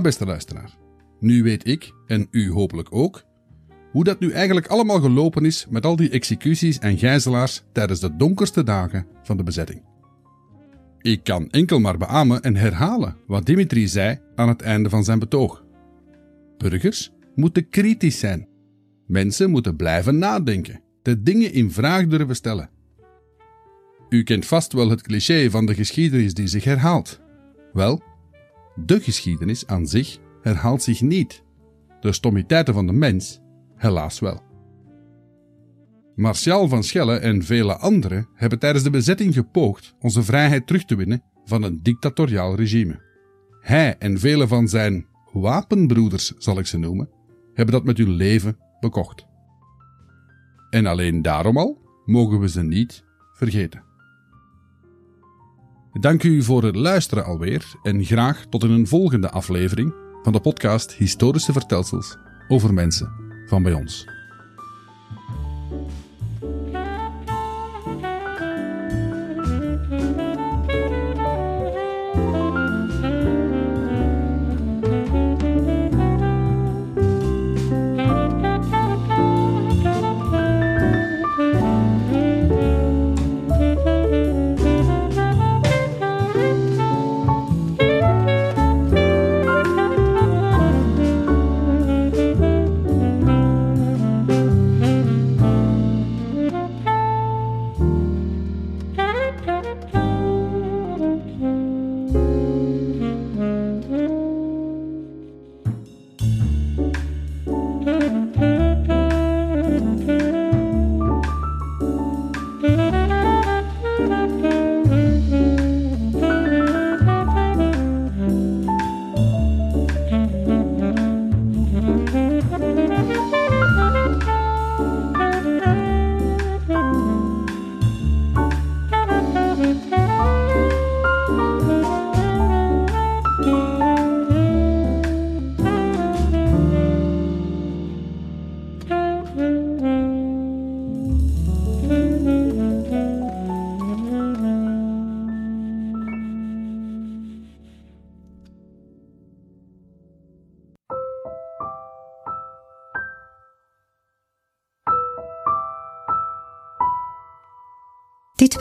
Beste 0.05 0.25
luisteraar. 0.25 0.77
Nu 1.19 1.43
weet 1.43 1.67
ik, 1.67 1.91
en 2.07 2.27
u 2.31 2.51
hopelijk 2.51 2.87
ook, 2.91 3.23
hoe 3.91 4.03
dat 4.03 4.19
nu 4.19 4.31
eigenlijk 4.31 4.67
allemaal 4.67 4.99
gelopen 4.99 5.45
is 5.45 5.65
met 5.69 5.85
al 5.85 5.95
die 5.95 6.09
executies 6.09 6.79
en 6.79 6.97
gijzelaars 6.97 7.63
tijdens 7.71 7.99
de 7.99 8.15
donkerste 8.15 8.63
dagen 8.63 9.07
van 9.23 9.37
de 9.37 9.43
bezetting. 9.43 9.83
Ik 11.01 11.23
kan 11.23 11.49
enkel 11.49 11.79
maar 11.79 11.97
beamen 11.97 12.41
en 12.41 12.55
herhalen 12.55 13.15
wat 13.27 13.45
Dimitri 13.45 13.87
zei 13.87 14.19
aan 14.35 14.47
het 14.47 14.61
einde 14.61 14.89
van 14.89 15.03
zijn 15.03 15.19
betoog. 15.19 15.63
Burgers 16.57 17.11
moeten 17.35 17.69
kritisch 17.69 18.19
zijn. 18.19 18.47
Mensen 19.07 19.49
moeten 19.49 19.75
blijven 19.75 20.17
nadenken, 20.17 20.81
de 21.01 21.21
dingen 21.21 21.53
in 21.53 21.71
vraag 21.71 22.07
durven 22.07 22.35
stellen. 22.35 22.69
U 24.09 24.23
kent 24.23 24.45
vast 24.45 24.73
wel 24.73 24.89
het 24.89 25.01
cliché 25.01 25.49
van 25.49 25.65
de 25.65 25.73
geschiedenis 25.73 26.33
die 26.33 26.47
zich 26.47 26.63
herhaalt. 26.63 27.19
Wel, 27.73 28.01
de 28.75 28.99
geschiedenis 28.99 29.67
aan 29.67 29.87
zich 29.87 30.17
herhaalt 30.41 30.83
zich 30.83 31.01
niet. 31.01 31.43
De 31.99 32.11
stommiteiten 32.11 32.73
van 32.73 32.87
de 32.87 32.93
mens 32.93 33.41
helaas 33.75 34.19
wel. 34.19 34.43
Martial 36.15 36.67
van 36.67 36.83
Schelle 36.83 37.17
en 37.17 37.43
vele 37.43 37.77
anderen 37.77 38.27
hebben 38.33 38.59
tijdens 38.59 38.83
de 38.83 38.89
bezetting 38.89 39.33
gepoogd 39.33 39.95
onze 39.99 40.23
vrijheid 40.23 40.67
terug 40.67 40.85
te 40.85 40.95
winnen 40.95 41.23
van 41.45 41.63
een 41.63 41.79
dictatoriaal 41.83 42.55
regime. 42.55 43.03
Hij 43.61 43.97
en 43.97 44.19
vele 44.19 44.47
van 44.47 44.67
zijn 44.67 45.05
wapenbroeders, 45.31 46.33
zal 46.37 46.59
ik 46.59 46.65
ze 46.65 46.77
noemen, 46.77 47.09
hebben 47.53 47.75
dat 47.75 47.83
met 47.83 47.97
hun 47.97 48.09
leven 48.09 48.57
bekocht. 48.79 49.25
En 50.69 50.85
alleen 50.85 51.21
daarom 51.21 51.57
al 51.57 51.81
mogen 52.05 52.39
we 52.39 52.49
ze 52.49 52.63
niet 52.63 53.03
vergeten. 53.33 53.83
Dank 55.99 56.23
u 56.23 56.43
voor 56.43 56.63
het 56.63 56.75
luisteren 56.75 57.25
alweer 57.25 57.73
en 57.83 58.03
graag 58.03 58.45
tot 58.49 58.63
in 58.63 58.71
een 58.71 58.87
volgende 58.87 59.29
aflevering 59.29 59.93
van 60.23 60.33
de 60.33 60.39
podcast 60.39 60.91
Historische 60.91 61.51
Vertelsels 61.51 62.17
over 62.47 62.73
mensen 62.73 63.11
van 63.45 63.63
bij 63.63 63.73
ons. 63.73 64.14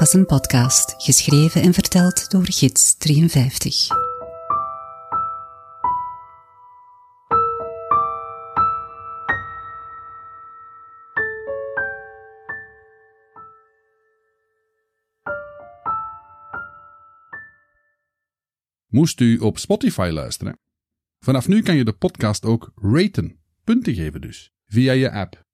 Was 0.04 0.12
een 0.12 0.26
podcast, 0.26 0.94
geschreven 0.98 1.62
en 1.62 1.72
verteld 1.72 2.30
door 2.30 2.44
Gids 2.44 2.96
53. 2.96 3.86
Moest 18.86 19.20
u 19.20 19.38
op 19.38 19.58
Spotify 19.58 20.10
luisteren? 20.12 20.58
Vanaf 21.18 21.48
nu 21.48 21.62
kan 21.62 21.76
je 21.76 21.84
de 21.84 21.92
podcast 21.92 22.44
ook 22.44 22.72
raten, 22.74 23.40
punten 23.64 23.94
geven 23.94 24.20
dus, 24.20 24.52
via 24.66 24.92
je 24.92 25.10
app. 25.10 25.44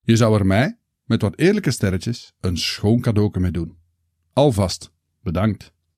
Je 0.00 0.16
zou 0.16 0.38
er 0.38 0.46
mij, 0.46 0.78
met 1.08 1.22
wat 1.22 1.38
eerlijke 1.38 1.70
sterretjes, 1.70 2.32
een 2.40 2.56
schoon 2.56 3.00
cadeau 3.00 3.40
mee 3.40 3.50
doen. 3.50 3.76
Alvast, 4.32 4.92
bedankt. 5.22 5.72